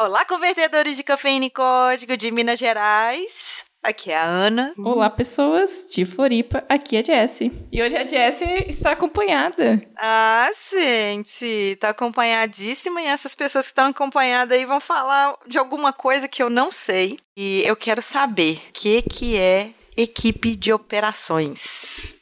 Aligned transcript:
Olá, 0.00 0.24
convertedores 0.24 0.96
de 0.96 1.02
cafeína 1.02 1.46
e 1.46 1.50
código 1.50 2.16
de 2.16 2.30
Minas 2.30 2.56
Gerais. 2.56 3.64
Aqui 3.82 4.12
é 4.12 4.16
a 4.16 4.22
Ana. 4.22 4.72
Olá, 4.78 5.10
pessoas 5.10 5.88
de 5.90 6.04
Floripa. 6.04 6.64
Aqui 6.68 6.96
é 6.96 7.00
a 7.00 7.02
Jessie. 7.02 7.50
E 7.72 7.82
hoje 7.82 7.96
a 7.96 8.06
Jessie 8.06 8.66
está 8.68 8.92
acompanhada. 8.92 9.82
Ah, 9.96 10.48
gente, 10.72 11.76
tá 11.80 11.88
acompanhadíssima. 11.88 13.02
E 13.02 13.06
essas 13.06 13.34
pessoas 13.34 13.64
que 13.64 13.72
estão 13.72 13.86
acompanhadas 13.86 14.56
aí 14.56 14.64
vão 14.64 14.78
falar 14.78 15.36
de 15.48 15.58
alguma 15.58 15.92
coisa 15.92 16.28
que 16.28 16.40
eu 16.40 16.48
não 16.48 16.70
sei. 16.70 17.18
E 17.36 17.64
eu 17.66 17.74
quero 17.74 18.00
saber 18.00 18.60
o 18.68 18.72
que, 18.72 19.02
que 19.02 19.36
é 19.36 19.70
equipe 20.00 20.54
de 20.54 20.72
operações. 20.72 21.66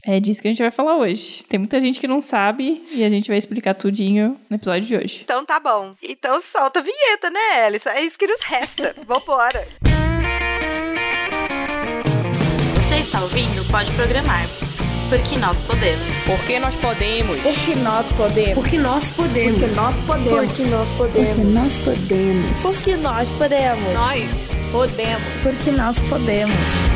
É 0.03 0.19
disso 0.19 0.41
que 0.41 0.49
a 0.49 0.51
gente 0.51 0.63
vai 0.63 0.71
falar 0.71 0.97
hoje. 0.97 1.45
Tem 1.45 1.59
muita 1.59 1.79
gente 1.81 2.01
que 2.01 2.09
não 2.09 2.23
sabe 2.23 2.83
e 2.91 3.05
a 3.05 3.11
gente 3.11 3.29
vai 3.29 3.37
explicar 3.37 3.75
tudinho 3.75 4.41
no 4.49 4.57
episódio 4.57 4.87
de 4.87 4.97
hoje. 4.97 5.21
Então 5.25 5.45
tá 5.45 5.61
bom. 5.61 5.95
Então 6.03 6.41
solta 6.41 6.81
a 6.81 6.83
vinheta, 6.83 7.29
né, 7.29 7.67
Alisson? 7.67 7.91
É 7.91 8.03
isso 8.03 8.19
que 8.19 8.27
nos 8.27 8.41
resta. 8.41 8.95
Vambora. 9.07 9.69
Você 12.77 12.97
está 12.97 13.21
ouvindo 13.23 13.63
Pode 13.71 13.93
Programar. 13.93 14.47
Porque 15.11 15.37
nós 15.39 15.61
podemos. 15.61 16.25
Porque 16.25 16.59
nós 16.59 16.75
podemos. 16.77 17.41
Porque 17.43 17.77
nós 17.77 18.09
podemos. 18.11 18.55
Porque 18.55 18.79
nós 18.79 19.03
podemos. 19.07 19.65
Porque 19.65 19.73
nós 19.75 20.01
podemos. 20.01 20.47
Porque 20.47 20.65
nós 20.65 20.93
podemos. 20.93 21.37
Porque 21.37 21.45
nós 21.47 21.73
podemos. 21.83 22.63
Porque 22.63 22.97
nós 22.97 23.33
podemos. 23.33 23.93
Nós 23.93 24.73
podemos. 24.73 25.23
Porque 25.43 25.71
nós 25.71 26.01
podemos. 26.09 26.96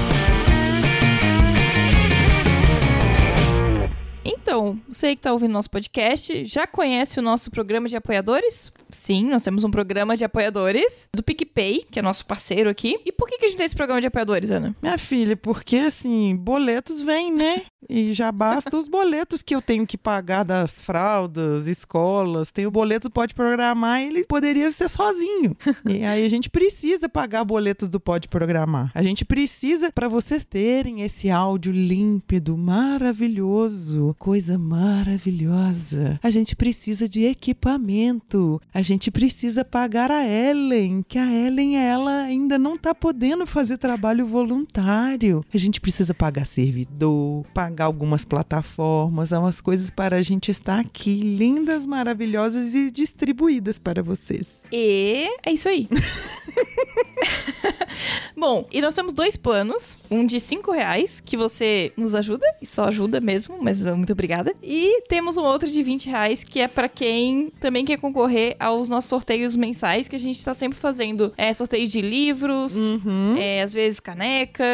Então, 4.24 4.78
você 4.88 5.14
que 5.14 5.20
está 5.20 5.32
ouvindo 5.32 5.52
nosso 5.52 5.70
podcast, 5.70 6.44
já 6.44 6.66
conhece 6.66 7.18
o 7.18 7.22
nosso 7.22 7.50
programa 7.50 7.88
de 7.88 7.96
apoiadores? 7.96 8.72
Sim, 8.90 9.26
nós 9.30 9.42
temos 9.42 9.64
um 9.64 9.70
programa 9.70 10.16
de 10.16 10.24
apoiadores 10.24 11.08
do 11.14 11.22
PicPay, 11.22 11.86
que 11.90 11.98
é 11.98 12.02
nosso 12.02 12.26
parceiro 12.26 12.68
aqui. 12.68 13.00
E 13.04 13.12
por 13.12 13.28
que, 13.28 13.38
que 13.38 13.44
a 13.46 13.48
gente 13.48 13.56
tem 13.56 13.66
esse 13.66 13.76
programa 13.76 14.00
de 14.00 14.06
apoiadores, 14.06 14.50
Ana? 14.50 14.74
Minha 14.82 14.98
filha, 14.98 15.36
porque 15.36 15.76
assim, 15.76 16.36
boletos 16.36 17.00
vêm, 17.00 17.32
né? 17.32 17.62
E 17.88 18.12
já 18.12 18.30
basta 18.30 18.76
os 18.76 18.88
boletos 18.88 19.42
que 19.42 19.54
eu 19.54 19.62
tenho 19.62 19.86
que 19.86 19.96
pagar 19.96 20.44
das 20.44 20.80
fraldas, 20.80 21.66
escolas. 21.66 22.52
Tem 22.52 22.66
o 22.66 22.70
boleto 22.70 23.10
Pode 23.10 23.34
Programar, 23.34 24.02
ele 24.02 24.24
poderia 24.24 24.70
ser 24.70 24.88
sozinho. 24.88 25.56
E 25.88 26.04
aí 26.04 26.24
a 26.24 26.28
gente 26.28 26.50
precisa 26.50 27.08
pagar 27.08 27.44
boletos 27.44 27.88
do 27.88 27.98
Pode 27.98 28.28
Programar. 28.28 28.92
A 28.94 29.02
gente 29.02 29.24
precisa 29.24 29.90
para 29.90 30.08
vocês 30.08 30.44
terem 30.44 31.02
esse 31.02 31.30
áudio 31.30 31.72
límpido, 31.72 32.56
maravilhoso, 32.56 34.09
coisa 34.14 34.58
maravilhosa. 34.58 36.18
A 36.22 36.30
gente 36.30 36.56
precisa 36.56 37.08
de 37.08 37.24
equipamento. 37.24 38.60
A 38.72 38.82
gente 38.82 39.10
precisa 39.10 39.64
pagar 39.64 40.10
a 40.10 40.26
Ellen, 40.26 41.02
que 41.06 41.18
a 41.18 41.30
Ellen 41.30 41.76
ela 41.76 42.22
ainda 42.22 42.58
não 42.58 42.76
tá 42.76 42.94
podendo 42.94 43.46
fazer 43.46 43.78
trabalho 43.78 44.26
voluntário. 44.26 45.44
A 45.52 45.58
gente 45.58 45.80
precisa 45.80 46.14
pagar 46.14 46.46
servidor, 46.46 47.44
pagar 47.54 47.86
algumas 47.86 48.24
plataformas, 48.24 49.32
umas 49.32 49.60
coisas 49.60 49.90
para 49.90 50.16
a 50.16 50.22
gente 50.22 50.50
estar 50.50 50.78
aqui 50.78 51.20
lindas, 51.20 51.86
maravilhosas 51.86 52.74
e 52.74 52.90
distribuídas 52.90 53.78
para 53.78 54.02
vocês. 54.02 54.46
E 54.72 55.28
é 55.44 55.52
isso 55.52 55.68
aí. 55.68 55.88
Bom, 58.36 58.66
e 58.72 58.80
nós 58.80 58.94
temos 58.94 59.12
dois 59.12 59.36
planos. 59.36 59.98
Um 60.10 60.24
de 60.26 60.40
5 60.40 60.72
reais, 60.72 61.20
que 61.20 61.36
você 61.36 61.92
nos 61.96 62.14
ajuda, 62.14 62.44
e 62.60 62.66
só 62.66 62.84
ajuda 62.84 63.20
mesmo, 63.20 63.58
mas 63.60 63.82
muito 63.86 64.12
obrigada. 64.12 64.54
E 64.62 65.02
temos 65.08 65.36
um 65.36 65.42
outro 65.42 65.70
de 65.70 65.82
20 65.82 66.08
reais, 66.08 66.42
que 66.44 66.60
é 66.60 66.66
para 66.68 66.88
quem 66.88 67.52
também 67.60 67.84
quer 67.84 67.98
concorrer 67.98 68.56
aos 68.58 68.88
nossos 68.88 69.08
sorteios 69.08 69.54
mensais, 69.54 70.08
que 70.08 70.16
a 70.16 70.18
gente 70.20 70.44
tá 70.44 70.54
sempre 70.54 70.78
fazendo. 70.78 71.32
É 71.36 71.52
sorteio 71.52 71.86
de 71.86 72.00
livros, 72.00 72.74
Uhum. 72.74 73.36
é, 73.38 73.62
às 73.62 73.72
vezes 73.72 74.00
caneca, 74.00 74.64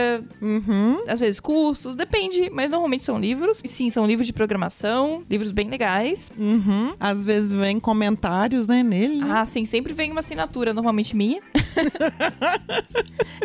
Uhum. 0.41 1.03
às 1.07 1.21
vezes 1.21 1.41
cursos, 1.41 1.97
depende, 1.97 2.49
mas 2.51 2.71
normalmente 2.71 3.05
são 3.05 3.19
livros. 3.19 3.61
E 3.65 3.69
sim, 3.69 3.91
são 3.91 4.07
livros 4.07 4.27
de 4.27 4.33
programação, 4.33 5.23
livros 5.29 5.51
bem 5.51 5.69
legais. 5.69 6.31
Uhum. 6.39 6.95
Às 6.98 7.25
vezes 7.25 7.51
vem 7.51 7.79
comentários, 7.81 8.67
né, 8.67 8.83
nele. 8.83 9.17
né? 9.17 9.27
Ah, 9.31 9.45
sim, 9.47 9.65
sempre 9.65 9.92
vem 9.92 10.11
uma 10.11 10.20
assinatura, 10.20 10.73
normalmente 10.73 11.15
minha. 11.17 11.41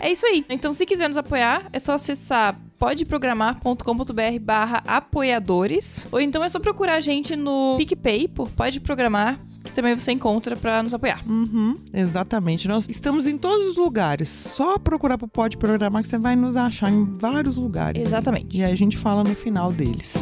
é 0.01 0.11
isso 0.11 0.25
aí. 0.25 0.45
Então, 0.49 0.73
se 0.73 0.85
quiser 0.85 1.07
nos 1.07 1.17
apoiar, 1.17 1.67
é 1.71 1.79
só 1.79 1.93
acessar 1.93 2.59
podeprogramar.com.br 2.77 4.39
barra 4.41 4.81
apoiadores. 4.87 6.07
Ou 6.11 6.19
então 6.19 6.43
é 6.43 6.49
só 6.49 6.59
procurar 6.59 6.95
a 6.95 6.99
gente 6.99 7.35
no 7.35 7.75
PicPay 7.77 8.27
por 8.27 8.49
Pode 8.49 8.79
Programar, 8.79 9.39
que 9.63 9.71
também 9.71 9.95
você 9.95 10.11
encontra 10.11 10.55
pra 10.55 10.81
nos 10.81 10.93
apoiar. 10.93 11.19
Uhum, 11.27 11.75
exatamente. 11.93 12.67
Nós 12.67 12.87
estamos 12.89 13.27
em 13.27 13.37
todos 13.37 13.67
os 13.67 13.77
lugares. 13.77 14.29
Só 14.29 14.79
procurar 14.79 15.17
pro 15.17 15.27
Pode 15.27 15.57
Programar 15.57 16.01
que 16.01 16.09
você 16.09 16.17
vai 16.17 16.35
nos 16.35 16.55
achar 16.55 16.91
em 16.91 17.05
vários 17.05 17.57
lugares. 17.57 18.03
Exatamente. 18.03 18.57
E 18.57 18.63
aí 18.63 18.71
a 18.71 18.77
gente 18.77 18.97
fala 18.97 19.23
no 19.23 19.35
final 19.35 19.71
deles. 19.71 20.15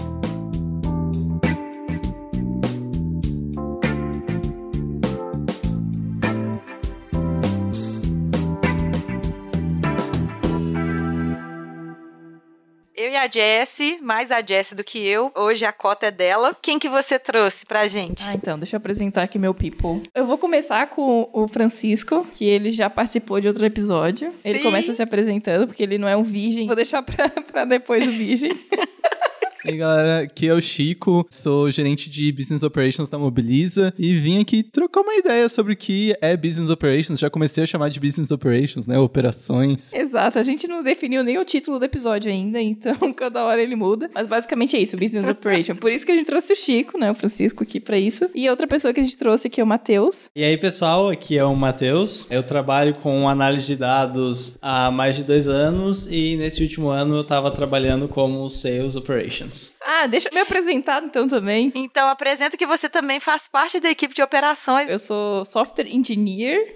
Eu 13.00 13.10
e 13.10 13.16
a 13.16 13.30
Jessie, 13.32 13.98
mais 14.02 14.30
a 14.30 14.42
Jessie 14.46 14.76
do 14.76 14.84
que 14.84 15.00
eu. 15.08 15.32
Hoje 15.34 15.64
a 15.64 15.72
cota 15.72 16.08
é 16.08 16.12
dela. 16.12 16.54
Quem 16.62 16.78
que 16.78 16.90
você 16.90 17.18
trouxe 17.18 17.66
pra 17.66 17.88
gente? 17.88 18.22
Ah, 18.28 18.34
então, 18.34 18.60
deixa 18.60 18.76
eu 18.76 18.78
apresentar 18.78 19.24
aqui 19.24 19.40
meu 19.40 19.54
people. 19.54 20.04
Eu 20.14 20.28
vou 20.28 20.38
começar 20.38 20.86
com 20.90 21.30
o 21.32 21.48
Francisco, 21.48 22.28
que 22.36 22.44
ele 22.44 22.74
já 22.74 22.90
participou 22.90 23.40
de 23.40 23.48
outro 23.48 23.66
episódio. 23.66 24.28
Ele 24.44 24.58
Sim. 24.58 24.66
começa 24.66 24.94
se 24.94 25.02
apresentando, 25.02 25.66
porque 25.66 25.82
ele 25.82 25.98
não 25.98 26.10
é 26.10 26.18
um 26.18 26.24
virgem. 26.24 26.68
Vou 26.68 26.76
deixar 26.76 27.02
pra, 27.02 27.30
pra 27.50 27.64
depois 27.64 28.06
o 28.06 28.12
virgem. 28.12 28.52
E 29.66 29.72
aí, 29.72 29.78
galera, 29.78 30.24
aqui 30.24 30.48
é 30.48 30.54
o 30.54 30.62
Chico, 30.62 31.28
sou 31.30 31.70
gerente 31.70 32.10
de 32.10 32.32
Business 32.32 32.64
Operations 32.64 33.10
da 33.10 33.18
Mobiliza 33.18 33.94
e 34.00 34.16
vim 34.16 34.40
aqui 34.40 34.64
trocar 34.64 35.02
uma 35.02 35.16
ideia 35.16 35.50
sobre 35.50 35.74
o 35.74 35.76
que 35.76 36.16
é 36.22 36.38
Business 36.38 36.70
Operations. 36.70 37.20
Já 37.20 37.30
comecei 37.30 37.64
a 37.64 37.68
chamar 37.68 37.90
de 37.90 38.00
Business 38.00 38.32
Operations, 38.32 38.88
né? 38.88 38.98
Operações. 38.98 39.92
Exato, 39.92 40.40
a 40.40 40.44
gente 40.44 40.66
não 40.66 40.82
definiu 40.82 41.26
nem 41.26 41.38
o 41.38 41.44
título 41.44 41.78
do 41.78 41.84
episódio 41.84 42.32
ainda, 42.32 42.60
então 42.62 43.12
cada 43.12 43.44
hora 43.44 43.62
ele 43.62 43.76
muda. 43.76 44.10
Mas 44.14 44.28
basicamente 44.28 44.78
é 44.78 44.80
isso, 44.80 44.96
Business 44.96 45.28
Operation. 45.28 45.76
Por 45.76 45.92
isso 45.92 46.06
que 46.06 46.14
a 46.14 46.16
gente 46.16 46.28
trouxe 46.28 46.54
o 46.54 46.56
Chico, 46.56 46.98
né, 46.98 47.12
o 47.12 47.16
Francisco 47.16 47.62
aqui 47.62 47.82
pra 47.82 47.98
isso. 47.98 48.30
E 48.34 48.50
outra 48.50 48.66
pessoa 48.66 48.94
que 48.94 49.02
a 49.02 49.04
gente 49.04 49.18
trouxe 49.18 49.48
aqui 49.48 49.60
é 49.60 49.64
o 49.64 49.68
Matheus. 49.68 50.30
E 50.34 50.42
aí, 50.42 50.58
pessoal, 50.58 51.10
aqui 51.10 51.38
é 51.38 51.44
o 51.44 51.54
Matheus. 51.54 52.28
Eu 52.32 52.44
trabalho 52.44 52.96
com 52.96 53.28
análise 53.28 53.68
de 53.68 53.76
dados 53.76 54.58
há 54.62 54.90
mais 54.90 55.18
de 55.18 55.24
dois 55.26 55.50
anos 55.50 56.08
e 56.10 56.38
nesse 56.38 56.64
último 56.64 56.88
ano 56.88 57.16
eu 57.16 57.22
estava 57.22 57.52
trabalhando 57.52 58.08
como 58.08 58.48
Sales 58.48 58.96
Operations. 59.50 59.74
Ah, 59.82 60.08
deixa 60.08 60.30
eu 60.30 60.34
me 60.34 60.40
apresentar 60.40 61.04
então 61.04 61.28
também. 61.28 61.72
Então 61.76 62.08
apresenta 62.08 62.56
que 62.56 62.66
você 62.66 62.88
também 62.88 63.20
faz 63.20 63.48
parte 63.48 63.80
da 63.80 63.90
equipe 63.90 64.14
de 64.14 64.22
operações. 64.22 64.90
Eu 64.90 65.00
sou 65.00 65.44
software 65.46 65.88
engineer 65.88 66.74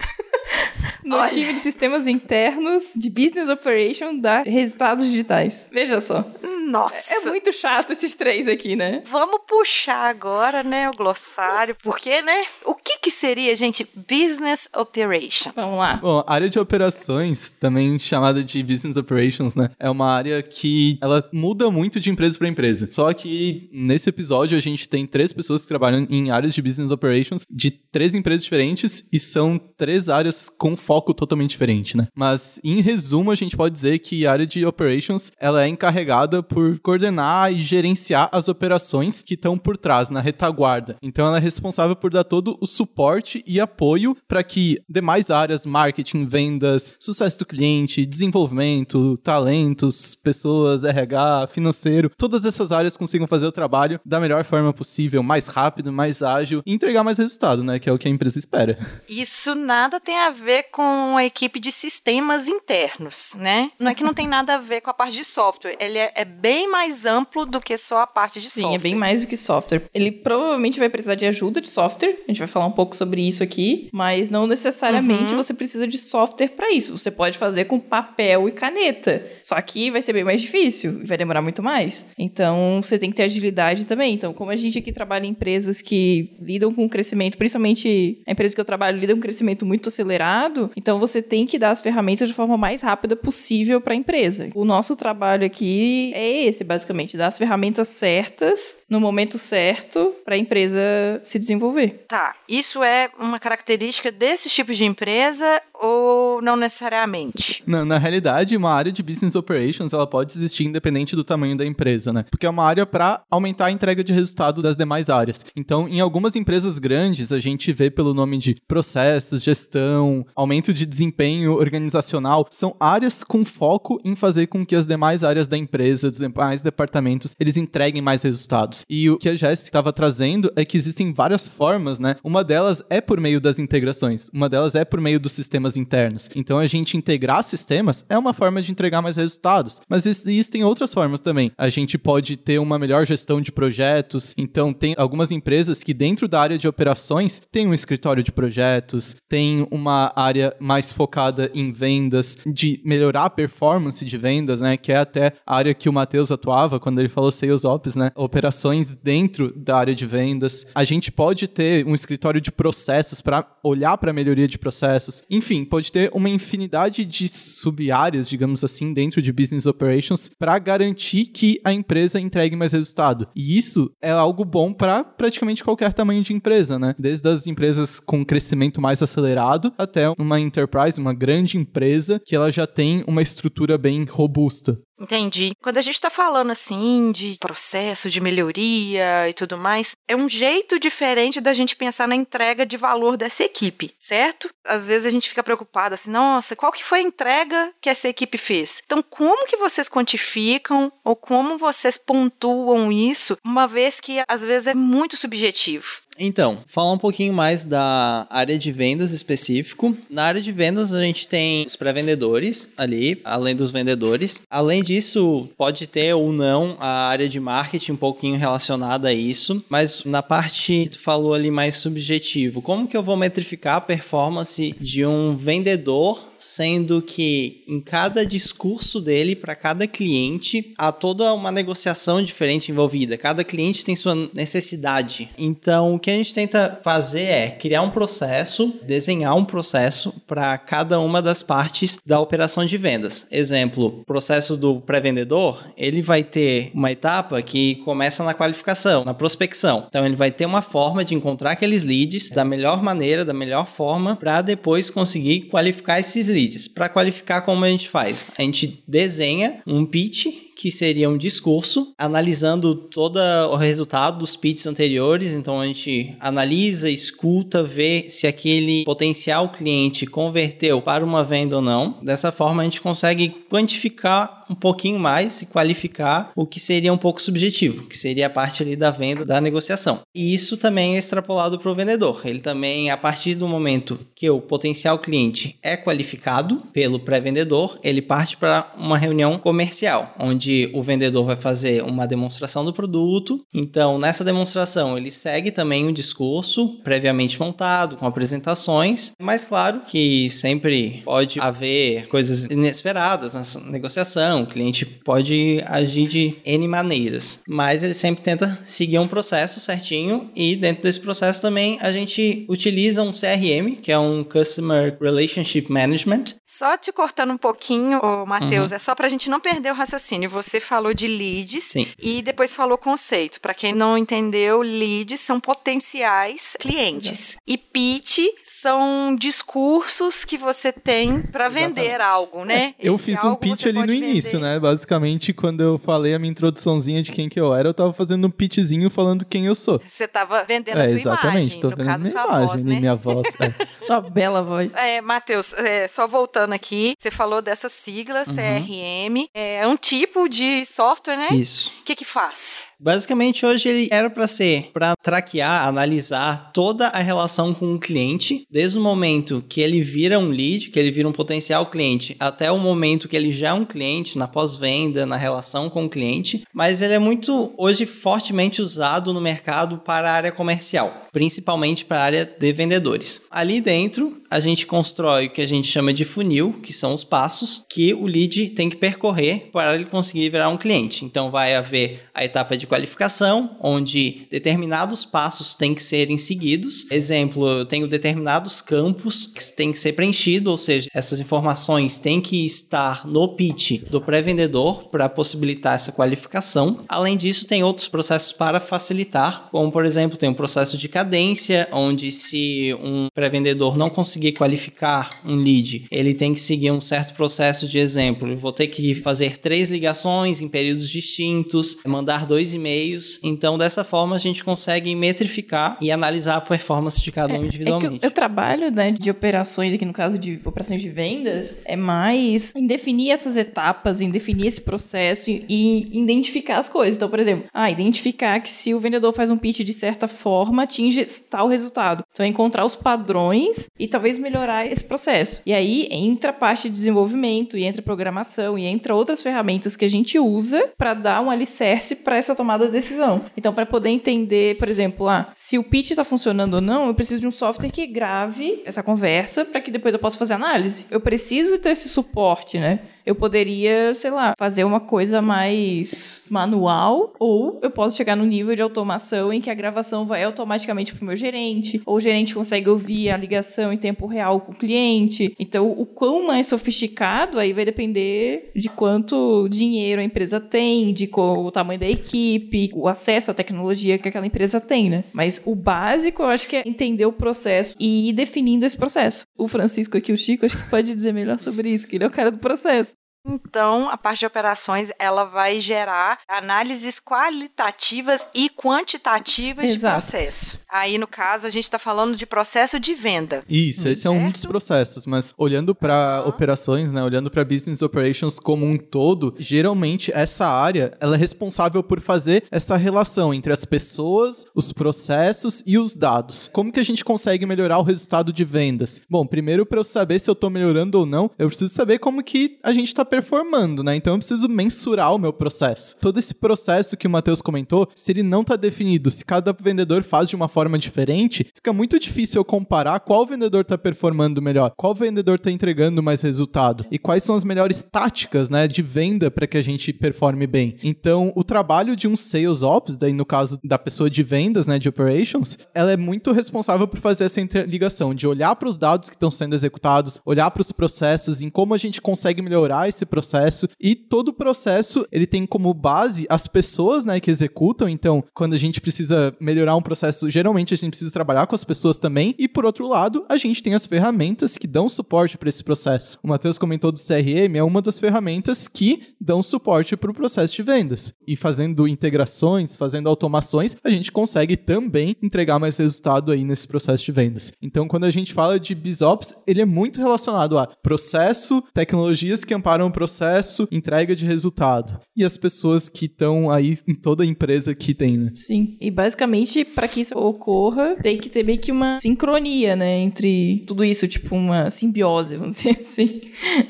no 1.04 1.18
Olha. 1.18 1.30
time 1.30 1.54
de 1.54 1.60
sistemas 1.60 2.08
internos 2.08 2.86
de 2.96 3.10
business 3.10 3.50
operation 3.50 4.18
da 4.18 4.42
Resultados 4.42 5.06
Digitais. 5.06 5.70
Veja 5.72 6.02
só. 6.02 6.26
Nossa. 6.66 7.14
É 7.14 7.20
muito 7.30 7.52
chato 7.52 7.92
esses 7.92 8.14
três 8.14 8.48
aqui, 8.48 8.76
né? 8.76 9.02
Vamos 9.10 9.42
puxar 9.48 10.10
agora, 10.10 10.64
né, 10.64 10.90
o 10.90 10.94
glossário, 10.94 11.76
porque, 11.84 12.22
né, 12.22 12.46
o 12.66 12.74
que 12.74 12.98
que 13.00 13.12
seria, 13.12 13.56
gente, 13.56 13.88
business 14.10 14.70
operation? 14.76 15.52
Vamos 15.56 15.78
lá. 15.78 15.98
Bom, 15.98 16.24
a 16.26 16.34
área 16.34 16.50
de 16.50 16.58
operações, 16.58 17.52
também 17.52 18.00
chamada 18.00 18.44
de 18.44 18.64
Business 18.64 18.96
Operations, 18.96 19.56
né? 19.56 19.70
É 19.78 19.90
uma 19.90 20.10
área 20.10 20.42
que 20.42 20.98
ela 21.02 21.28
muda 21.34 21.70
muito 21.70 22.00
de 22.00 22.10
empresa 22.10 22.40
para 22.40 22.48
empresa. 22.48 22.62
Só 22.90 23.12
que 23.13 23.69
nesse 23.74 24.09
episódio 24.09 24.57
a 24.57 24.62
gente 24.62 24.88
tem 24.88 25.06
três 25.06 25.34
pessoas 25.34 25.63
que 25.63 25.68
trabalham 25.68 26.07
em 26.09 26.31
áreas 26.31 26.53
de 26.53 26.62
Business 26.62 26.91
Operations 26.91 27.44
de 27.50 27.69
três 27.69 28.16
empresas 28.16 28.44
diferentes 28.44 29.03
e 29.12 29.19
são 29.19 29.59
três 29.78 30.07
áreas 30.07 30.50
com 30.50 30.78
foco 30.78 31.13
totalmente 31.13 31.51
diferente, 31.51 31.98
né? 31.98 32.07
Mas 32.15 32.60
em 32.63 32.81
resumo 32.81 33.31
a 33.31 33.36
gente 33.36 33.57
pode 33.57 33.74
dizer 33.74 34.00
que 34.00 34.25
a 34.25 34.31
área 34.31 34.48
de 34.48 34.65
Operations 34.65 35.31
ela 35.39 35.63
é 35.63 35.68
encarregada 35.68 36.42
por 36.42 36.80
coordenar 36.80 37.51
e 37.51 37.60
gerenciar 37.60 38.30
as 38.31 38.48
operações 38.48 39.21
que 39.21 39.33
estão 39.33 39.57
por 39.57 39.77
trás, 39.77 40.09
na 40.09 40.21
retaguarda. 40.21 40.95
Então 41.01 41.27
ela 41.27 41.38
é 41.38 41.42
responsável 41.42 41.95
por 41.95 42.12
dar 42.12 42.24
todo 42.24 42.57
o 42.62 42.66
suporte 42.66 43.44
e 43.45 43.59
apoio 43.59 44.16
para 44.27 44.44
que 44.44 44.80
demais 44.89 45.30
áreas, 45.30 45.66
marketing, 45.66 46.25
vendas, 46.25 46.94
sucesso 47.00 47.39
do 47.39 47.45
cliente, 47.45 48.06
desenvolvimento, 48.06 49.18
talentos, 49.18 50.16
pessoas, 50.16 50.83
RH, 50.83 51.48
financeiro, 51.51 52.09
todas 52.18 52.45
essas 52.45 52.53
áreas 52.72 52.98
consigam 52.98 53.28
fazer 53.28 53.46
o 53.46 53.52
trabalho 53.52 54.00
da 54.06 54.20
melhor 54.20 54.44
forma 54.44 54.74
possível, 54.74 55.22
mais 55.24 55.48
rápido, 55.48 55.92
mais 55.92 56.22
ágil 56.22 56.62
e 56.66 56.74
entregar 56.74 57.04
mais 57.04 57.18
resultado, 57.18 57.64
né? 57.64 57.80
Que 57.80 57.90
é 57.90 57.94
o 57.94 57.98
que 57.98 58.08
a 58.08 58.12
empresa 58.12 58.38
espera. 58.40 58.78
Isso 59.08 59.56
nada 59.56 60.00
tem 60.00 60.18
a 60.18 60.30
ver 60.32 60.64
com 60.72 61.16
a 61.18 61.26
equipe 61.26 61.60
de 61.60 61.72
sistemas 61.72 62.48
internos, 62.48 63.36
né? 63.40 63.72
Não 63.80 63.92
é 63.92 63.96
que 63.96 64.04
não 64.04 64.14
tem 64.14 64.28
nada 64.28 64.56
a 64.56 64.58
ver 64.58 64.82
com 64.82 64.90
a 64.90 64.94
parte 64.94 65.16
de 65.18 65.24
software. 65.24 65.76
Ele 65.80 65.98
é, 65.98 66.12
é 66.16 66.26
bem 66.26 66.70
mais 66.70 67.06
amplo 67.06 67.46
do 67.46 67.60
que 67.60 67.78
só 67.78 68.00
a 68.00 68.08
parte 68.08 68.42
de 68.42 68.50
Sim, 68.50 68.62
software. 68.62 68.76
é 68.76 68.80
bem 68.80 68.96
mais 68.96 69.22
do 69.22 69.28
que 69.28 69.38
software. 69.38 69.84
Ele 69.94 70.12
provavelmente 70.12 70.80
vai 70.80 70.90
precisar 70.90 71.16
de 71.16 71.26
ajuda 71.26 71.62
de 71.62 71.70
software. 71.70 72.18
A 72.28 72.32
gente 72.32 72.40
vai 72.40 72.48
falar 72.48 72.66
um 72.66 72.72
pouco 72.72 72.96
sobre 72.96 73.22
isso 73.28 73.44
aqui, 73.44 73.90
mas 73.92 74.30
não 74.32 74.48
necessariamente 74.48 75.32
Uhum. 75.34 75.38
você 75.38 75.54
precisa 75.54 75.88
de 75.88 75.98
software 76.00 76.50
para 76.50 76.72
isso. 76.72 76.98
Você 76.98 77.12
pode 77.12 77.38
fazer 77.38 77.66
com 77.66 77.80
papel 77.80 78.48
e 78.48 78.52
caneta. 78.52 79.26
Só 79.44 79.60
que 79.62 79.92
vai 79.92 80.02
ser 80.02 80.14
bem 80.14 80.24
mais 80.24 80.42
difícil 80.42 81.02
e 81.02 81.06
vai 81.06 81.18
demorar 81.18 81.42
muito 81.42 81.62
mais. 81.62 82.06
Então, 82.18 82.43
você 82.81 82.98
tem 82.98 83.10
que 83.10 83.16
ter 83.16 83.24
agilidade 83.24 83.86
também. 83.86 84.13
Então, 84.13 84.34
como 84.34 84.51
a 84.51 84.56
gente 84.56 84.78
aqui 84.78 84.92
trabalha 84.92 85.25
em 85.25 85.30
empresas 85.30 85.81
que 85.81 86.31
lidam 86.40 86.74
com 86.74 86.88
crescimento, 86.90 87.38
principalmente 87.38 88.22
a 88.28 88.31
empresa 88.31 88.56
que 88.56 88.62
eu 88.62 88.66
trabalho 88.66 89.00
lida 89.00 89.13
com 89.13 89.22
crescimento 89.22 89.66
muito 89.66 89.90
acelerado, 89.90 90.72
então 90.75 91.00
você 91.00 91.22
tem 91.22 91.45
que 91.45 91.60
dar 91.60 91.72
as 91.72 91.81
ferramentas 91.81 92.28
de 92.28 92.34
forma 92.34 92.57
mais 92.57 92.81
rápida 92.81 93.16
possível 93.16 93.80
para 93.80 93.94
a 93.94 93.95
empresa. 93.95 94.50
O 94.56 94.66
nosso 94.66 94.95
trabalho 94.95 95.45
aqui 95.45 96.12
é 96.16 96.45
esse, 96.45 96.63
basicamente, 96.63 97.18
dar 97.18 97.28
as 97.28 97.38
ferramentas 97.38 97.88
certas 97.88 98.78
no 98.90 99.00
momento 99.00 99.38
certo 99.38 100.13
para 100.24 100.36
a 100.36 100.38
empresa 100.38 100.81
se 101.24 101.40
desenvolver. 101.40 102.06
Tá, 102.07 102.36
isso 102.48 102.84
é 102.84 103.10
uma 103.19 103.40
característica 103.40 104.12
desses 104.12 104.54
tipos 104.54 104.78
de 104.78 104.86
empresa 104.86 105.62
ou 105.74 106.23
não 106.41 106.56
necessariamente? 106.56 107.63
Na, 107.65 107.85
na 107.85 107.97
realidade, 107.97 108.57
uma 108.57 108.71
área 108.71 108.91
de 108.91 109.03
business 109.03 109.35
operations 109.35 109.94
ela 109.94 110.07
pode 110.07 110.38
existir 110.38 110.65
independente 110.65 111.15
do 111.15 111.24
tamanho 111.24 111.57
da 111.57 111.65
empresa, 111.65 112.12
né? 112.12 112.25
Porque 112.30 112.45
é 112.45 112.50
uma 112.50 112.63
área 112.63 112.85
para 112.85 113.21
aumentar 113.30 113.65
a 113.68 113.71
entrega 113.71 114.03
de 114.03 114.13
resultado 114.13 114.62
das 114.62 114.75
demais 114.75 115.09
áreas. 115.09 115.45
Então, 115.56 115.88
em 115.88 116.00
algumas 116.00 116.35
empresas 116.35 116.80
grandes, 116.80 117.31
a 117.31 117.39
gente 117.39 117.71
vê 117.74 117.89
pelo 117.89 118.13
nome 118.13 118.38
de 118.38 118.56
processos, 118.68 119.44
gestão, 119.44 120.25
aumento 120.35 120.74
de 120.74 120.85
desempenho 120.85 121.53
organizacional, 121.53 122.47
são 122.50 122.75
áreas 122.80 123.24
com 123.24 123.45
foco 123.45 124.00
em 124.03 124.15
fazer 124.15 124.47
com 124.47 124.65
que 124.65 124.75
as 124.75 124.85
demais 124.85 125.24
áreas 125.24 125.47
da 125.47 125.57
empresa, 125.57 126.07
os 126.07 126.18
demais 126.18 126.62
departamentos, 126.62 127.35
eles 127.39 127.57
entreguem 127.57 128.01
mais 128.01 128.24
resultados. 128.24 128.85
E 128.89 129.09
o 129.09 129.18
que 129.18 129.30
a 129.30 129.35
Jéssica 129.35 129.69
estava 129.69 129.94
trazendo 129.94 130.51
é 130.56 130.65
que 130.65 130.77
existem 130.77 131.13
várias 131.13 131.47
formas, 131.47 132.00
né? 132.00 132.15
Uma 132.24 132.44
delas 132.44 132.83
é 132.89 133.01
por 133.01 133.19
meio 133.19 133.39
das 133.39 133.59
integrações, 133.59 134.30
uma 134.33 134.50
delas 134.50 134.75
é 134.75 134.85
por 134.85 135.00
meio 135.00 135.19
dos 135.19 135.31
sistemas 135.31 135.77
internos. 135.77 136.23
Então, 136.36 136.60
a 136.60 136.68
gente 136.68 136.98
integrar 136.98 137.44
sistemas 137.44 138.06
é 138.10 138.18
uma 138.18 138.34
forma 138.34 138.62
de 138.62 138.72
entregar 138.72 139.02
mais 139.02 139.18
resultados. 139.18 139.81
Mas 139.90 140.06
existem 140.06 140.64
outras 140.64 140.94
formas 140.94 141.20
também. 141.20 141.52
A 141.58 141.70
gente 141.70 141.98
pode 141.98 142.38
ter 142.38 142.60
uma 142.60 142.80
melhor 142.80 143.06
gestão 143.06 143.42
de 143.42 143.52
projetos. 143.52 144.34
Então, 144.38 144.74
tem 144.74 144.94
algumas 144.98 145.31
empresas 145.31 145.84
que 145.84 145.94
dentro 145.94 146.28
da 146.28 146.42
área 146.42 146.58
de 146.58 146.68
operações 146.68 147.42
tem 147.52 147.68
um 147.68 147.74
escritório 147.74 148.24
de 148.24 148.31
projetos, 148.31 149.16
tem 149.28 149.68
uma 149.72 150.12
área 150.16 150.56
mais 150.60 150.94
focada 150.94 151.50
em 151.54 151.72
vendas, 151.72 152.38
de 152.46 152.81
melhorar 152.84 153.26
a 153.26 153.30
performance 153.30 154.04
de 154.04 154.18
vendas, 154.18 154.62
né? 154.62 154.78
Que 154.78 154.92
é 154.92 154.98
até 154.98 155.34
a 155.46 155.56
área 155.56 155.74
que 155.74 155.90
o 155.90 155.94
Matheus 155.94 156.31
atuava 156.31 156.80
quando 156.80 157.00
ele 157.00 157.10
falou 157.10 157.31
Sales 157.31 157.66
Ops, 157.66 157.96
né? 157.96 158.12
Operações 158.16 158.96
dentro 158.96 159.54
da 159.56 159.78
área 159.78 159.96
de 159.96 160.06
vendas. 160.06 160.66
A 160.74 160.84
gente 160.84 161.12
pode 161.12 161.48
ter 161.48 161.86
um 161.86 161.96
escritório 161.96 162.42
de 162.42 162.52
processos 162.52 163.22
para 163.22 163.46
olhar 163.64 163.98
para 163.98 164.12
a 164.12 164.14
melhoria 164.14 164.48
de 164.48 164.58
processos. 164.58 165.24
Enfim, 165.30 165.66
pode 165.66 165.92
ter 165.92 166.10
uma 166.13 166.30
infinidade 166.30 167.06
de 167.06 167.27
sub-áreas, 167.27 168.30
digamos 168.30 168.63
assim, 168.63 168.94
dentro 168.94 169.21
de 169.21 169.31
business 169.31 169.65
operations 169.65 170.30
para 170.38 170.57
garantir 170.60 171.25
que 171.25 171.60
a 171.63 171.74
empresa 171.74 172.19
entregue 172.19 172.56
mais 172.56 172.74
resultado. 172.74 173.27
E 173.36 173.57
isso 173.57 173.92
é 174.01 174.12
algo 174.12 174.45
bom 174.45 174.74
para 174.74 175.04
praticamente 175.04 175.63
qualquer 175.63 175.94
tamanho 175.94 176.21
de 176.21 176.33
empresa, 176.33 176.77
né? 176.80 176.95
Desde 176.98 177.27
as 177.27 177.48
empresas 177.48 178.00
com 178.00 178.25
crescimento 178.25 178.81
mais 178.81 179.01
acelerado 179.01 179.74
até 179.77 180.10
uma 180.18 180.39
enterprise, 180.39 181.00
uma 181.00 181.13
grande 181.13 181.57
empresa 181.57 182.21
que 182.24 182.36
ela 182.36 182.51
já 182.51 182.68
tem 182.68 183.04
uma 183.07 183.21
estrutura 183.21 183.77
bem 183.77 184.06
robusta. 184.06 184.80
Entendi. 185.00 185.54
Quando 185.62 185.78
a 185.78 185.81
gente 185.81 185.95
está 185.95 186.10
falando 186.10 186.51
assim 186.51 187.12
de 187.12 187.38
processo 187.40 188.10
de 188.10 188.22
melhoria 188.22 189.28
e 189.28 189.34
tudo 189.34 189.57
mais, 189.57 189.95
é 190.07 190.16
um 190.16 190.30
jeito 190.30 190.80
diferente 190.80 191.42
da 191.42 191.54
gente 191.54 191.75
pensar 191.75 192.07
na 192.07 192.16
entrega 192.16 192.66
de 192.66 192.78
valor 192.78 193.18
dessa 193.18 193.44
equipe, 193.44 193.94
certo? 194.00 194.50
Às 194.66 194.88
vezes 194.88 195.06
a 195.06 195.10
gente 195.10 195.30
fica 195.30 195.44
preocupado 195.44 195.95
assim, 195.95 196.12
nossa, 196.12 196.56
qual 196.56 196.72
que 196.72 196.84
foi 196.84 197.00
a 197.00 197.04
entrega 197.04 197.74
que 197.81 197.90
essa 197.90 198.07
equipe 198.07 198.38
fez? 198.38 198.81
Então, 198.86 199.04
como 199.04 199.48
que 199.48 199.57
vocês 199.57 199.90
quantificam 199.90 200.92
ou 201.04 201.16
como 201.16 201.57
vocês 201.57 201.98
pontuam 201.98 202.92
isso, 202.92 203.38
uma 203.44 203.68
vez 203.68 204.00
que 204.00 204.24
às 204.28 204.44
vezes 204.44 204.68
é 204.68 204.74
muito 204.74 205.18
subjetivo? 205.18 206.04
Então, 206.19 206.60
falar 206.68 206.92
um 206.92 206.98
pouquinho 206.98 207.33
mais 207.33 207.65
da 207.65 208.27
área 208.30 208.57
de 208.57 208.71
vendas 208.71 209.13
específico. 209.13 209.95
Na 210.10 210.25
área 210.25 210.42
de 210.42 210.51
vendas, 210.51 210.94
a 210.94 211.01
gente 211.01 211.27
tem 211.27 211.65
os 211.65 211.75
pré-vendedores 211.75 212.69
ali, 212.77 213.19
além 213.24 213.56
dos 213.56 213.71
vendedores. 213.71 214.39
Além 214.50 214.83
disso, 214.83 215.50
pode 215.57 215.88
ter 215.88 216.13
ou 216.13 216.31
não 216.31 216.77
a 216.80 217.07
área 217.07 217.27
de 217.27 217.39
marketing 217.39 217.94
um 217.94 217.98
pouquinho 217.98 218.38
relacionada 218.38 219.07
a 219.07 219.13
isso. 219.13 219.63
Mas 219.69 220.04
na 220.06 220.21
parte 220.21 220.83
que 220.83 220.89
tu 220.89 221.00
falou 221.00 221.33
ali 221.33 221.50
mais 221.50 221.75
subjetivo, 221.75 222.62
como 222.62 222.88
que 222.88 222.95
eu 222.95 223.04
vou 223.04 223.18
metrificar 223.18 223.77
a 223.77 223.81
performance 223.81 224.75
de 224.80 225.06
um 225.06 225.36
vendedor 225.36 226.32
sendo 226.44 227.01
que 227.01 227.63
em 227.68 227.80
cada 227.80 228.25
discurso 228.25 229.00
dele 229.00 229.36
para 229.36 229.56
cada 229.56 229.88
cliente 229.88 230.74
há 230.78 230.92
toda 230.92 231.34
uma 231.34 231.51
negociação 231.51 232.22
diferente 232.22 232.72
envolvida. 232.72 233.18
Cada 233.18 233.44
cliente 233.44 233.86
tem 233.86 233.95
sua 233.95 234.13
necessidade. 234.34 235.30
Então, 235.38 235.95
o 235.95 236.00
que 236.00 236.12
a 236.12 236.13
gente 236.13 236.34
tenta 236.34 236.80
fazer 236.84 237.24
é 237.24 237.48
criar 237.50 237.81
um 237.81 237.90
processo, 237.90 238.74
desenhar 238.84 239.36
um 239.36 239.45
processo 239.45 240.13
para 240.28 240.57
cada 240.57 241.00
uma 241.00 241.22
das 241.22 241.42
partes 241.42 241.98
da 242.06 242.19
operação 242.19 242.66
de 242.66 242.78
vendas. 242.78 243.25
Exemplo, 243.31 244.04
processo 244.06 244.57
do 244.57 244.81
pré-vendedor, 244.81 245.63
ele 245.78 246.01
vai 246.01 246.24
ter 246.24 246.72
uma 246.74 246.92
etapa 246.92 247.42
que 247.42 247.75
começa 247.75 248.24
na 248.24 248.34
qualificação, 248.34 249.06
na 249.06 249.13
prospecção. 249.13 249.86
Então, 249.88 250.06
ele 250.06 250.16
vai 250.16 250.31
ter 250.31 250.45
uma 250.45 250.62
forma 250.62 251.06
de 251.06 251.16
encontrar 251.16 251.51
aqueles 251.51 251.84
leads 251.84 252.30
da 252.30 252.44
melhor 252.44 252.84
maneira, 252.84 253.24
da 253.24 253.34
melhor 253.34 253.66
forma, 253.66 254.16
para 254.16 254.42
depois 254.42 254.90
conseguir 254.90 255.42
qualificar 255.42 256.00
esses 256.00 256.32
leads. 256.33 256.68
Para 256.68 256.89
qualificar, 256.89 257.41
como 257.41 257.63
a 257.63 257.69
gente 257.69 257.88
faz? 257.88 258.27
A 258.38 258.41
gente 258.41 258.83
desenha 258.88 259.62
um 259.65 259.85
pitch 259.85 260.25
que 260.63 260.71
seria 260.71 261.10
um 261.10 261.18
discurso, 261.18 261.94
analisando 261.98 262.74
todo 262.74 263.19
o 263.51 263.57
resultado 263.57 264.19
dos 264.19 264.38
pitches 264.38 264.65
anteriores. 264.65 265.33
Então 265.33 265.60
a 265.60 265.65
gente 265.65 266.15
analisa, 266.21 266.89
escuta, 266.89 267.62
vê 267.62 268.06
se 268.07 268.27
aquele 268.27 268.86
potencial 268.86 269.50
cliente 269.50 270.06
converteu 270.06 270.81
para 270.81 271.04
uma 271.04 271.21
venda 271.21 271.57
ou 271.57 271.62
não. 271.62 272.00
Dessa 272.01 272.31
forma 272.31 272.62
a 272.62 272.63
gente 272.63 272.80
consegue 272.80 273.27
quantificar 273.50 274.45
um 274.50 274.56
pouquinho 274.56 275.00
mais 275.00 275.42
e 275.42 275.45
qualificar 275.45 276.31
o 276.36 276.45
que 276.45 276.60
seria 276.60 276.94
um 276.94 276.98
pouco 276.98 277.21
subjetivo, 277.21 277.88
que 277.88 277.98
seria 277.98 278.27
a 278.27 278.30
parte 278.30 278.63
ali 278.63 278.75
da 278.75 278.92
venda, 278.92 279.25
da 279.25 279.42
negociação. 279.42 280.01
E 280.13 280.33
isso 280.33 280.57
também 280.57 280.95
é 280.95 281.00
extrapolado 281.00 281.59
para 281.59 281.71
o 281.71 281.75
vendedor. 281.75 282.21
Ele 282.25 282.39
também, 282.39 282.89
a 282.89 282.98
partir 282.98 283.36
do 283.36 283.48
momento 283.48 284.00
que 284.16 284.30
o 284.30 284.42
potencial 284.42 285.00
cliente 285.00 285.57
é 285.62 285.75
qualificado 285.75 286.57
pelo 286.71 287.00
pré-vendedor, 287.00 287.80
ele 287.83 288.02
parte 288.02 288.38
para 288.38 288.71
uma 288.78 288.97
reunião 288.97 289.38
comercial, 289.38 290.14
onde 290.19 290.53
o 290.74 290.81
vendedor 290.81 291.26
vai 291.26 291.36
fazer 291.36 291.83
uma 291.83 292.07
demonstração 292.07 292.64
do 292.66 292.74
produto. 292.74 293.42
Então, 293.54 293.98
nessa 293.98 294.24
demonstração, 294.24 294.98
ele 294.98 295.12
segue 295.12 295.52
também 295.52 295.86
um 295.86 295.94
discurso 295.94 296.80
previamente 296.83 297.40
montado, 297.40 297.98
com 297.98 298.06
apresentações, 298.06 299.12
mas 299.19 299.45
claro 299.45 299.81
que 299.88 300.30
sempre 300.30 301.02
pode 301.04 301.40
haver 301.40 302.07
coisas 302.07 302.45
inesperadas 302.45 303.33
nessa 303.33 303.60
negociação, 303.62 304.44
o 304.44 304.48
cliente 304.48 304.86
pode 304.86 305.64
agir 305.66 306.07
de 306.07 306.36
N 306.45 306.68
maneiras, 306.68 307.42
mas 307.48 307.83
ele 307.83 307.94
sempre 307.94 308.24
tenta 308.24 308.60
seguir 308.64 309.00
um 309.00 309.07
processo 309.07 309.60
certinho 309.60 310.30
e 310.36 310.56
dentro 310.56 310.83
desse 310.83 311.00
processo 311.00 311.42
também 311.42 311.78
a 311.81 311.92
gente 311.92 312.45
utiliza 312.50 313.02
um 313.04 313.12
CRM, 313.12 313.76
que 313.81 313.92
é 313.92 313.98
um 313.98 314.24
Customer 314.24 314.98
Relationship 315.00 315.69
Management. 315.69 316.36
Só 316.45 316.78
te 316.78 316.92
cortando 316.92 317.31
um 317.31 317.38
pouquinho, 317.38 318.00
Matheus, 318.26 318.72
uhum. 318.72 318.76
é 318.76 318.80
só 318.80 318.94
pra 318.95 319.10
gente 319.10 319.30
não 319.30 319.40
perder 319.40 319.72
o 319.72 319.76
raciocínio. 319.76 320.30
Você 320.33 320.59
falou 320.59 320.95
de 320.95 321.07
leads 321.07 321.63
Sim. 321.66 321.87
e 322.02 322.23
depois 322.23 322.56
falou 322.56 322.75
conceito. 322.75 323.40
Para 323.40 323.54
quem 323.54 323.71
não 323.71 323.95
entendeu, 323.95 324.63
leads 324.63 325.19
são 325.19 325.40
potenciais 325.40 326.57
clientes. 326.59 327.37
E 327.45 327.56
pitch 327.56 328.18
são 328.44 329.16
discursos 329.16 330.25
que 330.25 330.37
você 330.37 330.71
tem 330.71 331.21
para 331.21 331.49
vender 331.49 332.02
algo, 332.02 332.44
né? 332.44 332.73
É, 332.80 332.87
eu 332.90 332.95
Esse 332.95 333.04
fiz 333.04 333.23
um 333.23 333.35
pitch 333.35 333.68
ali 333.68 333.85
no 333.85 333.94
início, 333.94 334.40
né? 334.40 334.59
Basicamente, 334.59 335.33
quando 335.33 335.61
eu 335.61 335.78
falei 335.78 336.16
a 336.16 336.19
minha 336.19 336.31
introduçãozinha 336.31 337.04
de 337.04 337.11
quem 337.11 337.30
que 337.30 337.40
eu 337.40 337.54
era, 337.54 337.69
eu 337.69 337.73
tava 337.73 337.94
fazendo 337.94 338.25
um 338.25 338.31
pitchzinho 338.31 338.90
falando 338.90 339.25
quem 339.25 339.45
eu 339.45 339.54
sou. 339.54 339.80
Você 339.85 340.07
tava 340.07 340.44
vendendo 340.44 340.80
é, 340.80 340.81
a 340.81 340.85
sua 340.85 340.95
exatamente, 340.95 341.57
imagem, 341.57 341.59
tô 341.59 341.69
no 341.69 341.75
vendendo 341.75 341.92
caso, 341.92 342.04
minha 342.04 342.13
imagem, 342.23 342.47
voz, 342.47 342.63
né? 342.66 342.80
minha 342.80 342.95
voz. 342.95 343.28
É. 343.40 343.54
Sua 343.85 344.02
bela 344.02 344.42
voz. 344.42 344.73
É, 344.75 345.02
Matheus, 345.02 345.54
é, 345.54 345.87
só 345.87 346.07
voltando 346.07 346.54
aqui, 346.54 346.95
você 346.97 347.11
falou 347.11 347.42
dessa 347.42 347.68
sigla, 347.69 348.23
Uhum. 348.28 348.33
CRM. 348.35 349.28
É 349.33 349.68
um 349.68 349.75
tipo 349.75 350.22
de 350.27 350.65
software, 350.65 351.18
né? 351.18 351.27
Isso. 351.31 351.71
O 351.80 351.83
que 351.83 351.95
que 351.95 352.06
faz? 352.06 352.61
Basicamente, 352.83 353.45
hoje 353.45 353.69
ele 353.69 353.87
era 353.90 354.09
para 354.09 354.28
ser 354.28 354.71
para 354.73 354.94
traquear, 355.02 355.66
analisar 355.66 356.52
toda 356.54 356.90
a 356.90 356.99
relação 356.99 357.54
com 357.54 357.73
o 357.73 357.80
cliente, 357.80 358.45
desde 358.52 358.78
o 358.78 358.81
momento 358.81 359.42
que 359.47 359.61
ele 359.61 359.81
vira 359.81 360.19
um 360.19 360.28
lead, 360.28 360.69
que 360.69 360.78
ele 360.78 360.92
vira 360.92 361.07
um 361.07 361.13
potencial 361.13 361.68
cliente, 361.68 362.13
até 362.19 362.52
o 362.52 362.59
momento 362.59 363.07
que 363.07 363.16
ele 363.16 363.31
já 363.31 363.49
é 363.49 363.54
um 363.54 363.63
cliente, 363.63 364.18
na 364.18 364.28
pós-venda, 364.28 365.06
na 365.06 365.16
relação 365.16 365.69
com 365.69 365.85
o 365.85 365.90
cliente. 365.90 366.44
Mas 366.54 366.81
ele 366.81 366.94
é 366.94 366.99
muito, 366.99 367.54
hoje, 367.57 367.85
fortemente 367.85 368.61
usado 368.61 369.13
no 369.13 369.21
mercado 369.21 369.78
para 369.78 370.09
a 370.09 370.13
área 370.13 370.31
comercial, 370.33 371.07
principalmente 371.13 371.85
para 371.85 371.99
a 371.99 372.04
área 372.04 372.25
de 372.25 372.52
vendedores. 372.52 373.21
Ali 373.31 373.61
dentro, 373.61 374.21
a 374.30 374.42
gente 374.42 374.66
constrói 374.66 375.28
o 375.28 375.30
que 375.30 375.42
a 375.42 375.47
gente 375.47 375.69
chama 375.69 375.94
de 375.94 376.04
funil, 376.04 376.59
que 376.61 376.73
são 376.73 376.94
os 376.94 377.06
passos 377.06 377.63
que 377.69 377.94
o 377.94 378.06
lead 378.06 378.49
tem 378.49 378.69
que 378.69 378.75
percorrer 378.75 379.52
para 379.54 379.73
ele 379.73 379.85
conseguir 379.85 380.30
virar 380.30 380.49
um 380.49 380.57
cliente. 380.57 381.06
Então, 381.06 381.31
vai 381.31 381.56
haver 381.56 382.02
a 382.13 382.25
etapa 382.25 382.57
de 382.57 382.72
qualificação, 382.73 383.56
onde 383.61 384.27
determinados 384.31 385.06
passos 385.06 385.53
têm 385.53 385.75
que 385.75 385.83
serem 385.83 386.18
seguidos. 386.18 386.89
Exemplo, 386.89 387.47
eu 387.47 387.65
tenho 387.65 387.87
determinados 387.87 388.61
campos 388.61 389.27
que 389.27 389.44
têm 389.53 389.71
que 389.71 389.77
ser 389.77 389.94
preenchidos, 389.94 390.49
ou 390.49 390.57
seja, 390.57 390.89
essas 390.92 391.19
informações 391.19 391.99
têm 391.99 392.19
que 392.19 392.44
estar 392.44 393.06
no 393.06 393.27
pitch 393.35 393.83
do 393.92 394.01
pré-vendedor 394.01 394.85
para 394.89 395.07
possibilitar 395.07 395.75
essa 395.75 395.92
qualificação. 395.92 396.80
Além 396.89 397.15
disso, 397.15 397.45
tem 397.45 397.63
outros 397.63 397.87
processos 397.87 398.31
para 398.31 398.59
facilitar, 398.59 399.49
como 399.51 399.71
por 399.71 399.85
exemplo, 399.85 400.18
tem 400.18 400.30
um 400.30 400.33
processo 400.33 400.75
de 400.75 400.87
cadência, 400.87 401.68
onde 401.71 402.09
se 402.09 402.75
um 402.81 403.07
pré-vendedor 403.13 403.77
não 403.77 403.89
conseguir 403.89 404.31
qualificar 404.31 405.21
um 405.23 405.35
lead, 405.35 405.85
ele 405.92 406.15
tem 406.15 406.33
que 406.33 406.42
seguir 406.42 406.71
um 406.71 406.81
certo 406.81 407.13
processo 407.13 407.68
de 407.68 407.77
exemplo. 407.77 408.27
Eu 408.27 408.37
vou 408.37 408.51
ter 408.51 408.68
que 408.68 408.95
fazer 408.95 409.37
três 409.37 409.69
ligações 409.69 410.42
em 410.42 410.49
períodos 410.49 410.89
distintos, 410.89 411.77
mandar 411.85 412.25
dois 412.25 412.53
e-mails. 412.64 413.20
Então, 413.22 413.58
dessa 413.58 413.84
forma, 413.84 414.16
a 414.16 414.20
gente 414.20 414.44
consegue 414.44 414.96
metrificar 414.96 415.78
e 415.82 415.92
analisar 415.92 416.38
a 416.38 416.42
performance 416.42 417.02
de 417.02 417.12
cada 417.12 417.34
um 417.34 417.46
individualmente. 417.46 417.98
É 417.98 418.00
que 418.00 418.06
o, 418.06 418.10
o 418.10 418.12
trabalho 418.12 418.72
né, 418.72 418.92
de 418.92 419.10
operações, 419.12 419.74
aqui 419.74 419.86
no 419.86 419.94
caso 419.94 420.18
de 420.18 420.40
operações 420.46 420.82
de 420.82 420.90
vendas, 420.90 421.62
é 421.66 421.76
mais 421.76 422.54
em 422.56 422.66
definir 422.66 423.12
essas 423.12 423.36
etapas, 423.36 424.02
em 424.02 424.10
definir 424.10 424.48
esse 424.48 424.62
processo 424.62 425.30
e, 425.30 425.46
e 425.50 426.00
identificar 426.00 426.58
as 426.58 426.70
coisas. 426.70 426.96
Então, 426.96 427.10
por 427.10 427.20
exemplo, 427.20 427.46
ah, 427.54 427.70
identificar 427.70 428.40
que 428.40 428.50
se 428.50 428.74
o 428.74 428.80
vendedor 428.80 429.14
faz 429.14 429.30
um 429.30 429.38
pitch 429.38 429.60
de 429.60 429.74
certa 429.74 430.08
forma, 430.08 430.64
atinge 430.64 431.04
tal 431.30 431.48
resultado. 431.48 432.04
Então, 432.12 432.26
é 432.26 432.30
encontrar 432.30 432.66
os 432.66 432.76
padrões 432.76 433.70
e 433.78 433.88
talvez 433.88 434.18
melhorar 434.18 434.66
esse 434.66 434.84
processo. 434.84 435.42
E 435.46 435.54
aí 435.54 435.88
entra 435.92 436.30
a 436.30 436.34
parte 436.34 436.70
de 436.70 436.74
desenvolvimento, 436.74 437.58
e 437.58 437.64
entra 437.64 437.82
programação, 437.82 438.58
e 438.58 438.66
entra 438.66 438.96
outras 438.96 439.22
ferramentas 439.22 439.76
que 439.76 439.86
a 439.86 439.90
gente 439.90 440.18
usa 440.18 440.72
para 440.78 440.94
dar 440.94 441.22
um 441.22 441.30
alicerce 441.30 441.98
para 441.98 442.18
essa 442.18 442.36
tomada 442.36 442.53
de 442.57 442.72
decisão. 442.72 443.26
Então, 443.36 443.54
para 443.54 443.66
poder 443.66 443.90
entender, 443.90 444.57
por 444.57 444.68
exemplo, 444.68 445.07
ah, 445.07 445.31
se 445.36 445.57
o 445.57 445.64
pitch 445.64 445.92
está 445.92 446.04
funcionando 446.04 446.56
ou 446.56 446.62
não, 446.62 446.88
eu 446.88 446.94
preciso 446.94 447.22
de 447.22 447.28
um 447.28 447.31
software 447.31 447.69
que 447.69 447.86
grave 447.88 448.62
essa 448.66 448.83
conversa 448.83 449.45
para 449.45 449.62
que 449.62 449.72
depois 449.72 449.94
eu 449.94 450.00
possa 450.00 450.18
fazer 450.18 450.33
análise. 450.33 450.86
Eu 450.90 451.00
preciso 451.00 451.57
ter 451.57 451.69
esse 451.69 451.90
suporte, 451.90 452.57
né? 452.57 452.80
Eu 453.06 453.16
poderia, 453.16 453.94
sei 453.94 454.12
lá, 454.12 454.33
fazer 454.38 454.64
uma 454.64 454.80
coisa 454.80 455.22
mais 455.22 456.24
manual, 456.30 457.14
ou 457.19 457.60
eu 457.62 457.72
posso 457.72 457.98
chegar 457.98 458.16
no 458.16 458.26
nível 458.26 458.56
de 458.56 458.62
automação 458.62 459.31
em 459.31 459.42
que 459.42 459.50
a 459.50 459.54
gravação 459.54 460.06
vai 460.06 460.24
automaticamente 460.24 460.94
pro 460.94 461.06
meu 461.06 461.16
gerente, 461.16 461.81
ou 461.86 461.98
o 461.98 462.02
gerente 462.02 462.33
consegue 462.33 462.69
ouvir 462.69 463.10
a 463.10 463.18
ligação 463.18 463.72
em 463.74 463.78
tempo 463.78 464.06
real 464.06 464.42
com 464.42 464.52
o 464.52 464.56
cliente. 464.56 465.36
Então, 465.40 465.69
o 465.69 465.86
quão 465.86 466.26
mais 466.26 466.48
sofisticado 466.48 467.40
aí 467.40 467.54
vai 467.54 467.66
depender 467.66 468.52
de 468.56 468.69
quanto 468.69 469.48
dinheiro 469.50 470.02
a 470.02 470.04
empresa 470.04 470.40
tem, 470.40 470.94
de 470.94 471.07
qual 471.07 471.45
o 471.45 471.52
tamanho 471.52 471.80
da 471.80 471.90
equipe, 471.90 472.72
o 472.74 472.88
acesso 472.88 473.31
à 473.31 473.33
tecnologia 473.33 473.98
que 473.98 474.07
aquela 474.07 474.26
empresa 474.26 474.60
tem, 474.60 474.90
né? 474.90 475.04
Mas 475.14 475.42
o 475.45 475.56
básico, 475.56 476.24
eu 476.24 476.28
acho 476.28 476.48
que 476.48 476.56
é 476.56 476.64
entender 476.66 477.06
o 477.06 477.12
processo 477.12 477.76
e 477.80 478.10
ir 478.10 478.14
definindo 478.14 478.66
esse 478.66 478.78
processo. 478.78 479.26
O 479.38 479.48
Francisco 479.48 479.98
aqui, 479.98 480.12
o 480.12 480.18
Chico, 480.18 480.45
acho 480.45 480.57
que 480.57 480.69
pode 480.69 480.94
dizer 480.94 481.14
melhor 481.14 481.40
sobre 481.40 481.69
isso, 481.69 481.88
que 481.88 481.98
ele 481.98 482.04
é 482.04 482.07
o 482.07 482.12
cara 482.12 482.31
do 482.31 482.38
processo. 482.38 482.93
Então, 483.25 483.87
a 483.89 483.97
parte 483.97 484.19
de 484.19 484.25
operações, 484.25 484.92
ela 484.99 485.23
vai 485.23 485.61
gerar 485.61 486.19
análises 486.27 486.99
qualitativas 486.99 488.27
e 488.35 488.49
quantitativas 488.49 489.65
Exato. 489.65 489.77
de 489.77 490.11
processo. 490.11 490.59
Aí, 490.69 490.97
no 490.97 491.07
caso, 491.07 491.47
a 491.47 491.49
gente 491.49 491.63
está 491.63 491.80
falando 491.80 492.18
de 492.18 492.25
processo 492.25 492.77
de 492.80 492.94
venda. 492.94 493.44
Isso, 493.47 493.87
esse 493.87 494.06
é 494.06 494.09
um 494.09 494.30
dos 494.30 494.45
processos, 494.45 495.06
mas 495.06 495.33
olhando 495.37 495.73
para 495.73 496.23
operações, 496.25 496.92
né, 496.92 497.01
olhando 497.01 497.31
para 497.31 497.45
business 497.45 497.81
operations 497.81 498.39
como 498.39 498.65
um 498.65 498.77
todo, 498.77 499.33
geralmente 499.39 500.11
essa 500.13 500.45
área, 500.45 500.97
ela 500.99 501.15
é 501.15 501.18
responsável 501.18 501.81
por 501.81 502.01
fazer 502.01 502.44
essa 502.51 502.75
relação 502.75 503.33
entre 503.33 503.53
as 503.53 503.63
pessoas, 503.63 504.45
os 504.53 504.73
processos 504.73 505.63
e 505.65 505.77
os 505.77 505.95
dados. 505.95 506.49
Como 506.51 506.73
que 506.73 506.80
a 506.80 506.83
gente 506.83 507.06
consegue 507.06 507.45
melhorar 507.45 507.80
o 507.80 507.83
resultado 507.83 508.33
de 508.33 508.44
vendas? 508.44 508.99
Bom, 509.09 509.25
primeiro 509.25 509.65
para 509.65 509.80
eu 509.80 509.83
saber 509.83 510.19
se 510.19 510.30
eu 510.30 510.35
tô 510.35 510.49
melhorando 510.49 510.99
ou 510.99 511.06
não, 511.06 511.31
eu 511.39 511.47
preciso 511.47 511.73
saber 511.73 511.99
como 511.99 512.21
que 512.21 512.60
a 512.62 512.73
gente 512.73 512.93
tá 512.93 513.06
performando, 513.13 513.84
né? 513.84 513.96
Então 513.96 514.15
eu 514.15 514.17
preciso 514.17 514.50
mensurar 514.50 515.13
o 515.13 515.20
meu 515.20 515.32
processo. 515.32 515.96
Todo 516.02 516.17
esse 516.17 516.34
processo 516.34 516.98
que 516.98 517.06
o 517.06 517.10
Matheus 517.12 517.43
comentou, 517.43 517.88
se 517.93 518.12
ele 518.12 518.24
não 518.24 518.43
tá 518.43 518.56
definido, 518.56 519.12
se 519.12 519.24
cada 519.24 519.54
vendedor 519.54 520.02
faz 520.02 520.30
de 520.30 520.36
uma 520.36 520.48
forma 520.48 520.80
diferente, 520.80 521.46
fica 521.54 521.72
muito 521.72 522.00
difícil 522.00 522.39
eu 522.39 522.46
comparar 522.46 523.00
qual 523.02 523.24
vendedor 523.24 523.63
tá 523.65 523.78
performando 523.78 524.41
melhor, 524.41 524.74
qual 524.76 524.96
vendedor 524.96 525.38
tá 525.38 525.52
entregando 525.52 526.02
mais 526.02 526.24
resultado 526.24 526.88
e 526.89 526.98
quais 526.98 527.22
são 527.22 527.36
as 527.36 527.43
melhores 527.43 527.84
táticas, 527.84 528.50
né, 528.50 528.67
de 528.67 528.82
venda 528.82 529.30
para 529.30 529.46
que 529.46 529.60
a 529.60 529.62
gente 529.62 529.93
performe 529.93 530.48
bem. 530.48 530.76
Então, 530.84 531.32
o 531.36 531.43
trabalho 531.43 531.96
de 531.96 532.08
um 532.08 532.15
sales 532.15 532.63
ops, 532.63 532.96
daí 532.96 533.13
no 533.13 533.28
caso 533.28 533.60
da 533.63 533.78
pessoa 533.78 534.10
de 534.10 534.24
vendas, 534.24 534.65
né, 534.65 534.80
de 534.80 534.89
operations, 534.89 535.60
ela 535.76 535.91
é 535.91 535.98
muito 535.98 536.32
responsável 536.32 536.88
por 536.88 537.00
fazer 537.00 537.26
essa 537.26 537.39
interligação, 537.39 538.15
de 538.15 538.26
olhar 538.26 538.56
para 538.56 538.67
os 538.67 538.76
dados 538.76 539.08
que 539.08 539.15
estão 539.15 539.30
sendo 539.30 539.54
executados, 539.54 540.20
olhar 540.26 540.50
para 540.50 540.62
os 540.62 540.72
processos, 540.72 541.43
em 541.43 541.50
como 541.52 541.76
a 541.76 541.78
gente 541.78 542.02
consegue 542.02 542.41
melhorar 542.41 542.89
esse 542.89 543.03
processo 543.06 543.67
e 543.80 543.95
todo 543.95 544.30
o 544.30 544.34
processo 544.34 545.06
ele 545.12 545.28
tem 545.28 545.45
como 545.45 545.74
base 545.74 546.26
as 546.30 546.48
pessoas, 546.48 547.06
né, 547.06 547.19
que 547.19 547.32
executam. 547.32 547.88
Então, 547.88 548.24
quando 548.34 548.54
a 548.54 548.58
gente 548.58 548.82
precisa 548.82 549.36
melhorar 549.39 549.76
um 549.76 549.82
processo, 549.82 550.30
geralmente 550.30 550.74
a 550.74 550.78
gente 550.78 550.91
precisa 550.91 551.12
trabalhar 551.12 551.48
com 551.48 551.56
as 551.56 551.63
pessoas 551.63 551.98
também. 551.98 552.36
E 552.38 552.48
por 552.48 552.65
outro 552.65 552.88
lado, 552.88 553.26
a 553.30 553.38
gente 553.38 553.62
tem 553.62 553.74
as 553.74 553.86
ferramentas 553.86 554.58
que 554.58 554.67
dão 554.67 554.88
suporte 554.88 555.38
para 555.38 555.50
esse 555.50 555.63
processo. 555.63 556.19
O 556.24 556.28
Matheus 556.28 556.58
comentou 556.58 556.91
do 556.91 557.00
CRM, 557.00 557.56
é 557.56 557.63
uma 557.63 557.82
das 557.82 558.00
ferramentas 558.00 558.67
que 558.67 559.13
dão 559.19 559.41
suporte 559.43 559.95
para 559.95 560.12
o 560.12 560.13
processo 560.13 560.56
de 560.56 560.63
vendas. 560.63 561.13
E 561.28 561.36
fazendo 561.36 561.88
integrações, 561.88 562.76
fazendo 562.76 563.10
automações, 563.10 563.76
a 563.84 563.89
gente 563.89 564.12
consegue 564.12 564.56
também 564.58 565.15
entregar 565.22 565.60
mais 565.60 565.78
resultado 565.78 566.32
aí 566.32 566.43
nesse 566.43 566.67
processo 566.67 567.04
de 567.04 567.12
vendas. 567.12 567.52
Então, 567.62 567.88
quando 567.88 568.06
a 568.06 568.12
gente 568.12 568.34
fala 568.34 568.60
de 568.60 568.76
BizOps, 568.76 569.34
ele 569.48 569.62
é 569.62 569.65
muito 569.65 570.00
relacionado 570.00 570.58
a 570.58 570.67
processo, 570.67 571.63
tecnologias 571.74 572.43
que 572.43 572.54
amparam 572.54 572.91
processo, 572.93 573.67
entrega 573.71 574.15
de 574.15 574.26
resultado. 574.26 575.00
E 575.17 575.26
as 575.26 575.36
pessoas 575.36 575.89
que 575.89 576.06
estão 576.06 576.50
aí 576.50 576.78
em 576.88 576.95
toda 576.95 577.26
empresa 577.26 577.76
que 577.76 577.93
tem, 577.93 578.17
né? 578.17 578.32
Sim. 578.36 578.78
E 578.80 578.89
basicamente, 578.89 579.65
para 579.65 579.88
que 579.88 580.00
isso 580.00 580.17
ocorra, 580.17 580.95
tem 581.02 581.17
que 581.17 581.30
ter 581.30 581.43
meio 581.43 581.60
que 581.60 581.71
uma 581.71 581.97
sincronia, 582.00 582.76
né? 582.76 583.00
Entre 583.00 583.63
tudo 583.67 583.84
isso, 583.84 584.08
tipo 584.08 584.36
uma 584.36 584.69
simbiose, 584.69 585.36
vamos 585.36 585.58
dizer 585.62 585.80
assim, 585.80 586.21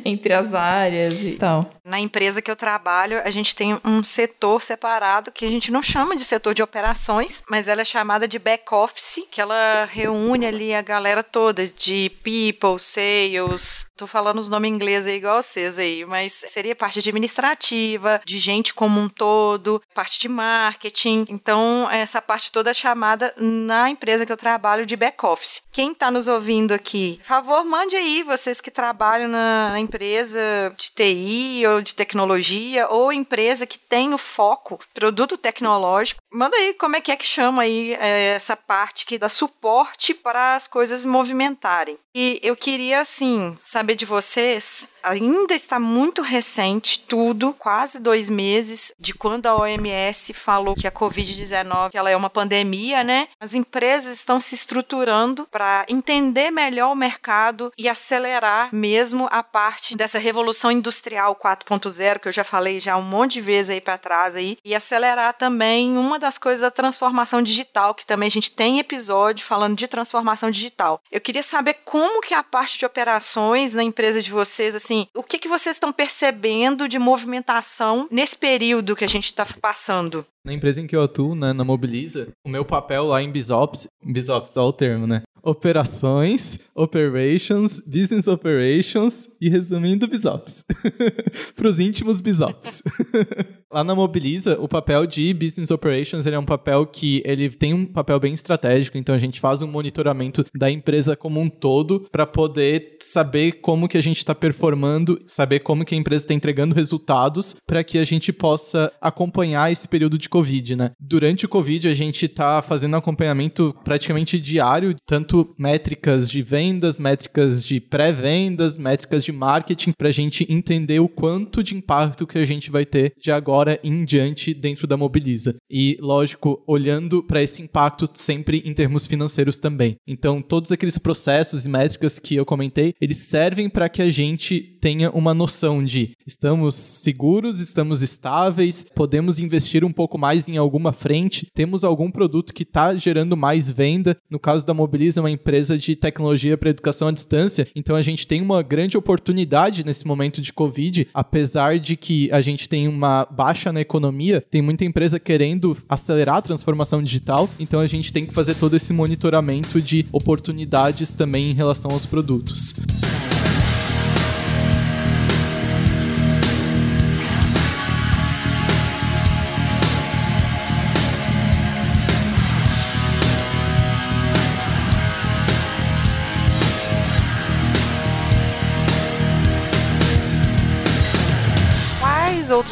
entre 0.03 0.34
as 0.34 0.53
áreas 0.53 1.24
e 1.24 1.34
tal. 1.34 1.70
Na 1.86 2.00
empresa 2.00 2.42
que 2.42 2.50
eu 2.50 2.56
trabalho, 2.56 3.22
a 3.25 3.30
gente 3.30 3.54
tem 3.54 3.78
um 3.84 4.04
setor 4.04 4.63
separado 4.63 5.32
que 5.32 5.46
a 5.46 5.50
gente 5.50 5.70
não 5.70 5.82
chama 5.82 6.16
de 6.16 6.24
setor 6.24 6.54
de 6.54 6.63
operações, 6.63 7.44
mas 7.50 7.68
ela 7.68 7.82
é 7.82 7.86
chamada 7.86 8.25
de 8.25 8.40
back 8.40 8.74
office, 8.74 9.28
que 9.30 9.42
ela 9.42 9.86
reúne 9.92 10.46
ali 10.46 10.74
a 10.74 10.82
galera 10.82 11.22
toda 11.22 11.68
de 11.68 12.10
people, 12.24 12.80
sales. 12.80 13.86
Tô 13.96 14.08
falando 14.08 14.40
os 14.40 14.50
nomes 14.50 14.72
em 14.72 14.74
inglês 14.74 15.06
aí 15.06 15.18
igual 15.18 15.42
vocês 15.42 15.78
aí, 15.78 16.04
mas 16.06 16.44
seria 16.48 16.75
parte 16.75 17.00
administrativa, 17.00 18.22
de 18.25 18.40
gente 18.40 18.74
como 18.74 19.00
um 19.00 19.08
todo, 19.08 19.82
parte 19.94 20.20
de 20.20 20.28
marketing. 20.28 21.25
Então, 21.30 21.88
essa 21.92 22.22
parte 22.22 22.52
toda 22.52 22.72
é 22.72 22.74
chamada 22.74 23.34
na 23.38 23.90
empresa 23.90 24.25
que 24.25 24.32
eu 24.32 24.38
trabalho 24.38 24.86
de 24.86 24.96
back 24.96 25.25
office. 25.25 25.62
Quem 25.72 25.94
tá 25.94 26.10
nos 26.10 26.28
ouvindo 26.28 26.74
aqui, 26.74 27.18
por 27.20 27.28
favor, 27.28 27.63
mande 27.63 27.96
aí 27.96 28.24
vocês 28.24 28.60
que 28.60 28.72
trabalham 28.72 29.28
na, 29.28 29.70
na 29.70 29.80
empresa 29.80 30.40
de 30.75 30.92
TI 30.92 31.63
ou 31.68 31.73
de 31.82 31.96
tecnologia 31.96 32.88
ou 32.89 33.12
empresa 33.12 33.65
que 33.65 33.77
tem 33.77 34.13
o 34.13 34.18
foco 34.18 34.80
produto 34.94 35.38
tecnológico. 35.38 36.22
Manda 36.32 36.56
aí 36.56 36.74
como 36.74 36.96
é 36.96 37.01
que 37.01 37.12
é 37.12 37.15
que 37.15 37.25
chama 37.25 37.63
aí 37.63 37.94
é, 37.94 38.36
essa 38.36 38.56
parte 38.56 39.06
que 39.06 39.18
dá 39.18 39.30
suporte 39.30 40.13
para 40.13 40.56
as 40.56 40.68
coisas 40.68 41.06
movimentarem. 41.06 41.98
E 42.15 42.39
eu 42.43 42.55
queria, 42.55 43.01
assim, 43.01 43.58
saber 43.63 43.96
de 43.96 44.05
vocês. 44.05 44.88
Ainda 45.01 45.53
está 45.53 45.79
muito 45.79 46.22
recente 46.22 47.00
tudo, 47.00 47.53
quase 47.53 48.00
dois 48.00 48.29
meses 48.29 48.93
de 48.98 49.13
quando 49.13 49.48
a 49.48 49.55
OMS 49.55 50.32
falou 50.34 50.75
que 50.75 50.88
a 50.88 50.91
Covid-19 50.91 51.89
ela 51.93 52.10
é 52.10 52.15
uma 52.15 52.29
pandemia, 52.29 53.03
né? 53.03 53.27
As 53.39 53.53
empresas 53.53 54.13
estão 54.13 54.39
se 54.39 54.55
estruturando 54.55 55.46
para 55.51 55.86
entender 55.89 56.51
melhor 56.51 56.91
o 56.91 56.96
mercado 56.96 57.74
e 57.77 57.89
acelerar 57.89 58.70
mesmo 58.74 59.27
a 59.29 59.43
parte 59.43 59.98
dessa 59.98 60.20
revolução 60.20 60.72
industrial 60.72 61.36
4.0 61.36 62.20
que 62.20 62.27
eu 62.29 62.32
já 62.32 62.46
falei 62.46 62.79
já 62.79 62.96
um 62.96 63.01
monte 63.01 63.34
de 63.34 63.41
vezes 63.41 63.72
aí 63.72 63.82
para 63.82 63.98
trás 63.98 64.36
aí 64.36 64.58
e 64.63 64.74
acelerar 64.74 65.34
também 65.34 65.98
uma 65.98 66.17
das 66.17 66.38
coisas 66.38 66.62
da 66.62 66.72
transformação 66.72 67.41
digital 67.41 67.93
que 67.93 68.05
também 68.05 68.27
a 68.27 68.32
gente 68.32 68.51
tem 68.51 68.79
episódio 68.79 69.46
falando 69.46 69.75
de 69.75 69.88
transformação 69.88 70.50
digital. 70.50 71.01
Eu 71.12 71.20
queria 71.20 71.43
saber 71.43 71.79
como 71.84 72.02
que 72.22 72.33
a 72.33 72.43
parte 72.43 72.77
de 72.79 72.86
operações 72.86 73.74
na 73.74 73.83
empresa 73.83 74.22
de 74.22 74.31
vocês 74.31 74.75
assim 74.75 75.07
o 75.15 75.24
que, 75.24 75.38
que 75.38 75.48
vocês 75.48 75.75
estão 75.75 75.91
percebendo 75.91 76.88
de 76.88 76.98
movimentação 76.98 78.07
nesse 78.12 78.38
período 78.38 78.95
que 78.95 79.03
a 79.03 79.10
gente 79.10 79.25
está 79.25 79.45
passando? 79.62 80.25
Na 80.45 80.51
empresa 80.51 80.81
em 80.81 80.88
que 80.88 80.95
eu 80.95 81.01
atuo, 81.01 81.36
né, 81.36 81.53
na 81.53 81.63
Mobiliza, 81.63 82.27
o 82.45 82.50
meu 82.50 82.65
papel 82.65 83.05
lá 83.05 83.22
em 83.22 83.31
BizOps, 83.31 83.88
BizOps, 84.03 84.57
olha 84.57 84.65
o 84.65 84.74
termo, 84.74 85.07
né? 85.07 85.22
Operações, 85.41 86.60
Operations, 86.75 87.79
Business 87.81 88.27
Operations 88.27 89.27
e 89.39 89.50
resumindo 89.50 90.07
BizOps. 90.07 90.65
Para 91.55 91.67
os 91.67 91.79
íntimos 91.79 92.19
BizOps. 92.19 92.81
Lá 93.74 93.84
na 93.84 93.96
Mobiliza, 93.96 94.56
o 94.60 94.68
papel 94.68 95.08
de 95.08 95.34
Business 95.34 95.72
Operations 95.72 96.27
ele 96.27 96.36
é 96.36 96.39
um 96.39 96.46
papel 96.46 96.86
que 96.86 97.24
ele 97.25 97.50
tem 97.50 97.74
um 97.74 97.88
papel 97.88 98.20
bem 98.20 98.32
estratégico, 98.32 99.00
então 99.00 99.15
a 99.15 99.18
gente 99.18 99.39
faz 99.39 99.63
um 99.63 99.68
monitoramento 99.68 100.46
da 100.56 100.70
empresa 100.70 101.15
como 101.15 101.42
um 101.42 101.50
todo 101.50 102.08
para 102.12 102.27
poder 102.27 102.98
saber 103.01 103.53
como 103.53 103.88
que 103.88 103.98
a 103.98 104.01
gente 104.01 104.18
está 104.18 104.36
performando, 104.36 105.20
saber 105.25 105.62
como 105.62 105.84
que 105.84 105.96
a 105.96 105.98
empresa 105.98 106.24
está 106.24 106.36
entregando 106.36 106.75
resultados 106.75 107.56
para 107.65 107.84
que 107.84 107.98
a 107.98 108.03
gente 108.03 108.32
possa 108.32 108.94
acompanhar 109.01 109.72
esse 109.72 109.88
período 109.88 110.20
de 110.20 110.30
Covid, 110.30 110.75
né? 110.75 110.92
Durante 111.00 111.48
o 111.48 111.50
Covid, 111.50 111.88
a 111.88 111.96
gente 111.96 112.27
está 112.27 112.62
fazendo 112.62 112.96
acompanhamento 112.96 113.75
praticamente 113.84 114.39
diário, 114.39 114.96
tanto 115.03 115.51
métricas 115.58 116.30
de 116.30 116.44
vendas, 116.44 117.00
métricas 117.00 117.65
de 117.65 117.80
pré-vendas, 117.80 118.77
métricas 118.77 119.25
de 119.25 119.32
marketing, 119.32 119.94
para 119.98 120.10
a 120.10 120.13
gente 120.13 120.46
entender 120.48 121.00
o 121.00 121.10
quanto 121.10 121.63
de 121.63 121.75
impacto 121.75 122.27
que 122.27 122.38
a 122.38 122.46
gente 122.46 122.70
vai 122.70 122.86
ter 122.86 123.13
de 123.20 123.32
agora 123.32 123.62
em 123.84 124.05
diante 124.05 124.53
dentro 124.53 124.86
da 124.88 124.98
Mobiliza. 124.98 125.55
E, 125.70 125.98
lógico, 126.00 126.63
olhando 126.67 127.24
para 127.24 127.41
esse 127.41 127.62
impacto 127.62 128.10
sempre 128.13 128.62
em 128.65 128.74
termos 128.74 129.05
financeiros 129.08 129.58
também. 129.58 129.96
Então, 130.08 130.41
todos 130.41 130.72
aqueles 130.72 130.98
processos 130.98 131.65
e 131.65 131.70
métricas 131.70 132.20
que 132.20 132.36
eu 132.36 132.46
comentei, 132.46 132.93
eles 133.00 133.17
servem 133.17 133.70
para 133.70 133.89
que 133.89 134.01
a 134.01 134.10
gente 134.10 134.73
tenha 134.84 135.10
uma 135.12 135.34
noção 135.34 135.82
de 135.82 136.12
estamos 136.28 136.75
seguros, 136.75 137.62
estamos 137.62 138.02
estáveis, 138.02 138.86
podemos 138.94 139.40
investir 139.40 139.86
um 139.86 139.94
pouco 139.94 140.18
mais 140.18 140.50
em 140.50 140.58
alguma 140.58 140.92
frente, 140.92 141.48
temos 141.54 141.86
algum 141.86 142.12
produto 142.12 142.54
que 142.54 142.63
está 142.63 142.94
gerando 142.94 143.38
mais 143.38 143.70
venda. 143.70 144.18
No 144.30 144.38
caso 144.38 144.66
da 144.66 144.74
Mobiliza, 144.74 145.22
é 145.22 145.24
uma 145.24 145.32
empresa 145.32 145.78
de 145.78 145.96
tecnologia 145.96 146.58
para 146.58 146.70
educação 146.70 147.08
à 147.08 147.13
distância, 147.13 147.66
então 147.74 147.96
a 147.96 148.02
gente 148.02 148.28
tem 148.28 148.42
uma 148.42 148.62
grande 148.62 148.98
oportunidade 148.98 149.86
nesse 149.86 150.06
momento 150.06 150.42
de 150.42 150.52
Covid, 150.52 151.08
apesar 151.13 151.80
de 151.80 151.96
que 151.96 152.30
a 152.30 152.42
gente 152.42 152.68
tem 152.68 152.86
uma 152.90 153.24
baixa 153.24 153.72
na 153.72 153.80
economia, 153.80 154.44
tem 154.52 154.62
muita 154.62 154.84
empresa 154.84 155.18
querendo 155.18 155.78
acelerar 155.88 156.36
a 156.36 156.42
transformação 156.42 157.02
digital, 157.02 157.50
então 157.58 157.80
a 157.80 157.88
gente 157.88 158.12
tem 158.12 158.25
que 158.25 158.34
fazer 158.34 158.56
todo 158.56 158.75
esse 158.75 158.92
monitoramento 158.92 159.82
de 159.82 160.06
oportunidades 160.12 161.13
também 161.13 161.52
em 161.52 161.54
relação 161.54 161.92
aos 161.92 162.06
produtos. 162.06 162.75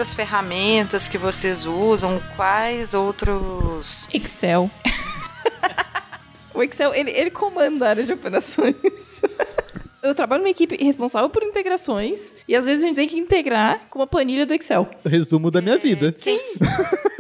Outras 0.01 0.13
ferramentas 0.13 1.07
que 1.07 1.15
vocês 1.15 1.63
usam? 1.63 2.19
Quais 2.35 2.95
outros. 2.95 4.09
Excel. 4.11 4.69
o 6.55 6.63
Excel, 6.63 6.91
ele, 6.95 7.11
ele 7.11 7.29
comanda 7.29 7.85
a 7.85 7.89
área 7.89 8.03
de 8.03 8.11
operações. 8.11 8.73
Eu 10.01 10.15
trabalho 10.15 10.41
numa 10.41 10.49
equipe 10.49 10.83
responsável 10.83 11.29
por 11.29 11.43
integrações 11.43 12.33
e 12.47 12.55
às 12.55 12.65
vezes 12.65 12.83
a 12.83 12.87
gente 12.87 12.95
tem 12.95 13.07
que 13.07 13.19
integrar 13.19 13.81
com 13.91 13.99
uma 13.99 14.07
planilha 14.07 14.47
do 14.47 14.55
Excel. 14.55 14.89
Resumo 15.05 15.51
da 15.51 15.61
minha 15.61 15.77
vida. 15.77 16.15
Sim. 16.17 16.39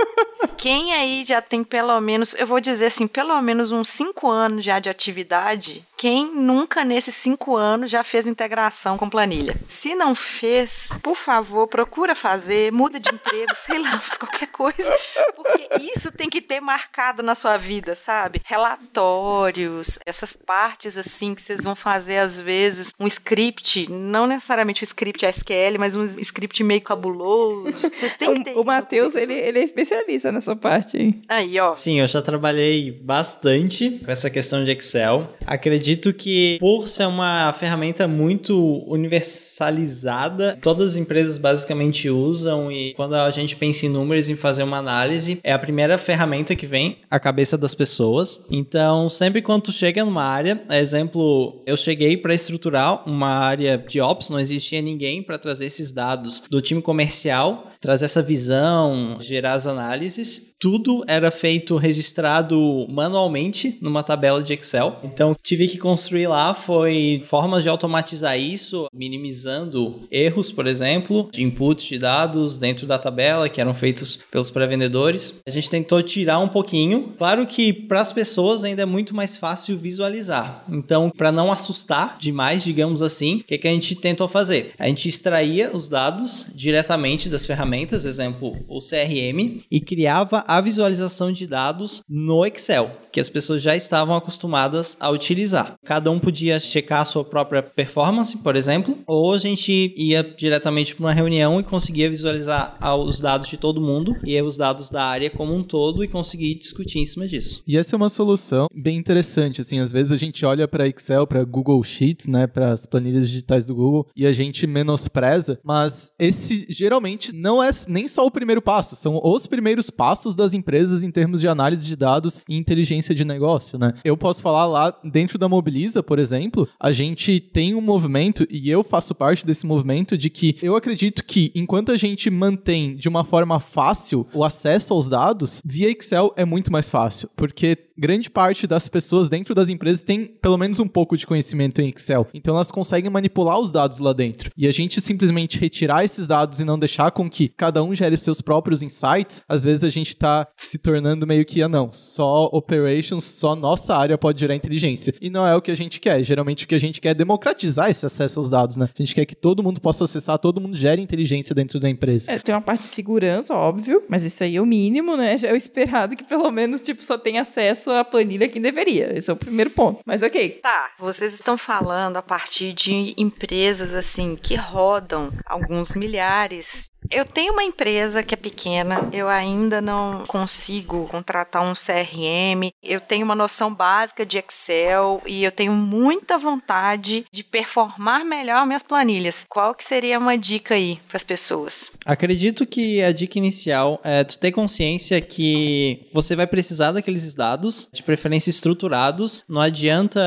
Quem 0.61 0.93
aí 0.93 1.25
já 1.25 1.41
tem 1.41 1.63
pelo 1.63 1.99
menos, 1.99 2.35
eu 2.35 2.45
vou 2.45 2.61
dizer 2.61 2.85
assim, 2.85 3.07
pelo 3.07 3.41
menos 3.41 3.71
uns 3.71 3.89
cinco 3.89 4.29
anos 4.29 4.63
já 4.63 4.77
de 4.77 4.89
atividade, 4.89 5.83
quem 5.97 6.31
nunca 6.31 6.85
nesses 6.85 7.15
cinco 7.15 7.55
anos 7.55 7.89
já 7.89 8.03
fez 8.03 8.27
integração 8.27 8.95
com 8.95 9.09
planilha? 9.09 9.59
Se 9.67 9.95
não 9.95 10.13
fez, 10.13 10.89
por 11.01 11.15
favor, 11.15 11.67
procura 11.67 12.13
fazer, 12.13 12.71
muda 12.71 12.99
de 12.99 13.09
emprego, 13.09 13.53
sei 13.57 13.79
lá, 13.79 13.99
faz 13.99 14.19
qualquer 14.19 14.49
coisa, 14.49 14.95
porque 15.35 15.67
isso 15.79 16.11
tem 16.11 16.29
que 16.29 16.41
ter 16.41 16.61
marcado 16.61 17.23
na 17.23 17.33
sua 17.33 17.57
vida, 17.57 17.95
sabe? 17.95 18.39
Relatórios, 18.45 19.97
essas 20.05 20.35
partes 20.35 20.95
assim 20.95 21.33
que 21.33 21.41
vocês 21.41 21.63
vão 21.63 21.75
fazer 21.75 22.19
às 22.19 22.39
vezes, 22.39 22.93
um 22.99 23.07
script, 23.07 23.89
não 23.89 24.27
necessariamente 24.27 24.83
um 24.83 24.85
script 24.85 25.25
SQL, 25.25 25.79
mas 25.79 25.95
um 25.95 26.03
script 26.03 26.63
meio 26.63 26.81
cabuloso. 26.81 27.71
Vocês 27.71 28.15
têm 28.15 28.35
que 28.35 28.43
ter 28.43 28.55
o, 28.55 28.61
o 28.61 28.63
Matheus, 28.63 29.15
ele, 29.15 29.33
ele 29.33 29.57
é 29.57 29.63
especialista 29.63 30.31
nessa 30.31 30.50
parte 30.55 30.97
aí. 30.97 31.15
Aí, 31.27 31.59
ó. 31.59 31.73
Sim, 31.73 31.99
eu 31.99 32.07
já 32.07 32.21
trabalhei 32.21 32.91
bastante 32.91 33.99
com 34.03 34.11
essa 34.11 34.29
questão 34.29 34.63
de 34.63 34.71
Excel. 34.71 35.29
Acredito 35.45 35.91
acredito 36.01 36.13
que, 36.13 36.57
por 36.59 36.87
ser 36.87 37.07
uma 37.07 37.51
ferramenta 37.53 38.07
muito 38.07 38.83
universalizada, 38.87 40.57
todas 40.61 40.87
as 40.87 40.95
empresas 40.95 41.37
basicamente 41.37 42.09
usam 42.09 42.71
e 42.71 42.93
quando 42.93 43.15
a 43.15 43.29
gente 43.31 43.55
pensa 43.55 43.85
em 43.85 43.89
números, 43.89 44.29
em 44.29 44.35
fazer 44.35 44.63
uma 44.63 44.77
análise, 44.77 45.39
é 45.43 45.53
a 45.53 45.59
primeira 45.59 45.97
ferramenta 45.97 46.55
que 46.55 46.65
vem 46.65 46.97
à 47.09 47.19
cabeça 47.19 47.57
das 47.57 47.73
pessoas. 47.73 48.45
Então, 48.49 49.09
sempre 49.09 49.41
quando 49.41 49.63
tu 49.63 49.71
chega 49.71 50.05
numa 50.05 50.23
área, 50.23 50.61
exemplo, 50.71 51.61
eu 51.65 51.77
cheguei 51.77 52.17
para 52.17 52.33
estruturar 52.33 53.07
uma 53.07 53.29
área 53.29 53.77
de 53.77 53.99
ops, 53.99 54.29
não 54.29 54.39
existia 54.39 54.81
ninguém 54.81 55.23
para 55.23 55.37
trazer 55.37 55.65
esses 55.65 55.91
dados 55.91 56.43
do 56.49 56.61
time 56.61 56.81
comercial, 56.81 57.70
trazer 57.81 58.05
essa 58.05 58.21
visão, 58.21 59.17
gerar 59.19 59.53
as 59.53 59.65
análises. 59.65 60.53
Tudo 60.59 61.03
era 61.07 61.31
feito 61.31 61.75
registrado 61.75 62.85
manualmente 62.87 63.77
numa 63.81 64.03
tabela 64.03 64.43
de 64.43 64.53
Excel. 64.53 64.99
Então, 65.03 65.35
tive 65.41 65.67
que 65.67 65.79
construir 65.79 66.27
lá 66.27 66.53
foi 66.53 67.23
formas 67.25 67.63
de 67.63 67.69
automatizar 67.69 68.39
isso, 68.39 68.87
minimizando 68.93 70.07
erros, 70.11 70.51
por 70.51 70.67
exemplo, 70.67 71.27
de 71.31 71.41
inputs 71.41 71.85
de 71.85 71.97
dados 71.97 72.59
dentro 72.59 72.85
da 72.85 72.99
tabela 72.99 73.49
que 73.49 73.59
eram 73.59 73.73
feitos 73.73 74.19
pelos 74.29 74.51
pré-vendedores. 74.51 75.41
A 75.45 75.49
gente 75.49 75.69
tentou 75.69 76.03
tirar 76.03 76.37
um 76.37 76.47
pouquinho. 76.47 77.13
Claro 77.17 77.47
que 77.47 77.73
para 77.73 78.01
as 78.01 78.11
pessoas 78.11 78.63
ainda 78.63 78.83
é 78.83 78.85
muito 78.85 79.15
mais 79.15 79.35
fácil 79.35 79.75
visualizar. 79.77 80.63
Então, 80.69 81.09
para 81.09 81.31
não 81.31 81.51
assustar 81.51 82.17
demais, 82.19 82.63
digamos 82.63 83.01
assim, 83.01 83.37
o 83.37 83.43
que, 83.43 83.57
que 83.57 83.67
a 83.67 83.71
gente 83.71 83.95
tentou 83.95 84.27
fazer? 84.27 84.73
A 84.77 84.87
gente 84.87 85.09
extraía 85.09 85.75
os 85.75 85.89
dados 85.89 86.51
diretamente 86.53 87.27
das 87.27 87.45
ferramentas, 87.47 87.70
exemplo, 88.05 88.57
o 88.67 88.79
CRM, 88.79 89.63
e 89.69 89.79
criava 89.79 90.43
a 90.47 90.59
visualização 90.61 91.31
de 91.31 91.45
dados 91.47 92.01
no 92.07 92.45
Excel 92.45 92.91
que 93.11 93.19
as 93.19 93.29
pessoas 93.29 93.61
já 93.61 93.75
estavam 93.75 94.15
acostumadas 94.15 94.97
a 94.99 95.09
utilizar. 95.09 95.75
Cada 95.83 96.09
um 96.11 96.19
podia 96.19 96.59
checar 96.59 97.01
a 97.01 97.05
sua 97.05 97.23
própria 97.23 97.61
performance, 97.61 98.37
por 98.37 98.55
exemplo, 98.55 98.97
ou 99.05 99.33
a 99.33 99.37
gente 99.37 99.93
ia 99.97 100.23
diretamente 100.23 100.95
para 100.95 101.05
uma 101.05 101.13
reunião 101.13 101.59
e 101.59 101.63
conseguia 101.63 102.09
visualizar 102.09 102.77
os 102.99 103.19
dados 103.19 103.47
de 103.47 103.57
todo 103.57 103.81
mundo 103.81 104.15
e 104.23 104.41
os 104.41 104.55
dados 104.55 104.89
da 104.89 105.03
área 105.03 105.29
como 105.29 105.53
um 105.53 105.63
todo 105.63 106.03
e 106.03 106.07
conseguir 106.07 106.55
discutir 106.55 106.99
em 106.99 107.05
cima 107.05 107.27
disso. 107.27 107.61
E 107.67 107.77
essa 107.77 107.95
é 107.95 107.97
uma 107.97 108.09
solução 108.09 108.67
bem 108.73 108.97
interessante, 108.97 109.61
assim, 109.61 109.79
às 109.79 109.91
vezes 109.91 110.11
a 110.11 110.17
gente 110.17 110.45
olha 110.45 110.67
para 110.67 110.87
Excel, 110.87 111.27
para 111.27 111.43
Google 111.43 111.83
Sheets, 111.83 112.27
né, 112.27 112.47
para 112.47 112.71
as 112.71 112.85
planilhas 112.85 113.29
digitais 113.29 113.65
do 113.65 113.75
Google 113.75 114.07
e 114.15 114.25
a 114.25 114.33
gente 114.33 114.65
menospreza, 114.67 115.59
mas 115.63 116.11
esse 116.19 116.65
geralmente 116.69 117.35
não 117.35 117.61
é 117.61 117.69
nem 117.87 118.07
só 118.07 118.25
o 118.25 118.31
primeiro 118.31 118.61
passo, 118.61 118.95
são 118.95 119.19
os 119.23 119.47
primeiros 119.47 119.89
passos 119.89 120.35
das 120.35 120.53
empresas 120.53 121.03
em 121.03 121.11
termos 121.11 121.41
de 121.41 121.47
análise 121.47 121.85
de 121.85 121.95
dados 121.95 122.41
e 122.47 122.55
inteligência 122.55 123.00
de 123.09 123.25
negócio, 123.25 123.77
né? 123.77 123.93
Eu 124.03 124.15
posso 124.15 124.41
falar 124.41 124.65
lá 124.65 124.97
dentro 125.03 125.37
da 125.37 125.49
Mobiliza, 125.49 126.03
por 126.03 126.19
exemplo, 126.19 126.67
a 126.79 126.91
gente 126.91 127.39
tem 127.39 127.75
um 127.75 127.81
movimento, 127.81 128.47
e 128.49 128.69
eu 128.69 128.83
faço 128.83 129.15
parte 129.15 129.45
desse 129.45 129.65
movimento, 129.65 130.17
de 130.17 130.29
que 130.29 130.55
eu 130.61 130.75
acredito 130.75 131.23
que 131.23 131.51
enquanto 131.55 131.91
a 131.91 131.97
gente 131.97 132.29
mantém 132.29 132.95
de 132.95 133.09
uma 133.09 133.23
forma 133.23 133.59
fácil 133.59 134.27
o 134.33 134.43
acesso 134.43 134.93
aos 134.93 135.09
dados, 135.09 135.61
via 135.65 135.89
Excel 135.89 136.33
é 136.35 136.45
muito 136.45 136.71
mais 136.71 136.89
fácil, 136.89 137.29
porque 137.35 137.77
grande 138.01 138.31
parte 138.31 138.65
das 138.65 138.89
pessoas 138.89 139.29
dentro 139.29 139.53
das 139.53 139.69
empresas 139.69 140.03
tem 140.03 140.25
pelo 140.25 140.57
menos 140.57 140.79
um 140.79 140.87
pouco 140.87 141.15
de 141.15 141.27
conhecimento 141.27 141.79
em 141.79 141.89
Excel. 141.89 142.25
Então 142.33 142.55
elas 142.55 142.71
conseguem 142.71 143.11
manipular 143.11 143.59
os 143.59 143.69
dados 143.69 143.99
lá 143.99 144.11
dentro. 144.11 144.49
E 144.57 144.67
a 144.67 144.71
gente 144.71 144.99
simplesmente 144.99 145.59
retirar 145.59 146.03
esses 146.03 146.25
dados 146.25 146.59
e 146.59 146.65
não 146.65 146.79
deixar 146.79 147.11
com 147.11 147.29
que 147.29 147.47
cada 147.47 147.83
um 147.83 147.93
gere 147.93 148.17
seus 148.17 148.41
próprios 148.41 148.81
insights, 148.81 149.43
às 149.47 149.63
vezes 149.63 149.83
a 149.83 149.89
gente 149.91 150.17
tá 150.17 150.47
se 150.57 150.79
tornando 150.79 151.27
meio 151.27 151.45
que, 151.45 151.61
ah 151.61 151.69
não, 151.69 151.93
só 151.93 152.45
operations, 152.45 153.23
só 153.23 153.55
nossa 153.55 153.95
área 153.95 154.17
pode 154.17 154.39
gerar 154.39 154.55
inteligência. 154.55 155.13
E 155.21 155.29
não 155.29 155.45
é 155.45 155.55
o 155.55 155.61
que 155.61 155.69
a 155.69 155.75
gente 155.75 155.99
quer. 155.99 156.23
Geralmente 156.23 156.65
o 156.65 156.67
que 156.67 156.73
a 156.73 156.79
gente 156.79 156.99
quer 156.99 157.09
é 157.09 157.13
democratizar 157.13 157.91
esse 157.91 158.03
acesso 158.03 158.39
aos 158.39 158.49
dados, 158.49 158.77
né? 158.77 158.89
A 158.97 159.01
gente 159.01 159.13
quer 159.13 159.25
que 159.25 159.35
todo 159.35 159.61
mundo 159.61 159.79
possa 159.79 160.05
acessar, 160.05 160.39
todo 160.39 160.59
mundo 160.59 160.75
gere 160.75 160.99
inteligência 160.99 161.53
dentro 161.53 161.79
da 161.79 161.87
empresa. 161.87 162.31
É, 162.31 162.39
tem 162.39 162.55
uma 162.55 162.61
parte 162.61 162.81
de 162.81 162.87
segurança, 162.87 163.53
óbvio, 163.53 164.01
mas 164.09 164.25
isso 164.25 164.43
aí 164.43 164.55
é 164.55 164.61
o 164.61 164.65
mínimo, 164.65 165.15
né? 165.15 165.35
É 165.51 165.53
o 165.53 165.55
esperado 165.55 166.15
que 166.15 166.23
pelo 166.23 166.49
menos, 166.51 166.81
tipo, 166.81 167.03
só 167.03 167.17
tenha 167.17 167.41
acesso 167.41 167.90
à 167.95 168.03
planilha 168.03 168.49
quem 168.49 168.61
deveria. 168.61 169.15
Esse 169.17 169.29
é 169.29 169.33
o 169.33 169.37
primeiro 169.37 169.69
ponto. 169.69 170.01
Mas 170.05 170.23
ok. 170.23 170.59
Tá, 170.61 170.91
vocês 170.99 171.33
estão 171.33 171.57
falando 171.57 172.17
a 172.17 172.21
partir 172.21 172.73
de 172.73 173.13
empresas 173.17 173.93
assim 173.93 174.35
que 174.35 174.55
rodam 174.55 175.31
alguns 175.45 175.95
milhares 175.95 176.91
eu 177.11 177.25
tenho 177.25 177.53
uma 177.53 177.63
empresa 177.63 178.23
que 178.23 178.33
é 178.33 178.37
pequena, 178.37 179.09
eu 179.11 179.27
ainda 179.27 179.81
não 179.81 180.23
consigo 180.25 181.07
contratar 181.07 181.61
um 181.63 181.73
CRM, 181.73 182.71
eu 182.81 183.01
tenho 183.01 183.25
uma 183.25 183.35
noção 183.35 183.73
básica 183.73 184.25
de 184.25 184.37
Excel 184.37 185.21
e 185.25 185.43
eu 185.43 185.51
tenho 185.51 185.73
muita 185.73 186.37
vontade 186.37 187.25
de 187.31 187.43
performar 187.43 188.23
melhor 188.23 188.65
minhas 188.65 188.83
planilhas. 188.83 189.45
Qual 189.47 189.75
que 189.75 189.83
seria 189.83 190.17
uma 190.17 190.37
dica 190.37 190.75
aí 190.75 190.99
para 191.07 191.17
as 191.17 191.23
pessoas? 191.23 191.91
Acredito 192.05 192.65
que 192.65 193.01
a 193.01 193.11
dica 193.11 193.37
inicial 193.37 193.99
é 194.03 194.23
tu 194.23 194.39
ter 194.39 194.51
consciência 194.51 195.19
que 195.19 196.07
você 196.13 196.35
vai 196.35 196.47
precisar 196.47 196.91
daqueles 196.93 197.33
dados, 197.33 197.89
de 197.91 198.01
preferência 198.01 198.49
estruturados. 198.49 199.43
Não 199.47 199.61
adianta 199.61 200.21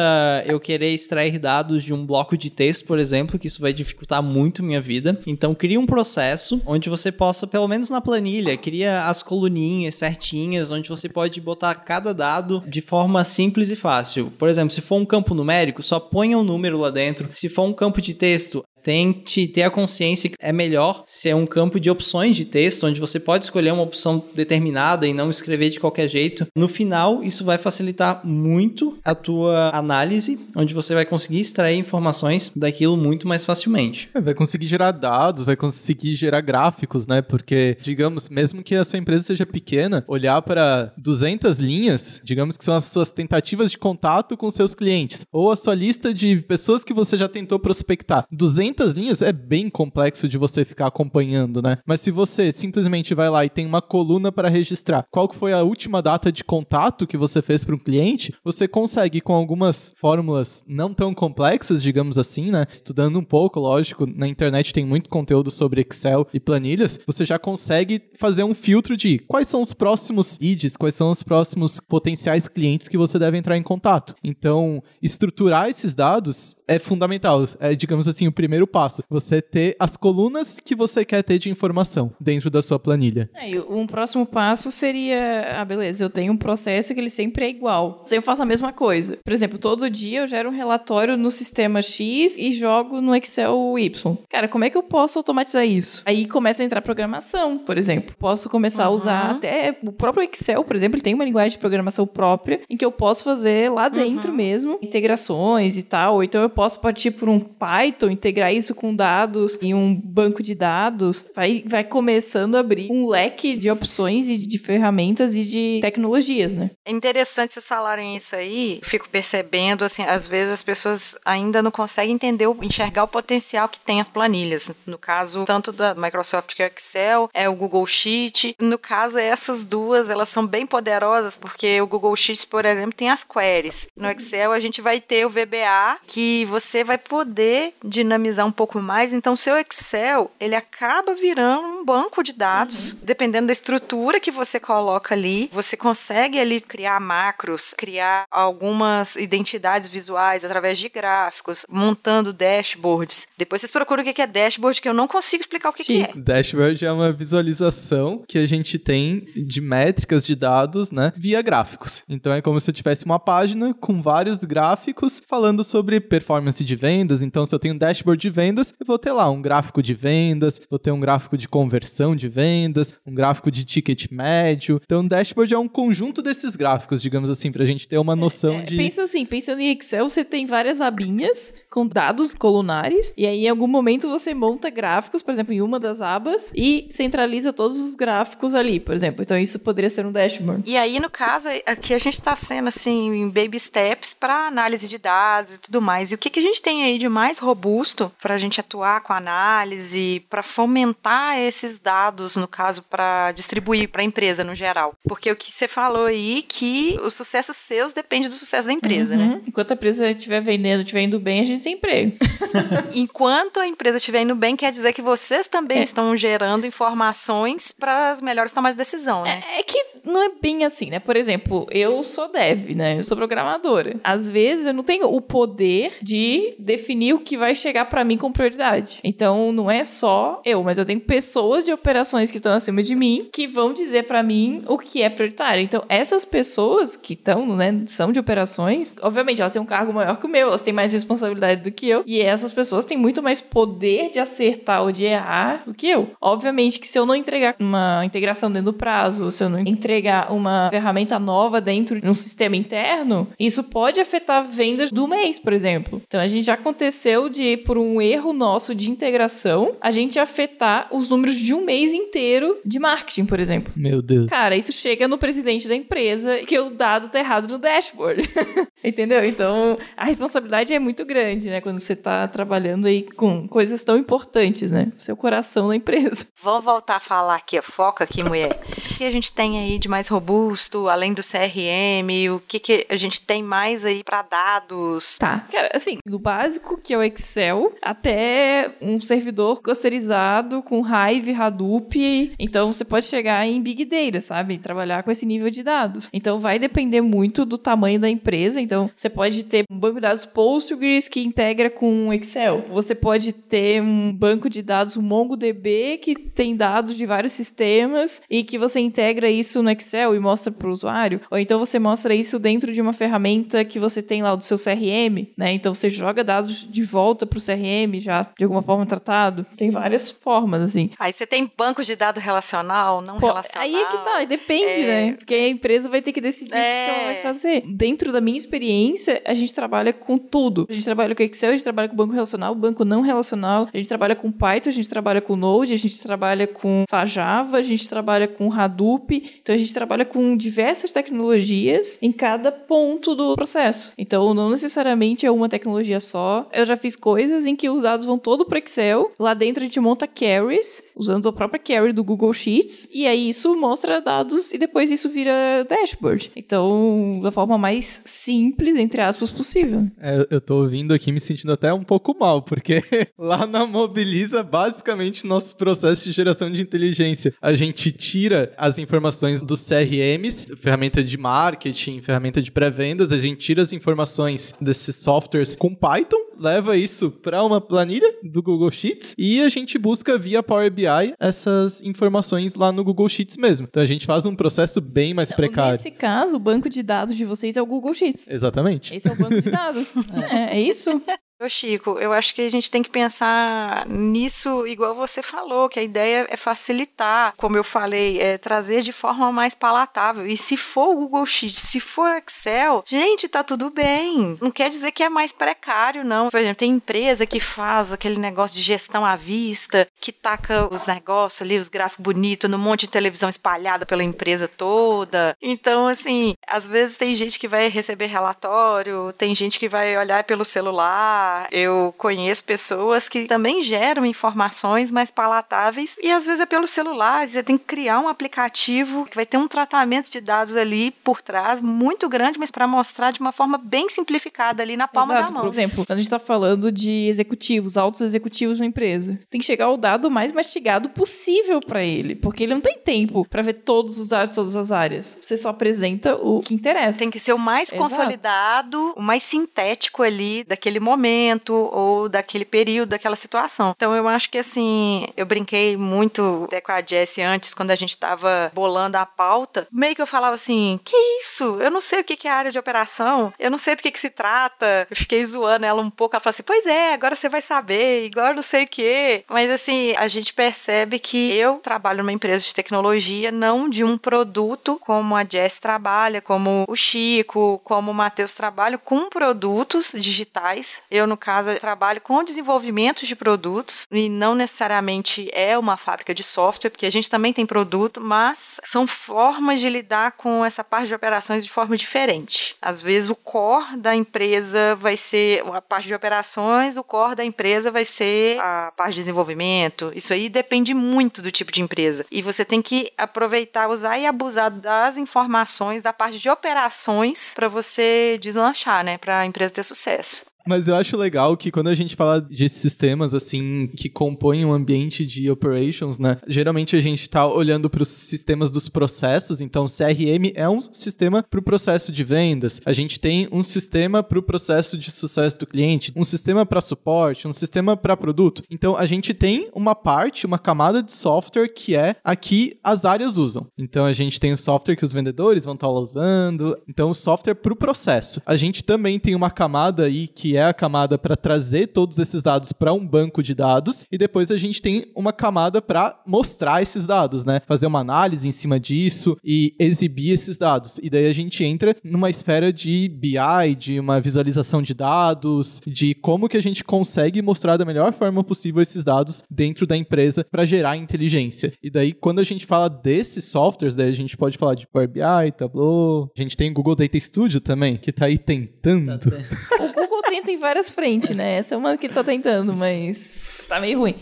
eu 0.46 0.60
querer 0.60 0.92
extrair 0.92 1.38
dados 1.38 1.82
de 1.82 1.94
um 1.94 2.04
bloco 2.04 2.36
de 2.36 2.50
texto, 2.50 2.84
por 2.84 2.98
exemplo, 2.98 3.38
que 3.38 3.46
isso 3.46 3.60
vai 3.60 3.72
dificultar 3.72 4.22
muito 4.22 4.62
minha 4.62 4.80
vida. 4.80 5.20
Então, 5.26 5.54
cria 5.54 5.80
um 5.80 5.86
processo 5.86 6.62
você 6.88 7.12
possa, 7.12 7.46
pelo 7.46 7.68
menos 7.68 7.90
na 7.90 8.00
planilha, 8.00 8.56
cria 8.56 9.08
as 9.08 9.22
coluninhas 9.22 9.94
certinhas, 9.94 10.70
onde 10.70 10.88
você 10.88 11.08
pode 11.08 11.40
botar 11.40 11.74
cada 11.74 12.12
dado 12.12 12.62
de 12.66 12.80
forma 12.80 13.24
simples 13.24 13.70
e 13.70 13.76
fácil. 13.76 14.32
Por 14.38 14.48
exemplo, 14.48 14.70
se 14.70 14.80
for 14.80 14.96
um 14.96 15.04
campo 15.04 15.34
numérico, 15.34 15.82
só 15.82 15.98
ponha 16.00 16.38
um 16.38 16.44
número 16.44 16.78
lá 16.78 16.90
dentro. 16.90 17.28
Se 17.34 17.48
for 17.48 17.62
um 17.62 17.72
campo 17.72 18.00
de 18.00 18.14
texto, 18.14 18.64
tente 18.84 19.48
ter 19.48 19.62
a 19.62 19.70
consciência 19.70 20.28
que 20.28 20.36
é 20.38 20.52
melhor 20.52 21.02
ser 21.06 21.34
um 21.34 21.46
campo 21.46 21.80
de 21.80 21.90
opções 21.90 22.36
de 22.36 22.44
texto, 22.44 22.86
onde 22.86 23.00
você 23.00 23.18
pode 23.18 23.44
escolher 23.44 23.72
uma 23.72 23.82
opção 23.82 24.22
determinada 24.34 25.06
e 25.06 25.14
não 25.14 25.30
escrever 25.30 25.70
de 25.70 25.80
qualquer 25.80 26.06
jeito. 26.06 26.46
No 26.54 26.68
final, 26.68 27.24
isso 27.24 27.44
vai 27.44 27.56
facilitar 27.56 28.20
muito 28.26 28.98
a 29.02 29.14
tua 29.14 29.70
análise, 29.70 30.38
onde 30.54 30.74
você 30.74 30.94
vai 30.94 31.06
conseguir 31.06 31.40
extrair 31.40 31.78
informações 31.78 32.52
daquilo 32.54 32.96
muito 32.96 33.26
mais 33.26 33.44
facilmente. 33.44 34.10
É, 34.14 34.20
vai 34.20 34.34
conseguir 34.34 34.66
gerar 34.66 34.90
dados, 34.90 35.44
vai 35.44 35.56
conseguir 35.56 36.14
gerar 36.14 36.42
gráficos, 36.42 37.06
né? 37.06 37.22
Porque, 37.22 37.78
digamos, 37.80 38.28
mesmo 38.28 38.62
que 38.62 38.74
a 38.74 38.84
sua 38.84 38.98
empresa 38.98 39.24
seja 39.24 39.46
pequena, 39.46 40.04
olhar 40.06 40.42
para 40.42 40.92
200 40.98 41.58
linhas, 41.58 42.20
digamos 42.22 42.58
que 42.58 42.64
são 42.64 42.74
as 42.74 42.84
suas 42.84 43.08
tentativas 43.08 43.70
de 43.70 43.78
contato 43.78 44.36
com 44.36 44.50
seus 44.50 44.74
clientes, 44.74 45.24
ou 45.32 45.50
a 45.50 45.56
sua 45.56 45.74
lista 45.74 46.12
de 46.12 46.36
pessoas 46.42 46.84
que 46.84 46.92
você 46.92 47.16
já 47.16 47.28
tentou 47.28 47.58
prospectar. 47.58 48.26
200 48.30 48.73
500 48.74 48.92
linhas 48.92 49.22
é 49.22 49.32
bem 49.32 49.70
complexo 49.70 50.28
de 50.28 50.36
você 50.36 50.64
ficar 50.64 50.88
acompanhando, 50.88 51.62
né? 51.62 51.78
Mas 51.86 52.00
se 52.00 52.10
você 52.10 52.50
simplesmente 52.50 53.14
vai 53.14 53.30
lá 53.30 53.44
e 53.44 53.50
tem 53.50 53.64
uma 53.64 53.80
coluna 53.80 54.32
para 54.32 54.48
registrar 54.48 55.06
qual 55.10 55.28
que 55.28 55.36
foi 55.36 55.52
a 55.52 55.62
última 55.62 56.02
data 56.02 56.32
de 56.32 56.42
contato 56.42 57.06
que 57.06 57.16
você 57.16 57.40
fez 57.40 57.64
para 57.64 57.74
um 57.74 57.78
cliente, 57.78 58.34
você 58.44 58.66
consegue 58.66 59.20
com 59.20 59.32
algumas 59.32 59.92
fórmulas 59.96 60.64
não 60.66 60.92
tão 60.92 61.14
complexas, 61.14 61.82
digamos 61.82 62.18
assim, 62.18 62.50
né? 62.50 62.66
Estudando 62.70 63.18
um 63.18 63.24
pouco, 63.24 63.60
lógico, 63.60 64.06
na 64.06 64.26
internet 64.26 64.72
tem 64.72 64.84
muito 64.84 65.08
conteúdo 65.08 65.50
sobre 65.50 65.86
Excel 65.88 66.26
e 66.34 66.40
planilhas, 66.40 66.98
você 67.06 67.24
já 67.24 67.38
consegue 67.38 68.02
fazer 68.18 68.42
um 68.42 68.54
filtro 68.54 68.96
de 68.96 69.18
quais 69.20 69.46
são 69.46 69.60
os 69.60 69.72
próximos 69.72 70.38
leads, 70.40 70.76
quais 70.76 70.94
são 70.94 71.10
os 71.10 71.22
próximos 71.22 71.78
potenciais 71.78 72.48
clientes 72.48 72.88
que 72.88 72.98
você 72.98 73.18
deve 73.18 73.38
entrar 73.38 73.56
em 73.56 73.62
contato. 73.62 74.14
Então, 74.22 74.82
estruturar 75.02 75.68
esses 75.68 75.94
dados 75.94 76.56
é 76.66 76.78
fundamental. 76.78 77.44
É, 77.60 77.74
digamos 77.74 78.08
assim, 78.08 78.26
o 78.26 78.32
primeiro 78.32 78.63
primeiro 78.64 78.66
passo. 78.66 79.02
Você 79.08 79.40
ter 79.40 79.76
as 79.78 79.96
colunas 79.96 80.60
que 80.60 80.74
você 80.74 81.04
quer 81.04 81.22
ter 81.22 81.38
de 81.38 81.50
informação 81.50 82.12
dentro 82.18 82.50
da 82.50 82.62
sua 82.62 82.78
planilha. 82.78 83.30
É, 83.34 83.60
um 83.60 83.86
próximo 83.86 84.26
passo 84.26 84.70
seria, 84.70 85.60
ah, 85.60 85.64
beleza, 85.64 86.04
eu 86.04 86.10
tenho 86.10 86.32
um 86.32 86.36
processo 86.36 86.94
que 86.94 87.00
ele 87.00 87.10
sempre 87.10 87.44
é 87.44 87.48
igual. 87.48 88.02
Se 88.04 88.16
eu 88.16 88.22
faço 88.22 88.42
a 88.42 88.46
mesma 88.46 88.72
coisa. 88.72 89.18
Por 89.22 89.32
exemplo, 89.32 89.58
todo 89.58 89.88
dia 89.90 90.20
eu 90.20 90.26
gero 90.26 90.48
um 90.48 90.52
relatório 90.52 91.16
no 91.16 91.30
sistema 91.30 91.82
X 91.82 92.36
e 92.36 92.52
jogo 92.52 93.00
no 93.00 93.14
Excel 93.14 93.78
Y. 93.78 94.16
Cara, 94.28 94.48
como 94.48 94.64
é 94.64 94.70
que 94.70 94.76
eu 94.76 94.82
posso 94.82 95.18
automatizar 95.18 95.66
isso? 95.66 96.02
Aí 96.04 96.26
começa 96.26 96.62
a 96.62 96.66
entrar 96.66 96.80
programação, 96.82 97.58
por 97.58 97.76
exemplo. 97.76 98.14
Posso 98.18 98.48
começar 98.48 98.88
uhum. 98.88 98.94
a 98.94 98.96
usar 98.96 99.30
até 99.30 99.76
o 99.82 99.92
próprio 99.92 100.28
Excel, 100.32 100.64
por 100.64 100.76
exemplo, 100.76 100.96
ele 100.96 101.02
tem 101.02 101.14
uma 101.14 101.24
linguagem 101.24 101.50
de 101.50 101.58
programação 101.58 102.06
própria 102.06 102.60
em 102.68 102.76
que 102.76 102.84
eu 102.84 102.92
posso 102.92 103.24
fazer 103.24 103.70
lá 103.70 103.88
dentro 103.88 104.30
uhum. 104.30 104.36
mesmo 104.36 104.78
integrações 104.80 105.76
e 105.76 105.82
tal. 105.82 106.14
Ou 106.14 106.24
então 106.24 106.42
eu 106.42 106.50
posso 106.50 106.80
partir 106.80 107.10
por 107.10 107.28
um 107.28 107.40
Python, 107.40 108.10
integrar 108.10 108.53
isso 108.56 108.74
com 108.74 108.94
dados 108.94 109.58
em 109.60 109.74
um 109.74 109.94
banco 109.94 110.42
de 110.42 110.54
dados, 110.54 111.26
vai, 111.34 111.64
vai 111.66 111.84
começando 111.84 112.56
a 112.56 112.60
abrir 112.60 112.90
um 112.90 113.08
leque 113.08 113.56
de 113.56 113.70
opções 113.70 114.28
e 114.28 114.36
de 114.36 114.58
ferramentas 114.58 115.34
e 115.34 115.44
de 115.44 115.78
tecnologias, 115.80 116.54
né? 116.54 116.70
É 116.84 116.90
interessante 116.90 117.52
vocês 117.52 117.66
falarem 117.66 118.16
isso 118.16 118.34
aí. 118.34 118.80
Fico 118.82 119.08
percebendo, 119.08 119.84
assim, 119.84 120.02
às 120.02 120.26
vezes 120.28 120.52
as 120.52 120.62
pessoas 120.62 121.16
ainda 121.24 121.62
não 121.62 121.70
conseguem 121.70 122.14
entender, 122.14 122.46
enxergar 122.62 123.04
o 123.04 123.08
potencial 123.08 123.68
que 123.68 123.80
tem 123.80 124.00
as 124.00 124.08
planilhas. 124.08 124.72
No 124.86 124.98
caso, 124.98 125.44
tanto 125.44 125.72
da 125.72 125.94
Microsoft 125.94 126.54
que 126.54 126.62
é 126.62 126.66
Excel, 126.66 127.28
é 127.32 127.48
o 127.48 127.54
Google 127.54 127.86
Sheet. 127.86 128.56
No 128.58 128.78
caso, 128.78 129.18
essas 129.18 129.64
duas, 129.64 130.08
elas 130.08 130.28
são 130.28 130.46
bem 130.46 130.66
poderosas, 130.66 131.36
porque 131.36 131.80
o 131.80 131.86
Google 131.86 132.14
Sheet, 132.16 132.46
por 132.46 132.64
exemplo, 132.64 132.94
tem 132.94 133.10
as 133.10 133.24
queries. 133.24 133.88
No 133.96 134.10
Excel, 134.10 134.52
a 134.52 134.60
gente 134.60 134.80
vai 134.80 135.00
ter 135.00 135.26
o 135.26 135.30
VBA, 135.30 135.98
que 136.06 136.44
você 136.46 136.84
vai 136.84 136.98
poder 136.98 137.74
dinamizar 137.84 138.43
um 138.44 138.52
pouco 138.52 138.80
mais, 138.80 139.12
então 139.12 139.36
seu 139.36 139.56
Excel, 139.56 140.30
ele 140.38 140.54
acaba 140.54 141.14
virando 141.14 141.66
um 141.66 141.84
banco 141.84 142.22
de 142.22 142.32
dados, 142.32 142.92
uhum. 142.92 142.98
dependendo 143.02 143.46
da 143.46 143.52
estrutura 143.52 144.20
que 144.20 144.30
você 144.30 144.58
coloca 144.58 145.14
ali, 145.14 145.50
você 145.52 145.76
consegue 145.76 146.38
ali 146.38 146.60
criar 146.60 147.00
macros, 147.00 147.74
criar 147.76 148.24
algumas 148.30 149.16
identidades 149.16 149.88
visuais 149.88 150.44
através 150.44 150.78
de 150.78 150.88
gráficos, 150.88 151.64
montando 151.68 152.32
dashboards. 152.32 153.26
Depois 153.36 153.60
vocês 153.60 153.70
procuram 153.70 154.02
o 154.02 154.12
que 154.12 154.22
é 154.22 154.26
dashboard, 154.26 154.80
que 154.80 154.88
eu 154.88 154.94
não 154.94 155.08
consigo 155.08 155.40
explicar 155.42 155.70
o 155.70 155.72
que, 155.72 155.84
que 155.84 156.02
é. 156.02 156.10
Dashboard 156.14 156.84
é 156.84 156.92
uma 156.92 157.12
visualização 157.12 158.24
que 158.26 158.38
a 158.38 158.46
gente 158.46 158.78
tem 158.78 159.26
de 159.36 159.60
métricas 159.60 160.26
de 160.26 160.34
dados, 160.34 160.90
né, 160.90 161.12
via 161.16 161.42
gráficos. 161.42 162.02
Então 162.08 162.32
é 162.32 162.40
como 162.40 162.60
se 162.60 162.70
eu 162.70 162.74
tivesse 162.74 163.04
uma 163.04 163.18
página 163.18 163.74
com 163.74 164.00
vários 164.00 164.44
gráficos 164.44 165.20
falando 165.26 165.62
sobre 165.62 166.00
performance 166.00 166.62
de 166.62 166.76
vendas. 166.76 167.22
Então 167.22 167.44
se 167.44 167.54
eu 167.54 167.58
tenho 167.58 167.74
um 167.74 167.78
dashboard 167.78 168.20
de 168.20 168.30
vendas, 168.34 168.74
eu 168.78 168.86
vou 168.86 168.98
ter 168.98 169.12
lá 169.12 169.30
um 169.30 169.40
gráfico 169.40 169.82
de 169.82 169.94
vendas, 169.94 170.60
vou 170.68 170.78
ter 170.78 170.90
um 170.90 171.00
gráfico 171.00 171.38
de 171.38 171.48
conversão 171.48 172.16
de 172.16 172.28
vendas, 172.28 172.92
um 173.06 173.14
gráfico 173.14 173.50
de 173.50 173.64
ticket 173.64 174.10
médio. 174.10 174.80
Então, 174.84 175.00
o 175.00 175.08
dashboard 175.08 175.54
é 175.54 175.58
um 175.58 175.68
conjunto 175.68 176.20
desses 176.20 176.56
gráficos, 176.56 177.00
digamos 177.00 177.30
assim, 177.30 177.52
para 177.52 177.62
a 177.62 177.66
gente 177.66 177.86
ter 177.86 177.98
uma 177.98 178.16
noção 178.16 178.54
é, 178.56 178.62
de. 178.62 178.76
Pensa 178.76 179.04
assim, 179.04 179.24
pensando 179.24 179.60
em 179.60 179.70
Excel, 179.70 180.08
você 180.08 180.24
tem 180.24 180.46
várias 180.46 180.80
abinhas 180.80 181.54
com 181.70 181.86
dados 181.86 182.34
colunares, 182.34 183.14
e 183.16 183.26
aí 183.26 183.46
em 183.46 183.48
algum 183.48 183.68
momento 183.68 184.08
você 184.08 184.34
monta 184.34 184.68
gráficos, 184.68 185.22
por 185.22 185.32
exemplo, 185.32 185.52
em 185.52 185.62
uma 185.62 185.78
das 185.78 186.00
abas, 186.00 186.52
e 186.54 186.86
centraliza 186.90 187.52
todos 187.52 187.80
os 187.80 187.94
gráficos 187.94 188.54
ali, 188.54 188.80
por 188.80 188.94
exemplo. 188.94 189.22
Então, 189.22 189.38
isso 189.38 189.58
poderia 189.58 189.90
ser 189.90 190.04
um 190.04 190.12
dashboard. 190.12 190.62
E 190.66 190.76
aí, 190.76 190.98
no 190.98 191.08
caso, 191.08 191.48
aqui 191.66 191.94
a 191.94 191.98
gente 191.98 192.14
está 192.14 192.34
sendo 192.34 192.68
assim, 192.68 193.14
em 193.14 193.28
baby 193.28 193.58
steps 193.58 194.14
para 194.14 194.48
análise 194.48 194.88
de 194.88 194.98
dados 194.98 195.54
e 195.54 195.60
tudo 195.60 195.80
mais. 195.80 196.10
E 196.10 196.14
o 196.14 196.18
que, 196.18 196.30
que 196.30 196.40
a 196.40 196.42
gente 196.42 196.60
tem 196.60 196.84
aí 196.84 196.98
de 196.98 197.08
mais 197.08 197.38
robusto 197.38 198.10
para 198.20 198.34
a 198.34 198.38
gente 198.38 198.60
atuar 198.60 199.00
com 199.02 199.12
a 199.12 199.16
análise, 199.16 200.24
para 200.28 200.42
fomentar 200.42 201.38
esses 201.38 201.78
dados, 201.78 202.36
no 202.36 202.48
caso, 202.48 202.82
para 202.82 203.32
distribuir 203.32 203.88
para 203.88 204.02
a 204.02 204.04
empresa 204.04 204.44
no 204.44 204.54
geral. 204.54 204.94
Porque 205.06 205.30
o 205.30 205.36
que 205.36 205.50
você 205.50 205.68
falou 205.68 206.06
aí 206.06 206.42
que 206.42 206.98
o 207.02 207.10
sucesso 207.10 207.52
seus 207.52 207.92
depende 207.92 208.28
do 208.28 208.34
sucesso 208.34 208.66
da 208.66 208.72
empresa, 208.72 209.16
né? 209.16 209.24
uhum. 209.24 209.30
né? 209.30 209.42
Enquanto 209.46 209.72
a 209.72 209.74
empresa 209.74 210.10
estiver 210.10 210.40
vendendo, 210.40 210.80
estiver 210.80 211.02
indo 211.02 211.18
bem, 211.18 211.40
a 211.40 211.44
gente 211.44 211.62
tem 211.62 211.74
emprego. 211.74 212.16
Enquanto 212.94 213.60
a 213.60 213.66
empresa 213.66 213.96
estiver 213.96 214.22
indo 214.22 214.34
bem, 214.34 214.56
quer 214.56 214.70
dizer 214.70 214.92
que 214.92 215.02
vocês 215.02 215.46
também 215.46 215.78
é. 215.78 215.82
estão 215.82 216.16
gerando 216.16 216.66
informações 216.66 217.72
para 217.72 218.10
as 218.10 218.20
melhores 218.20 218.52
tomadas 218.52 218.76
de 218.76 218.78
decisão, 218.78 219.22
né? 219.22 219.42
É, 219.54 219.60
é 219.60 219.62
que 219.62 219.78
não 220.04 220.22
é 220.22 220.30
bem 220.40 220.64
assim, 220.64 220.90
né? 220.90 220.98
Por 220.98 221.16
exemplo, 221.16 221.66
eu 221.70 222.02
sou 222.04 222.28
dev, 222.28 222.70
né? 222.70 222.98
Eu 222.98 223.04
sou 223.04 223.16
programadora. 223.16 223.96
Às 224.04 224.28
vezes 224.28 224.66
eu 224.66 224.74
não 224.74 224.84
tenho 224.84 225.06
o 225.06 225.20
poder 225.20 225.94
de 226.02 226.54
definir 226.58 227.14
o 227.14 227.20
que 227.20 227.36
vai 227.36 227.54
chegar 227.54 227.86
para 227.86 228.03
mim 228.04 228.16
como 228.16 228.34
prioridade. 228.34 228.98
Então, 229.02 229.52
não 229.52 229.70
é 229.70 229.84
só 229.84 230.40
eu, 230.44 230.62
mas 230.62 230.78
eu 230.78 230.84
tenho 230.84 231.00
pessoas 231.00 231.64
de 231.64 231.72
operações 231.72 232.30
que 232.30 232.38
estão 232.38 232.52
acima 232.52 232.82
de 232.82 232.94
mim 232.94 233.28
que 233.32 233.46
vão 233.46 233.72
dizer 233.72 234.04
pra 234.04 234.22
mim 234.22 234.62
o 234.66 234.78
que 234.78 235.02
é 235.02 235.08
prioritário. 235.08 235.62
Então, 235.62 235.84
essas 235.88 236.24
pessoas 236.24 236.96
que 236.96 237.14
estão, 237.14 237.46
né, 237.56 237.82
são 237.86 238.12
de 238.12 238.18
operações, 238.18 238.94
obviamente, 239.00 239.40
elas 239.40 239.52
têm 239.52 239.62
um 239.62 239.66
cargo 239.66 239.92
maior 239.92 240.18
que 240.18 240.26
o 240.26 240.28
meu, 240.28 240.48
elas 240.48 240.62
têm 240.62 240.72
mais 240.72 240.92
responsabilidade 240.92 241.62
do 241.62 241.70
que 241.70 241.88
eu, 241.88 242.02
e 242.06 242.20
essas 242.20 242.52
pessoas 242.52 242.84
têm 242.84 242.96
muito 242.96 243.22
mais 243.22 243.40
poder 243.40 244.10
de 244.10 244.18
acertar 244.18 244.82
ou 244.82 244.92
de 244.92 245.04
errar 245.04 245.62
do 245.66 245.74
que 245.74 245.88
eu. 245.88 246.10
Obviamente 246.20 246.78
que 246.78 246.88
se 246.88 246.98
eu 246.98 247.06
não 247.06 247.14
entregar 247.14 247.54
uma 247.58 248.04
integração 248.04 248.50
dentro 248.50 248.72
do 248.72 248.78
prazo, 248.78 249.30
se 249.30 249.42
eu 249.42 249.48
não 249.48 249.60
entregar 249.60 250.32
uma 250.32 250.68
ferramenta 250.70 251.18
nova 251.18 251.60
dentro 251.60 252.00
de 252.00 252.08
um 252.08 252.14
sistema 252.14 252.56
interno, 252.56 253.28
isso 253.38 253.62
pode 253.62 254.00
afetar 254.00 254.44
vendas 254.44 254.90
do 254.90 255.06
mês, 255.06 255.38
por 255.38 255.52
exemplo. 255.52 256.00
Então 256.06 256.20
a 256.20 256.26
gente 256.26 256.46
já 256.46 256.54
aconteceu 256.54 257.28
de, 257.28 257.56
por 257.58 257.78
um 257.78 257.93
erro 258.00 258.32
nosso 258.32 258.74
de 258.74 258.90
integração, 258.90 259.76
a 259.80 259.90
gente 259.90 260.18
afetar 260.18 260.88
os 260.90 261.08
números 261.08 261.36
de 261.36 261.54
um 261.54 261.64
mês 261.64 261.92
inteiro 261.92 262.58
de 262.64 262.78
marketing, 262.78 263.26
por 263.26 263.40
exemplo. 263.40 263.72
Meu 263.76 264.00
Deus. 264.00 264.28
Cara, 264.28 264.56
isso 264.56 264.72
chega 264.72 265.08
no 265.08 265.18
presidente 265.18 265.68
da 265.68 265.74
empresa 265.74 266.38
que 266.38 266.58
o 266.58 266.70
dado 266.70 267.08
tá 267.08 267.18
errado 267.18 267.48
no 267.48 267.58
dashboard. 267.58 268.22
Entendeu? 268.82 269.24
Então, 269.24 269.78
a 269.96 270.04
responsabilidade 270.04 270.74
é 270.74 270.78
muito 270.78 271.04
grande, 271.04 271.48
né? 271.48 271.60
Quando 271.60 271.78
você 271.78 271.96
tá 271.96 272.28
trabalhando 272.28 272.86
aí 272.86 273.02
com 273.02 273.48
coisas 273.48 273.82
tão 273.82 273.96
importantes, 273.96 274.72
né? 274.72 274.92
Seu 274.98 275.16
coração 275.16 275.68
da 275.68 275.76
empresa. 275.76 276.26
Vamos 276.42 276.64
voltar 276.64 276.96
a 276.96 277.00
falar 277.00 277.36
aqui, 277.36 277.60
foca 277.62 278.04
aqui, 278.04 278.22
mulher. 278.22 278.60
O 278.90 278.96
que 278.96 279.04
a 279.04 279.10
gente 279.10 279.32
tem 279.32 279.58
aí 279.58 279.78
de 279.78 279.88
mais 279.88 280.08
robusto, 280.08 280.88
além 280.88 281.14
do 281.14 281.22
CRM? 281.22 282.34
O 282.34 282.40
que, 282.46 282.58
que 282.58 282.86
a 282.90 282.96
gente 282.96 283.22
tem 283.22 283.42
mais 283.42 283.84
aí 283.84 284.04
para 284.04 284.22
dados? 284.22 285.16
Tá. 285.18 285.46
Cara, 285.50 285.70
assim, 285.72 285.98
do 286.04 286.18
básico, 286.18 286.76
que 286.76 286.92
é 286.92 286.98
o 286.98 287.02
Excel, 287.02 287.72
até 287.84 288.70
um 288.80 288.98
servidor 288.98 289.60
clusterizado 289.60 290.62
com 290.62 290.82
Hive, 290.82 291.32
Hadoop. 291.32 292.32
Então, 292.38 292.72
você 292.72 292.84
pode 292.84 293.04
chegar 293.04 293.46
em 293.46 293.60
Big 293.60 293.84
Data, 293.84 294.22
sabe? 294.22 294.56
Trabalhar 294.56 295.02
com 295.02 295.10
esse 295.10 295.26
nível 295.26 295.50
de 295.50 295.62
dados. 295.62 296.08
Então, 296.10 296.40
vai 296.40 296.58
depender 296.58 297.02
muito 297.02 297.44
do 297.44 297.58
tamanho 297.58 298.00
da 298.00 298.08
empresa. 298.08 298.58
Então, 298.58 298.90
você 298.96 299.10
pode 299.10 299.44
ter 299.44 299.64
um 299.70 299.78
banco 299.78 299.96
de 299.96 300.00
dados 300.00 300.24
Postgres 300.24 301.08
que 301.08 301.20
integra 301.20 301.68
com 301.68 302.12
Excel. 302.14 302.64
Você 302.70 302.94
pode 302.94 303.32
ter 303.34 303.82
um 303.82 304.10
banco 304.12 304.48
de 304.48 304.62
dados 304.62 304.96
MongoDB 304.96 305.98
que 305.98 306.14
tem 306.14 306.56
dados 306.56 306.96
de 306.96 307.04
vários 307.04 307.34
sistemas 307.34 308.22
e 308.30 308.42
que 308.42 308.56
você 308.56 308.80
integra 308.80 309.30
isso 309.30 309.62
no 309.62 309.70
Excel 309.70 310.14
e 310.14 310.18
mostra 310.18 310.50
para 310.50 310.68
o 310.68 310.72
usuário. 310.72 311.20
Ou 311.30 311.38
então 311.38 311.58
você 311.58 311.78
mostra 311.78 312.14
isso 312.14 312.38
dentro 312.38 312.72
de 312.72 312.80
uma 312.80 312.94
ferramenta 312.94 313.64
que 313.64 313.78
você 313.78 314.00
tem 314.00 314.22
lá 314.22 314.34
do 314.34 314.44
seu 314.44 314.56
CRM, 314.56 315.28
né? 315.36 315.52
Então 315.52 315.74
você 315.74 315.90
joga 315.90 316.24
dados 316.24 316.66
de 316.70 316.82
volta 316.82 317.26
para 317.26 317.38
o 317.38 317.42
CRM 317.42 317.73
já 318.00 318.26
de 318.36 318.44
alguma 318.44 318.62
forma 318.62 318.84
tratado. 318.86 319.44
Tem 319.56 319.70
várias 319.70 320.10
formas, 320.10 320.60
assim. 320.62 320.90
Aí 320.98 321.12
você 321.12 321.26
tem 321.26 321.50
bancos 321.56 321.86
de 321.86 321.96
dado 321.96 322.18
relacional, 322.20 323.00
não 323.00 323.18
Pô, 323.18 323.26
relacional. 323.26 323.62
Aí 323.68 323.74
é 323.74 323.84
que 323.86 323.98
tá, 324.04 324.24
depende, 324.24 324.80
É. 324.82 324.86
né? 324.86 325.12
Porque 325.14 325.34
a 325.34 325.48
empresa 325.48 325.88
vai 325.88 326.00
ter 326.02 326.12
que 326.12 326.20
decidir 326.20 326.50
o 326.50 326.54
que 326.54 326.58
É. 326.58 326.84
que 326.86 326.90
ela 327.00 327.04
vai 327.12 327.22
fazer. 327.22 327.62
Dentro 327.66 328.12
da 328.12 328.20
minha 328.20 328.38
experiência, 328.38 329.22
a 329.26 329.34
gente 329.34 329.52
trabalha 329.54 329.92
com 329.92 330.16
tudo. 330.18 330.66
A 330.68 330.72
gente 330.72 330.84
trabalha 330.84 331.14
com 331.14 331.22
Excel, 331.22 331.50
a 331.50 331.52
gente 331.52 331.64
trabalha 331.64 331.88
com 331.88 331.96
banco 331.96 332.12
relacional, 332.12 332.54
banco 332.54 332.84
não 332.84 333.00
relacional, 333.00 333.68
a 333.72 333.76
gente 333.76 333.88
trabalha 333.88 334.14
com 334.14 334.30
Python, 334.30 334.68
a 334.68 334.72
gente 334.72 334.88
trabalha 334.88 335.20
com 335.20 335.36
Node, 335.36 335.72
a 335.74 335.78
gente 335.78 335.98
trabalha 336.00 336.46
com 336.46 336.84
Java, 337.06 337.58
a 337.58 337.62
gente 337.62 337.88
trabalha 337.88 338.26
com 338.28 338.52
Hadoop. 338.52 339.22
Então 339.42 339.54
a 339.54 339.58
gente 339.58 339.72
trabalha 339.74 340.04
com 340.04 340.36
diversas 340.36 340.92
tecnologias 340.92 341.98
em 342.00 342.12
cada 342.12 342.50
ponto 342.52 343.14
do 343.14 343.34
processo. 343.34 343.92
Então 343.98 344.32
não 344.34 344.50
necessariamente 344.50 345.26
é 345.26 345.30
uma 345.30 345.48
tecnologia 345.48 346.00
só. 346.00 346.48
Eu 346.52 346.64
já 346.66 346.76
fiz 346.76 346.96
coisas 346.96 347.46
em 347.46 347.56
que 347.56 347.63
os 347.68 347.82
dados 347.82 348.06
vão 348.06 348.18
todo 348.18 348.44
pro 348.44 348.58
Excel. 348.58 349.12
Lá 349.18 349.34
dentro 349.34 349.62
a 349.62 349.64
gente 349.64 349.78
monta 349.80 350.06
carries, 350.06 350.82
usando 350.96 351.28
a 351.28 351.32
própria 351.32 351.58
carry 351.60 351.92
do 351.92 352.04
Google 352.04 352.32
Sheets. 352.32 352.88
E 352.92 353.06
aí 353.06 353.28
isso 353.28 353.54
mostra 353.56 354.00
dados 354.00 354.52
e 354.52 354.58
depois 354.58 354.90
isso 354.90 355.08
vira 355.08 355.32
dashboard. 355.68 356.30
Então, 356.36 357.20
da 357.22 357.30
forma 357.32 357.56
mais 357.58 358.02
simples, 358.04 358.76
entre 358.76 359.00
aspas, 359.00 359.30
possível. 359.32 359.86
É, 360.00 360.26
eu- 360.30 360.40
tô 360.40 360.56
ouvindo 360.56 360.92
aqui 360.92 361.10
me 361.10 361.20
sentindo 361.20 361.52
até 361.52 361.72
um 361.72 361.82
pouco 361.82 362.14
mal, 362.18 362.42
porque 362.42 362.82
lá 363.18 363.46
na 363.46 363.66
Mobiliza, 363.66 364.42
basicamente, 364.42 365.26
nosso 365.26 365.56
processo 365.56 366.04
de 366.04 366.12
geração 366.12 366.50
de 366.50 366.60
inteligência, 366.60 367.34
a 367.40 367.54
gente 367.54 367.90
tira 367.90 368.52
as 368.58 368.78
informações 368.78 369.40
dos 369.40 369.66
CRMs, 369.66 370.46
ferramenta 370.56 371.02
de 371.02 371.16
marketing, 371.16 372.00
ferramenta 372.02 372.42
de 372.42 372.52
pré-vendas, 372.52 373.10
a 373.12 373.18
gente 373.18 373.38
tira 373.38 373.62
as 373.62 373.72
informações 373.72 374.52
desses 374.60 374.96
softwares 374.96 375.54
com 375.56 375.74
Python, 375.74 376.18
leva 376.38 376.76
isso 376.76 377.10
para 377.10 377.42
uma 377.42 377.60
planilha 377.60 378.14
do 378.22 378.42
Google 378.42 378.70
Sheets 378.70 379.14
e 379.18 379.40
a 379.40 379.48
gente 379.48 379.78
busca 379.78 380.18
via 380.18 380.42
Power 380.42 380.70
BI 380.70 380.86
essas 381.18 381.80
informações 381.82 382.54
lá 382.54 382.72
no 382.72 382.84
Google 382.84 383.08
Sheets 383.08 383.36
mesmo. 383.36 383.66
Então 383.68 383.82
a 383.82 383.86
gente 383.86 384.06
faz 384.06 384.26
um 384.26 384.34
processo 384.34 384.80
bem 384.80 385.14
mais 385.14 385.32
precário. 385.32 385.72
Nesse 385.72 385.90
caso, 385.90 386.36
o 386.36 386.38
banco 386.38 386.68
de 386.68 386.82
dados 386.82 387.16
de 387.16 387.24
vocês 387.24 387.56
é 387.56 387.62
o 387.62 387.66
Google 387.66 387.94
Sheets. 387.94 388.30
Exatamente. 388.30 388.94
Esse 388.94 389.08
é 389.08 389.12
o 389.12 389.16
banco 389.16 389.40
de 389.40 389.50
dados. 389.50 389.92
é, 390.30 390.58
é 390.58 390.60
isso? 390.60 391.00
Ô 391.40 391.48
Chico, 391.48 391.98
eu 391.98 392.12
acho 392.12 392.32
que 392.32 392.42
a 392.42 392.50
gente 392.50 392.70
tem 392.70 392.80
que 392.80 392.88
pensar 392.88 393.86
nisso 393.88 394.64
igual 394.68 394.94
você 394.94 395.20
falou, 395.20 395.68
que 395.68 395.80
a 395.80 395.82
ideia 395.82 396.28
é 396.30 396.36
facilitar, 396.36 397.34
como 397.36 397.56
eu 397.56 397.64
falei, 397.64 398.20
é 398.20 398.38
trazer 398.38 398.82
de 398.82 398.92
forma 398.92 399.32
mais 399.32 399.52
palatável. 399.52 400.24
E 400.28 400.36
se 400.36 400.56
for 400.56 400.90
o 400.90 400.94
Google 400.94 401.26
Sheets, 401.26 401.58
se 401.58 401.80
for 401.80 402.16
Excel, 402.16 402.84
gente, 402.86 403.28
tá 403.28 403.42
tudo 403.42 403.68
bem. 403.68 404.38
Não 404.40 404.50
quer 404.50 404.70
dizer 404.70 404.92
que 404.92 405.02
é 405.02 405.08
mais 405.08 405.32
precário, 405.32 406.04
não. 406.04 406.30
Por 406.30 406.38
exemplo, 406.38 406.56
tem 406.56 406.70
empresa 406.70 407.26
que 407.26 407.40
faz 407.40 407.92
aquele 407.92 408.18
negócio 408.18 408.56
de 408.56 408.62
gestão 408.62 409.04
à 409.04 409.16
vista, 409.16 409.88
que 410.00 410.12
taca 410.12 410.72
os 410.72 410.86
negócios 410.86 411.42
ali, 411.42 411.58
os 411.58 411.68
gráficos 411.68 412.04
bonitos, 412.04 412.48
num 412.48 412.58
monte 412.58 412.82
de 412.82 412.92
televisão 412.92 413.28
espalhada 413.28 413.84
pela 413.84 414.04
empresa 414.04 414.46
toda. 414.46 415.36
Então, 415.42 415.88
assim, 415.88 416.34
às 416.46 416.68
vezes 416.68 416.96
tem 416.96 417.12
gente 417.16 417.40
que 417.40 417.48
vai 417.48 417.68
receber 417.68 418.06
relatório, 418.06 419.12
tem 419.18 419.34
gente 419.34 419.58
que 419.58 419.68
vai 419.68 419.98
olhar 419.98 420.22
pelo 420.22 420.44
celular. 420.44 421.33
Eu 421.50 421.94
conheço 421.96 422.44
pessoas 422.44 423.08
que 423.08 423.26
também 423.26 423.62
geram 423.62 424.04
informações 424.04 424.90
mais 424.90 425.10
palatáveis 425.10 425.96
e 426.02 426.10
às 426.10 426.26
vezes 426.26 426.40
é 426.40 426.46
pelo 426.46 426.66
celular. 426.66 427.26
Você 427.26 427.42
tem 427.42 427.56
que 427.56 427.64
criar 427.64 428.00
um 428.00 428.08
aplicativo 428.08 429.06
que 429.06 429.16
vai 429.16 429.26
ter 429.26 429.36
um 429.36 429.48
tratamento 429.48 430.10
de 430.10 430.20
dados 430.20 430.56
ali 430.56 430.90
por 430.90 431.22
trás 431.22 431.60
muito 431.60 432.08
grande, 432.08 432.38
mas 432.38 432.50
para 432.50 432.66
mostrar 432.66 433.10
de 433.10 433.20
uma 433.20 433.32
forma 433.32 433.58
bem 433.58 433.88
simplificada 433.88 434.62
ali 434.62 434.76
na 434.76 434.88
palma 434.88 435.14
Exato. 435.14 435.26
da 435.26 435.32
mão. 435.32 435.42
Por 435.42 435.52
exemplo, 435.52 435.86
quando 435.86 435.98
a 435.98 436.00
gente 436.00 436.10
tá 436.10 436.18
falando 436.18 436.70
de 436.70 437.06
executivos, 437.08 437.76
altos 437.76 438.00
executivos 438.00 438.60
na 438.60 438.66
empresa, 438.66 439.18
tem 439.30 439.40
que 439.40 439.46
chegar 439.46 439.70
o 439.70 439.76
dado 439.76 440.10
mais 440.10 440.32
mastigado 440.32 440.88
possível 440.90 441.60
para 441.60 441.82
ele, 441.82 442.14
porque 442.14 442.44
ele 442.44 442.54
não 442.54 442.60
tem 442.60 442.78
tempo 442.78 443.26
para 443.28 443.42
ver 443.42 443.54
todos 443.54 443.98
os 443.98 444.08
dados 444.08 444.30
de 444.30 444.34
todas 444.36 444.56
as 444.56 444.72
áreas. 444.72 445.18
Você 445.20 445.36
só 445.36 445.50
apresenta 445.50 446.14
o 446.16 446.40
que 446.40 446.54
interessa. 446.54 446.98
Tem 446.98 447.10
que 447.10 447.20
ser 447.20 447.32
o 447.32 447.38
mais 447.38 447.72
Exato. 447.72 447.82
consolidado, 447.82 448.94
o 448.96 449.02
mais 449.02 449.22
sintético 449.22 450.02
ali 450.02 450.44
daquele 450.44 450.80
momento 450.80 451.13
ou 451.54 452.08
daquele 452.08 452.44
período, 452.44 452.90
daquela 452.90 453.16
situação. 453.16 453.72
Então 453.76 453.94
eu 453.94 454.06
acho 454.08 454.30
que 454.30 454.38
assim, 454.38 455.06
eu 455.16 455.26
brinquei 455.26 455.76
muito 455.76 456.44
até 456.46 456.60
com 456.60 456.72
a 456.72 456.82
Jessie 456.82 457.22
antes, 457.22 457.54
quando 457.54 457.70
a 457.70 457.76
gente 457.76 457.96
tava 457.96 458.50
bolando 458.54 458.96
a 458.96 459.06
pauta, 459.06 459.66
meio 459.72 459.94
que 459.94 460.02
eu 460.02 460.06
falava 460.06 460.34
assim: 460.34 460.80
que 460.84 460.96
isso? 461.22 461.58
Eu 461.60 461.70
não 461.70 461.80
sei 461.80 462.00
o 462.00 462.04
que 462.04 462.28
é 462.28 462.30
área 462.30 462.52
de 462.52 462.58
operação, 462.58 463.32
eu 463.38 463.50
não 463.50 463.58
sei 463.58 463.76
do 463.76 463.82
que 463.82 463.90
que 463.90 464.00
se 464.00 464.10
trata. 464.10 464.86
Eu 464.90 464.96
fiquei 464.96 465.24
zoando 465.24 465.66
ela 465.66 465.80
um 465.80 465.90
pouco, 465.90 466.14
ela 466.14 466.20
falou 466.20 466.32
assim: 466.32 466.42
pois 466.42 466.66
é, 466.66 466.94
agora 466.94 467.16
você 467.16 467.28
vai 467.28 467.42
saber, 467.42 468.06
igual 468.06 468.34
não 468.34 468.42
sei 468.42 468.64
o 468.64 468.68
que. 468.68 469.24
Mas 469.28 469.50
assim, 469.50 469.94
a 469.96 470.08
gente 470.08 470.32
percebe 470.32 470.98
que 470.98 471.32
eu 471.36 471.58
trabalho 471.58 471.98
numa 471.98 472.12
empresa 472.12 472.44
de 472.44 472.54
tecnologia, 472.54 473.30
não 473.30 473.68
de 473.68 473.84
um 473.84 473.96
produto 473.96 474.78
como 474.80 475.16
a 475.16 475.24
Jess 475.24 475.58
trabalha, 475.58 476.20
como 476.20 476.64
o 476.68 476.76
Chico, 476.76 477.60
como 477.64 477.90
o 477.90 477.94
Matheus 477.94 478.34
trabalham 478.34 478.78
com 478.78 479.08
produtos 479.08 479.92
digitais. 479.94 480.82
Eu, 480.90 481.03
no 481.06 481.16
caso, 481.16 481.54
trabalho 481.58 482.00
com 482.00 482.22
desenvolvimento 482.22 483.06
de 483.06 483.16
produtos 483.16 483.86
e 483.90 484.08
não 484.08 484.34
necessariamente 484.34 485.30
é 485.32 485.58
uma 485.58 485.76
fábrica 485.76 486.14
de 486.14 486.22
software, 486.22 486.70
porque 486.70 486.86
a 486.86 486.90
gente 486.90 487.10
também 487.10 487.32
tem 487.32 487.46
produto, 487.46 488.00
mas 488.00 488.60
são 488.64 488.86
formas 488.86 489.60
de 489.60 489.68
lidar 489.68 490.12
com 490.12 490.44
essa 490.44 490.62
parte 490.64 490.88
de 490.88 490.94
operações 490.94 491.44
de 491.44 491.50
forma 491.50 491.76
diferente. 491.76 492.56
Às 492.60 492.82
vezes 492.82 493.08
o 493.08 493.14
core 493.14 493.76
da 493.76 493.94
empresa 493.94 494.74
vai 494.76 494.96
ser 494.96 495.42
a 495.52 495.60
parte 495.60 495.86
de 495.86 495.94
operações, 495.94 496.76
o 496.76 496.84
core 496.84 497.14
da 497.14 497.24
empresa 497.24 497.70
vai 497.70 497.84
ser 497.84 498.38
a 498.40 498.72
parte 498.76 498.94
de 498.94 499.00
desenvolvimento. 499.00 499.92
Isso 499.94 500.12
aí 500.12 500.28
depende 500.28 500.74
muito 500.74 501.22
do 501.22 501.30
tipo 501.30 501.52
de 501.52 501.62
empresa. 501.62 502.06
E 502.10 502.22
você 502.22 502.44
tem 502.44 502.60
que 502.60 502.90
aproveitar, 502.96 503.68
usar 503.68 503.98
e 503.98 504.06
abusar 504.06 504.50
das 504.50 504.96
informações 504.96 505.82
da 505.82 505.92
parte 505.92 506.18
de 506.18 506.28
operações 506.28 507.32
para 507.34 507.48
você 507.48 508.18
deslanchar, 508.20 508.84
né, 508.84 508.98
para 508.98 509.20
a 509.20 509.26
empresa 509.26 509.54
ter 509.54 509.62
sucesso. 509.62 510.24
Mas 510.46 510.68
eu 510.68 510.74
acho 510.74 510.96
legal 510.96 511.36
que 511.36 511.50
quando 511.50 511.68
a 511.68 511.74
gente 511.74 511.96
fala 511.96 512.20
de 512.20 512.48
sistemas 512.48 513.14
assim 513.14 513.68
que 513.76 513.88
compõem 513.88 514.44
um 514.44 514.52
ambiente 514.52 515.06
de 515.06 515.30
operations, 515.30 515.98
né? 515.98 516.18
Geralmente 516.26 516.76
a 516.76 516.80
gente 516.80 517.08
tá 517.08 517.26
olhando 517.26 517.70
para 517.70 517.82
os 517.82 517.88
sistemas 517.88 518.50
dos 518.50 518.68
processos, 518.68 519.40
então 519.40 519.64
CRM 519.64 520.32
é 520.34 520.48
um 520.48 520.60
sistema 520.60 521.22
para 521.22 521.40
o 521.40 521.42
processo 521.42 521.90
de 521.90 522.04
vendas. 522.04 522.60
A 522.66 522.72
gente 522.72 523.00
tem 523.00 523.26
um 523.32 523.42
sistema 523.42 524.02
para 524.02 524.18
o 524.18 524.22
processo 524.22 524.76
de 524.76 524.90
sucesso 524.90 525.38
do 525.38 525.46
cliente, 525.46 525.92
um 525.96 526.04
sistema 526.04 526.44
para 526.44 526.60
suporte, 526.60 527.26
um 527.26 527.32
sistema 527.32 527.76
para 527.76 527.96
produto. 527.96 528.42
Então 528.50 528.76
a 528.76 528.84
gente 528.84 529.14
tem 529.14 529.48
uma 529.54 529.74
parte, 529.74 530.26
uma 530.26 530.38
camada 530.38 530.82
de 530.82 530.92
software 530.92 531.48
que 531.48 531.74
é 531.74 531.96
a 532.04 532.14
que 532.14 532.58
as 532.62 532.84
áreas 532.84 533.16
usam. 533.16 533.46
Então 533.56 533.86
a 533.86 533.92
gente 533.92 534.20
tem 534.20 534.32
o 534.32 534.38
software 534.38 534.76
que 534.76 534.84
os 534.84 534.92
vendedores 534.92 535.46
vão 535.46 535.54
estar 535.54 535.68
usando, 535.68 536.56
então 536.68 536.90
o 536.90 536.94
software 536.94 537.34
para 537.34 537.52
o 537.52 537.56
processo. 537.56 538.20
A 538.26 538.36
gente 538.36 538.62
também 538.62 538.98
tem 538.98 539.14
uma 539.14 539.30
camada 539.30 539.84
aí 539.84 540.06
que 540.06 540.33
é 540.36 540.44
a 540.44 540.54
camada 540.54 540.98
para 540.98 541.16
trazer 541.16 541.68
todos 541.68 541.98
esses 541.98 542.22
dados 542.22 542.52
para 542.52 542.72
um 542.72 542.86
banco 542.86 543.22
de 543.22 543.34
dados 543.34 543.84
e 543.90 543.98
depois 543.98 544.30
a 544.30 544.36
gente 544.36 544.60
tem 544.60 544.86
uma 544.94 545.12
camada 545.12 545.60
para 545.60 546.00
mostrar 546.06 546.62
esses 546.62 546.86
dados, 546.86 547.24
né? 547.24 547.40
Fazer 547.46 547.66
uma 547.66 547.80
análise 547.80 548.26
em 548.26 548.32
cima 548.32 548.58
disso 548.58 549.16
e 549.24 549.54
exibir 549.58 550.10
esses 550.10 550.38
dados. 550.38 550.78
E 550.82 550.90
daí 550.90 551.06
a 551.06 551.12
gente 551.12 551.44
entra 551.44 551.76
numa 551.82 552.10
esfera 552.10 552.52
de 552.52 552.88
BI, 552.88 553.54
de 553.58 553.80
uma 553.80 554.00
visualização 554.00 554.62
de 554.62 554.74
dados, 554.74 555.60
de 555.66 555.94
como 555.94 556.28
que 556.28 556.36
a 556.36 556.42
gente 556.42 556.64
consegue 556.64 557.22
mostrar 557.22 557.56
da 557.56 557.64
melhor 557.64 557.92
forma 557.92 558.22
possível 558.22 558.62
esses 558.62 558.84
dados 558.84 559.22
dentro 559.30 559.66
da 559.66 559.76
empresa 559.76 560.26
para 560.30 560.44
gerar 560.44 560.76
inteligência. 560.76 561.52
E 561.62 561.70
daí 561.70 561.92
quando 561.92 562.18
a 562.18 562.24
gente 562.24 562.46
fala 562.46 562.68
desses 562.68 563.24
softwares, 563.24 563.76
daí 563.76 563.88
a 563.88 563.92
gente 563.92 564.16
pode 564.16 564.38
falar 564.38 564.54
de 564.54 564.66
Power 564.66 564.88
BI, 564.88 565.32
Tableau, 565.36 566.10
a 566.16 566.22
gente 566.22 566.36
tem 566.36 566.52
Google 566.52 566.74
Data 566.74 566.98
Studio 566.98 567.40
também, 567.40 567.76
que 567.76 567.92
tá 567.92 568.06
aí 568.06 568.18
tentando. 568.18 569.14
O 569.60 569.72
Google 569.72 570.02
tenta 570.24 570.32
em 570.32 570.38
várias 570.38 570.70
frentes, 570.70 571.14
né? 571.14 571.36
Essa 571.36 571.54
é 571.54 571.58
uma 571.58 571.76
que 571.76 571.88
tá 571.88 572.02
tentando, 572.02 572.54
mas 572.54 573.38
tá 573.46 573.60
meio 573.60 573.80
ruim. 573.80 573.94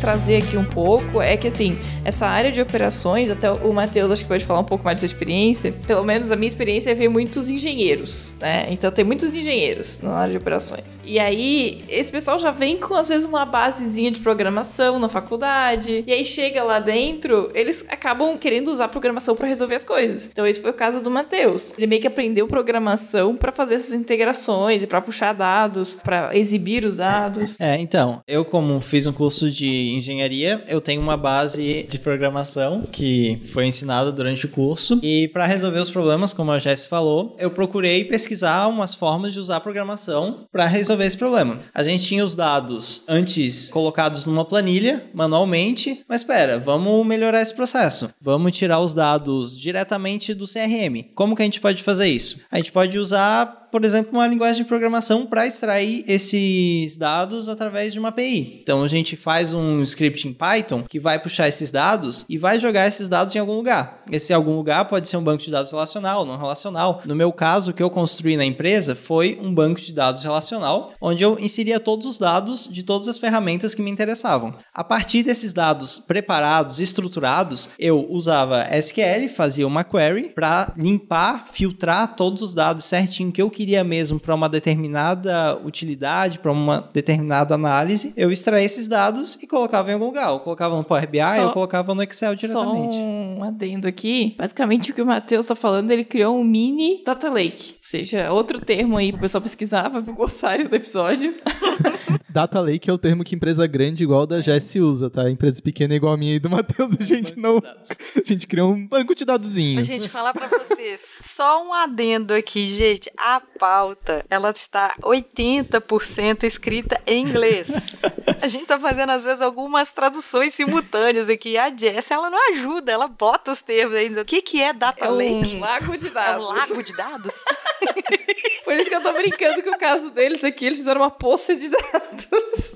Trazer 0.00 0.42
aqui 0.42 0.56
um 0.56 0.64
pouco 0.64 1.20
é 1.20 1.36
que, 1.36 1.48
assim, 1.48 1.78
essa 2.04 2.26
área 2.26 2.52
de 2.52 2.60
operações, 2.60 3.30
até 3.30 3.50
o 3.50 3.72
Matheus 3.72 4.10
acho 4.10 4.22
que 4.22 4.28
pode 4.28 4.44
falar 4.44 4.60
um 4.60 4.64
pouco 4.64 4.84
mais 4.84 5.00
dessa 5.00 5.12
experiência, 5.12 5.72
pelo 5.86 6.04
menos 6.04 6.30
a 6.30 6.36
minha 6.36 6.48
experiência 6.48 6.90
é 6.90 6.94
ver 6.94 7.08
muitos 7.08 7.50
engenheiros, 7.50 8.32
né? 8.40 8.66
Então 8.70 8.90
tem 8.90 9.04
muitos 9.04 9.34
engenheiros 9.34 10.00
na 10.00 10.12
área 10.12 10.32
de 10.32 10.38
operações. 10.38 10.98
E 11.04 11.18
aí, 11.18 11.84
esse 11.88 12.10
pessoal 12.10 12.38
já 12.38 12.50
vem 12.50 12.76
com, 12.76 12.94
às 12.94 13.08
vezes, 13.08 13.24
uma 13.24 13.44
basezinha 13.44 14.10
de 14.10 14.20
programação 14.20 14.98
na 14.98 15.08
faculdade, 15.08 16.04
e 16.06 16.12
aí 16.12 16.24
chega 16.24 16.62
lá 16.62 16.78
dentro, 16.78 17.50
eles 17.54 17.84
acabam 17.88 18.36
querendo 18.38 18.68
usar 18.68 18.88
programação 18.88 19.34
para 19.34 19.46
resolver 19.46 19.74
as 19.74 19.84
coisas. 19.84 20.28
Então 20.30 20.46
esse 20.46 20.60
foi 20.60 20.70
o 20.70 20.74
caso 20.74 21.00
do 21.00 21.10
Matheus. 21.10 21.72
Ele 21.76 21.86
meio 21.86 22.00
que 22.00 22.06
aprendeu 22.06 22.46
programação 22.46 23.36
para 23.36 23.52
fazer 23.52 23.76
essas 23.76 23.92
integrações 23.92 24.82
e 24.82 24.86
para 24.86 25.00
puxar 25.00 25.32
dados, 25.32 25.94
para 25.94 26.36
exibir 26.36 26.84
os 26.84 26.96
dados. 26.96 27.56
É, 27.58 27.76
então, 27.78 28.20
eu 28.26 28.44
como 28.44 28.80
fiz 28.80 29.06
um 29.06 29.12
curso 29.12 29.50
de 29.50 29.75
engenharia, 29.76 30.64
eu 30.68 30.80
tenho 30.80 31.00
uma 31.00 31.16
base 31.16 31.86
de 31.88 31.98
programação 31.98 32.82
que 32.90 33.40
foi 33.46 33.66
ensinada 33.66 34.10
durante 34.12 34.46
o 34.46 34.48
curso 34.48 34.98
e 35.02 35.28
para 35.28 35.46
resolver 35.46 35.80
os 35.80 35.90
problemas, 35.90 36.32
como 36.32 36.52
a 36.52 36.58
Jess 36.58 36.86
falou, 36.86 37.36
eu 37.38 37.50
procurei 37.50 38.04
pesquisar 38.04 38.68
umas 38.68 38.94
formas 38.94 39.32
de 39.32 39.40
usar 39.40 39.60
programação 39.60 40.46
para 40.50 40.66
resolver 40.66 41.04
esse 41.04 41.16
problema. 41.16 41.60
A 41.74 41.82
gente 41.82 42.06
tinha 42.06 42.24
os 42.24 42.34
dados 42.34 43.04
antes 43.08 43.70
colocados 43.70 44.24
numa 44.26 44.44
planilha 44.44 45.04
manualmente, 45.12 46.04
mas 46.08 46.20
espera, 46.20 46.58
vamos 46.58 47.06
melhorar 47.06 47.42
esse 47.42 47.54
processo. 47.54 48.10
Vamos 48.20 48.56
tirar 48.56 48.80
os 48.80 48.94
dados 48.94 49.58
diretamente 49.58 50.34
do 50.34 50.46
CRM. 50.46 51.10
Como 51.14 51.34
que 51.34 51.42
a 51.42 51.44
gente 51.44 51.60
pode 51.60 51.82
fazer 51.82 52.08
isso? 52.08 52.40
A 52.50 52.56
gente 52.56 52.72
pode 52.72 52.98
usar 52.98 53.65
por 53.70 53.84
exemplo, 53.84 54.12
uma 54.12 54.26
linguagem 54.26 54.62
de 54.62 54.68
programação 54.68 55.26
para 55.26 55.46
extrair 55.46 56.04
esses 56.06 56.96
dados 56.96 57.48
através 57.48 57.92
de 57.92 57.98
uma 57.98 58.08
API. 58.08 58.60
Então 58.62 58.82
a 58.82 58.88
gente 58.88 59.16
faz 59.16 59.52
um 59.52 59.82
script 59.82 60.26
em 60.28 60.32
Python 60.32 60.84
que 60.88 61.00
vai 61.00 61.18
puxar 61.18 61.48
esses 61.48 61.70
dados 61.70 62.24
e 62.28 62.38
vai 62.38 62.58
jogar 62.58 62.86
esses 62.86 63.08
dados 63.08 63.34
em 63.34 63.38
algum 63.38 63.54
lugar. 63.54 64.02
Esse 64.10 64.32
algum 64.32 64.56
lugar 64.56 64.84
pode 64.86 65.08
ser 65.08 65.16
um 65.16 65.22
banco 65.22 65.42
de 65.42 65.50
dados 65.50 65.70
relacional, 65.70 66.24
não 66.24 66.36
relacional. 66.36 67.02
No 67.04 67.14
meu 67.14 67.32
caso, 67.32 67.70
o 67.70 67.74
que 67.74 67.82
eu 67.82 67.90
construí 67.90 68.36
na 68.36 68.44
empresa 68.44 68.94
foi 68.94 69.38
um 69.42 69.54
banco 69.54 69.80
de 69.80 69.92
dados 69.92 70.22
relacional, 70.22 70.92
onde 71.00 71.22
eu 71.22 71.38
inseria 71.38 71.80
todos 71.80 72.06
os 72.06 72.18
dados 72.18 72.68
de 72.70 72.82
todas 72.82 73.08
as 73.08 73.18
ferramentas 73.18 73.74
que 73.74 73.82
me 73.82 73.90
interessavam. 73.90 74.54
A 74.72 74.84
partir 74.84 75.22
desses 75.22 75.52
dados 75.52 75.98
preparados, 75.98 76.78
estruturados, 76.78 77.70
eu 77.78 78.06
usava 78.10 78.66
SQL, 78.76 79.28
fazia 79.28 79.66
uma 79.66 79.84
query 79.84 80.32
para 80.34 80.72
limpar, 80.76 81.46
filtrar 81.52 82.14
todos 82.14 82.42
os 82.42 82.54
dados 82.54 82.84
certinho 82.84 83.32
que 83.32 83.42
eu 83.42 83.50
queria 83.56 83.82
mesmo 83.82 84.20
para 84.20 84.34
uma 84.34 84.50
determinada 84.50 85.56
utilidade, 85.64 86.38
para 86.38 86.52
uma 86.52 86.90
determinada 86.92 87.54
análise, 87.54 88.12
eu 88.14 88.30
extraía 88.30 88.66
esses 88.66 88.86
dados 88.86 89.38
e 89.42 89.46
colocava 89.46 89.90
em 89.90 89.94
algum 89.94 90.04
lugar. 90.06 90.28
Eu 90.28 90.40
colocava 90.40 90.76
no 90.76 90.84
Power 90.84 91.08
BI, 91.08 91.18
Só- 91.20 91.36
eu 91.36 91.50
colocava 91.52 91.94
no 91.94 92.02
Excel 92.02 92.34
diretamente. 92.34 92.94
Só 92.96 93.00
um 93.00 93.42
adendo 93.42 93.88
aqui. 93.88 94.34
Basicamente, 94.36 94.90
o 94.90 94.94
que 94.94 95.00
o 95.00 95.06
Matheus 95.06 95.46
tá 95.46 95.54
falando, 95.54 95.90
ele 95.90 96.04
criou 96.04 96.38
um 96.38 96.44
mini 96.44 97.02
data 97.02 97.30
lake. 97.30 97.70
Ou 97.72 97.78
seja, 97.80 98.30
outro 98.30 98.60
termo 98.60 98.98
aí 98.98 99.10
pro 99.10 99.22
pessoal 99.22 99.40
pesquisar, 99.40 99.88
vai 99.88 100.02
pro 100.02 100.12
glossário 100.14 100.68
do 100.68 100.76
episódio. 100.76 101.34
Data 102.36 102.60
Lake 102.60 102.90
é 102.90 102.92
o 102.92 102.98
termo 102.98 103.24
que 103.24 103.34
empresa 103.34 103.66
grande 103.66 104.04
igual 104.04 104.24
a 104.24 104.26
da 104.26 104.40
Jess 104.42 104.74
usa, 104.76 105.08
tá? 105.08 105.30
Empresa 105.30 105.62
pequena 105.62 105.94
igual 105.94 106.12
a 106.12 106.18
minha 106.18 106.34
e 106.34 106.38
do 106.38 106.50
Matheus, 106.50 106.94
a 107.00 107.02
gente 107.02 107.34
não. 107.34 107.56
A 107.64 108.22
gente 108.22 108.46
criou 108.46 108.74
um 108.74 108.86
banco 108.86 109.14
de 109.14 109.24
dadozinhos. 109.24 109.86
gente 109.86 110.06
falar 110.10 110.34
pra 110.34 110.46
vocês, 110.46 111.00
só 111.22 111.66
um 111.66 111.72
adendo 111.72 112.34
aqui, 112.34 112.76
gente. 112.76 113.10
A 113.16 113.40
pauta, 113.40 114.22
ela 114.28 114.50
está 114.50 114.94
80% 115.00 116.44
escrita 116.44 117.00
em 117.06 117.26
inglês. 117.26 117.98
A 118.42 118.48
gente 118.48 118.66
tá 118.66 118.78
fazendo, 118.78 119.12
às 119.12 119.24
vezes, 119.24 119.40
algumas 119.40 119.88
traduções 119.90 120.52
simultâneas 120.52 121.30
aqui. 121.30 121.56
A 121.56 121.74
Jess, 121.74 122.10
ela 122.10 122.28
não 122.28 122.52
ajuda, 122.52 122.92
ela 122.92 123.08
bota 123.08 123.50
os 123.50 123.62
termos 123.62 123.96
ainda. 123.96 124.20
O 124.20 124.24
que, 124.26 124.42
que 124.42 124.60
é 124.60 124.74
data 124.74 125.02
É 125.06 125.08
lake? 125.08 125.56
um 125.56 125.60
lago 125.60 125.96
de 125.96 126.08
É 126.08 126.10
dados. 126.10 126.44
um 126.46 126.52
lago 126.52 126.82
de 126.82 126.92
dados? 126.94 127.34
Por 128.66 128.74
isso 128.74 128.90
que 128.90 128.96
eu 128.96 129.00
tô 129.00 129.12
brincando 129.12 129.62
que 129.62 129.70
o 129.70 129.78
caso 129.78 130.10
deles 130.10 130.42
aqui, 130.42 130.66
eles 130.66 130.78
fizeram 130.78 131.00
uma 131.00 131.10
poça 131.10 131.54
de 131.54 131.68
dados. 131.68 132.72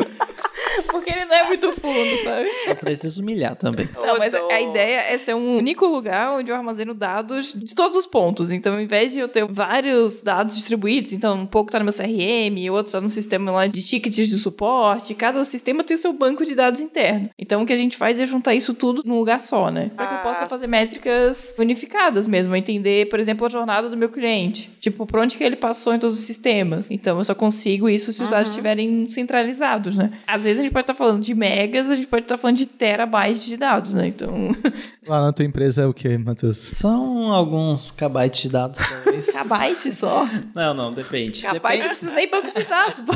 Porque 0.91 1.11
ele 1.11 1.25
não 1.25 1.35
é 1.35 1.43
muito 1.47 1.71
fundo, 1.73 2.23
sabe? 2.23 2.49
Eu 2.67 2.75
preciso 2.75 3.21
humilhar 3.21 3.55
também. 3.55 3.87
Não, 3.95 4.17
mas 4.17 4.33
a 4.33 4.61
ideia 4.61 5.01
é 5.13 5.17
ser 5.17 5.33
um 5.35 5.57
único 5.57 5.85
lugar 5.85 6.31
onde 6.33 6.51
eu 6.51 6.55
armazeno 6.55 6.93
dados 6.93 7.53
de 7.55 7.73
todos 7.75 7.95
os 7.97 8.05
pontos. 8.07 8.51
Então, 8.51 8.73
ao 8.75 8.81
invés 8.81 9.11
de 9.11 9.19
eu 9.19 9.27
ter 9.27 9.45
vários 9.45 10.21
dados 10.21 10.55
distribuídos, 10.55 11.13
então 11.13 11.35
um 11.35 11.45
pouco 11.45 11.71
tá 11.71 11.79
no 11.79 11.85
meu 11.85 11.93
CRM, 11.93 12.69
outro 12.71 12.91
tá 12.91 13.01
no 13.01 13.09
sistema 13.09 13.51
lá 13.51 13.67
de 13.67 13.81
tickets 13.83 14.27
de 14.29 14.37
suporte, 14.37 15.13
cada 15.13 15.43
sistema 15.43 15.83
tem 15.83 15.95
o 15.95 15.97
seu 15.97 16.13
banco 16.13 16.45
de 16.45 16.55
dados 16.55 16.81
interno. 16.81 17.29
Então, 17.37 17.61
o 17.63 17.65
que 17.65 17.73
a 17.73 17.77
gente 17.77 17.97
faz 17.97 18.19
é 18.19 18.25
juntar 18.25 18.53
isso 18.55 18.73
tudo 18.73 19.01
num 19.05 19.17
lugar 19.17 19.39
só, 19.41 19.69
né? 19.69 19.91
Para 19.95 20.07
que 20.07 20.13
eu 20.13 20.17
Ah. 20.17 20.21
possa 20.21 20.47
fazer 20.47 20.67
métricas 20.67 21.53
unificadas 21.57 22.27
mesmo, 22.27 22.55
entender, 22.55 23.07
por 23.09 23.19
exemplo, 23.19 23.45
a 23.45 23.49
jornada 23.49 23.89
do 23.89 23.97
meu 23.97 24.09
cliente. 24.09 24.69
Tipo, 24.79 25.05
por 25.05 25.19
onde 25.19 25.35
que 25.35 25.43
ele 25.43 25.55
passou 25.55 25.93
em 25.93 25.99
todos 25.99 26.17
os 26.17 26.23
sistemas. 26.25 26.87
Então, 26.89 27.17
eu 27.17 27.23
só 27.25 27.33
consigo 27.35 27.89
isso 27.89 28.11
se 28.13 28.21
os 28.21 28.29
dados 28.29 28.49
estiverem 28.49 29.09
centralizados, 29.09 29.95
né? 29.95 30.11
Às 30.27 30.43
vezes 30.43 30.60
a 30.61 30.63
gente 30.63 30.73
pode 30.73 30.83
estar 30.83 30.93
falando 30.93 31.21
de 31.21 31.33
megas, 31.33 31.89
a 31.89 31.95
gente 31.95 32.07
pode 32.07 32.23
estar 32.23 32.37
falando 32.37 32.57
de 32.57 32.65
terabytes 32.65 33.45
de 33.45 33.57
dados, 33.57 33.93
né? 33.93 34.07
Então, 34.07 34.31
Lá 35.07 35.21
na 35.21 35.33
tua 35.33 35.43
empresa 35.45 35.81
é 35.81 35.85
o 35.85 35.93
que, 35.93 36.17
Matheus? 36.17 36.57
São 36.57 37.31
alguns 37.31 37.91
kbytes 37.91 38.41
de 38.43 38.49
dados, 38.49 38.79
talvez. 38.79 39.27
kbyte 39.33 39.91
só. 39.91 40.25
não, 40.55 40.73
não, 40.73 40.93
depende. 40.93 41.39
Kbyte 41.41 41.47
não 41.47 41.53
Depende. 41.61 41.87
precisa 41.87 42.11
nem 42.11 42.29
banco 42.29 42.51
de 42.51 42.63
dados. 42.63 43.01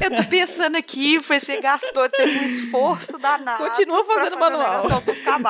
Eu 0.00 0.16
tô 0.16 0.24
pensando 0.28 0.76
aqui, 0.76 1.22
foi 1.22 1.40
você 1.40 1.60
gastou, 1.60 2.08
teve 2.08 2.38
um 2.38 2.44
esforço 2.44 3.18
danado. 3.18 3.64
Continua 3.64 4.04
fazendo 4.04 4.38
manual. 4.38 4.86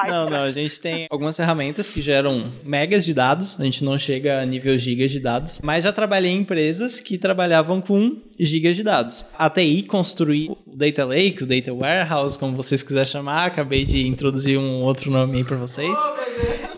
Não, 0.09 0.31
não, 0.31 0.43
a 0.45 0.53
gente 0.53 0.81
tem 0.81 1.07
algumas 1.11 1.37
ferramentas 1.37 1.91
que 1.91 2.01
geram 2.01 2.53
megas 2.65 3.05
de 3.05 3.15
dados, 3.15 3.61
a 3.61 3.65
gente 3.65 3.85
não 3.85 3.99
chega 3.99 4.41
a 4.41 4.47
nível 4.47 4.77
gigas 4.79 5.11
de 5.11 5.21
dados, 5.21 5.61
mas 5.63 5.85
já 5.85 5.93
trabalhei 5.93 6.31
em 6.31 6.39
empresas 6.39 7.01
que 7.01 7.19
trabalhavam 7.19 7.81
com 7.81 8.21
gigas 8.39 8.77
de 8.77 8.83
dados. 8.83 9.27
A 9.39 9.49
TI 9.49 9.83
construir 9.83 10.51
o 10.51 10.77
Data 10.77 11.05
Lake, 11.05 11.43
o 11.43 11.47
Data 11.47 11.73
Warehouse, 11.73 12.39
como 12.39 12.55
vocês 12.55 12.83
quiserem 12.83 13.07
chamar, 13.07 13.47
acabei 13.47 13.85
de 13.85 14.07
introduzir 14.07 14.59
um 14.59 14.83
outro 14.83 15.11
nome 15.11 15.39
aí 15.39 15.45
pra 15.45 15.57
vocês. 15.57 15.97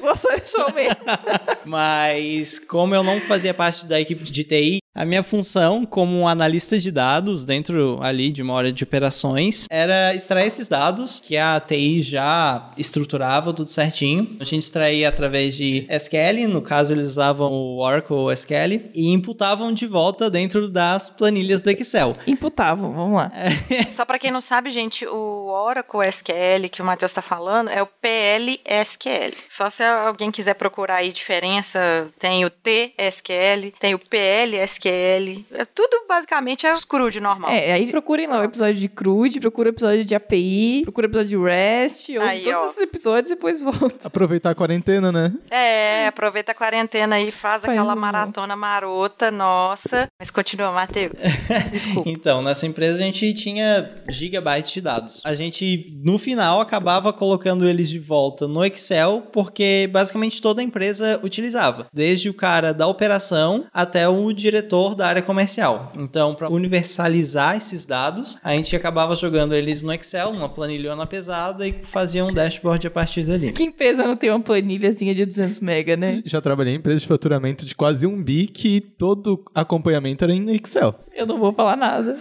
Vou 0.01 0.17
só 0.17 0.29
resolver. 0.31 0.97
Mas 1.65 2.59
como 2.59 2.95
eu 2.95 3.03
não 3.03 3.21
fazia 3.21 3.53
parte 3.53 3.87
da 3.87 4.01
equipe 4.01 4.25
de 4.25 4.45
TI, 4.45 4.79
A 4.99 5.05
minha 5.05 5.23
função 5.23 5.87
como 5.87 6.27
analista 6.27 6.77
de 6.77 6.91
dados 6.91 7.45
dentro 7.45 8.01
ali 8.03 8.33
de 8.33 8.43
uma 8.43 8.53
hora 8.55 8.73
de 8.73 8.83
operações 8.83 9.65
era 9.71 10.13
extrair 10.13 10.49
esses 10.49 10.67
dados 10.67 11.21
que 11.21 11.37
a 11.37 11.61
TI 11.61 12.01
já 12.01 12.73
estruturava 12.77 13.53
tudo 13.53 13.71
certinho. 13.71 14.37
A 14.41 14.45
gente 14.45 14.65
extraía 14.65 15.09
através 15.09 15.57
de 15.57 15.87
SQL, 15.89 16.49
no 16.49 16.61
caso 16.61 16.93
eles 16.93 17.07
usavam 17.07 17.53
o 17.53 17.79
Oracle 17.79 18.33
SQL 18.33 18.91
e 18.93 19.13
imputavam 19.13 19.73
de 19.73 19.87
volta 19.87 20.29
dentro 20.29 20.69
das 20.69 21.09
planilhas 21.09 21.61
do 21.61 21.71
Excel. 21.71 22.17
Imputavam, 22.27 22.93
vamos 22.93 23.19
lá. 23.19 23.31
Só 23.93 24.05
pra 24.05 24.19
quem 24.19 24.33
não 24.33 24.41
sabe, 24.41 24.73
gente, 24.73 25.07
o 25.07 25.47
Oracle 25.47 26.09
SQL 26.09 26.69
que 26.73 26.83
o 26.83 26.85
Matheus 26.85 27.13
tá 27.13 27.23
falando 27.23 27.71
é 27.71 27.81
o 27.81 27.87
PLSQL. 27.87 29.33
Só 29.49 29.71
se 29.71 29.85
alguém 29.85 30.33
quiser 30.33 30.55
procurar 30.55 30.97
aí 30.97 31.13
diferença, 31.13 32.09
tem 32.19 32.45
o 32.45 32.51
TSQL, 32.51 33.73
tem 33.79 33.95
o 33.95 33.99
PLSQL. 34.01 34.88
É 34.89 35.65
tudo 35.75 36.05
basicamente 36.09 36.67
é 36.67 36.73
os 36.73 36.85
CRUD 36.85 37.21
normal. 37.21 37.51
É, 37.51 37.73
aí 37.73 37.91
procurem 37.91 38.27
lá 38.27 38.41
o 38.41 38.45
episódio 38.45 38.75
de 38.75 38.89
CRUD, 38.89 39.41
procura 39.41 39.69
o 39.69 39.73
episódio 39.73 40.05
de 40.05 40.15
API, 40.15 40.83
procura 40.85 41.07
o 41.07 41.11
episódio 41.11 41.29
de 41.29 41.45
REST, 41.45 42.17
ou 42.17 42.23
Aí, 42.23 42.43
todos 42.43 42.59
ó. 42.59 42.65
esses 42.67 42.79
episódios 42.79 43.31
e 43.31 43.35
depois 43.35 43.61
volta. 43.61 43.97
Aproveitar 44.05 44.51
a 44.51 44.55
quarentena, 44.55 45.13
né? 45.13 45.33
É, 45.51 46.07
aproveita 46.07 46.53
a 46.53 46.55
quarentena 46.55 47.17
aí, 47.17 47.31
faz, 47.31 47.63
Faz 47.63 47.77
aquela 47.77 47.95
maratona 47.95 48.57
marota, 48.57 49.31
nossa. 49.31 50.09
Mas 50.19 50.31
continua, 50.31 50.73
Matheus. 50.73 51.13
Desculpa. 51.71 52.09
Então, 52.09 52.43
nessa 52.43 52.67
empresa 52.67 52.99
a 52.99 53.03
gente 53.03 53.33
tinha 53.35 54.03
gigabytes 54.09 54.73
de 54.73 54.81
dados. 54.81 55.23
A 55.25 55.35
gente, 55.35 55.99
no 56.03 56.19
final, 56.19 56.61
acabava 56.61 57.13
colocando 57.13 57.69
eles 57.69 57.89
de 57.89 57.99
volta 57.99 58.47
no 58.49 58.65
Excel, 58.65 59.29
porque 59.33 59.89
basicamente 59.93 60.41
toda 60.41 60.61
a 60.61 60.65
empresa 60.65 61.21
utilizava. 61.23 61.87
Desde 61.93 62.29
o 62.29 62.35
cara 62.35 62.73
da 62.73 62.87
operação 62.87 63.67
até 63.73 64.09
o 64.09 64.33
diretor 64.33 64.78
da 64.95 65.07
área 65.09 65.23
comercial. 65.23 65.93
Então, 65.97 66.35
para 66.35 66.49
universalizar 66.49 67.57
esses 67.57 67.85
dados, 67.85 68.39
a 68.43 68.53
gente 68.53 68.75
acabava 68.75 69.15
jogando 69.15 69.55
eles 69.55 69.83
no 69.83 69.93
Excel, 69.93 70.33
numa 70.33 70.49
planilhona 70.49 71.07
pesada, 71.07 71.67
e 71.67 71.73
fazia 71.83 72.25
um 72.25 72.33
dashboard 72.33 72.87
a 72.87 72.91
partir 72.91 73.25
dali. 73.25 73.53
Que 73.53 73.65
empresa 73.65 74.05
não 74.05 74.17
tem 74.17 74.31
uma 74.31 74.41
planilhazinha 74.41 75.15
de 75.15 75.25
200 75.25 75.61
mega, 75.61 75.97
né? 75.97 76.23
Já 76.25 76.41
trabalhei 76.41 76.75
em 76.75 76.77
empresa 76.77 77.01
de 77.01 77.07
faturamento 77.07 77.65
de 77.65 77.75
quase 77.75 78.07
um 78.07 78.23
bi 78.23 78.47
que 78.47 78.81
todo 78.81 79.45
acompanhamento 79.55 80.25
era 80.25 80.33
em 80.33 80.55
Excel. 80.55 80.95
Eu 81.19 81.27
não 81.27 81.37
vou 81.37 81.53
falar 81.53 81.75
nada. 81.77 82.17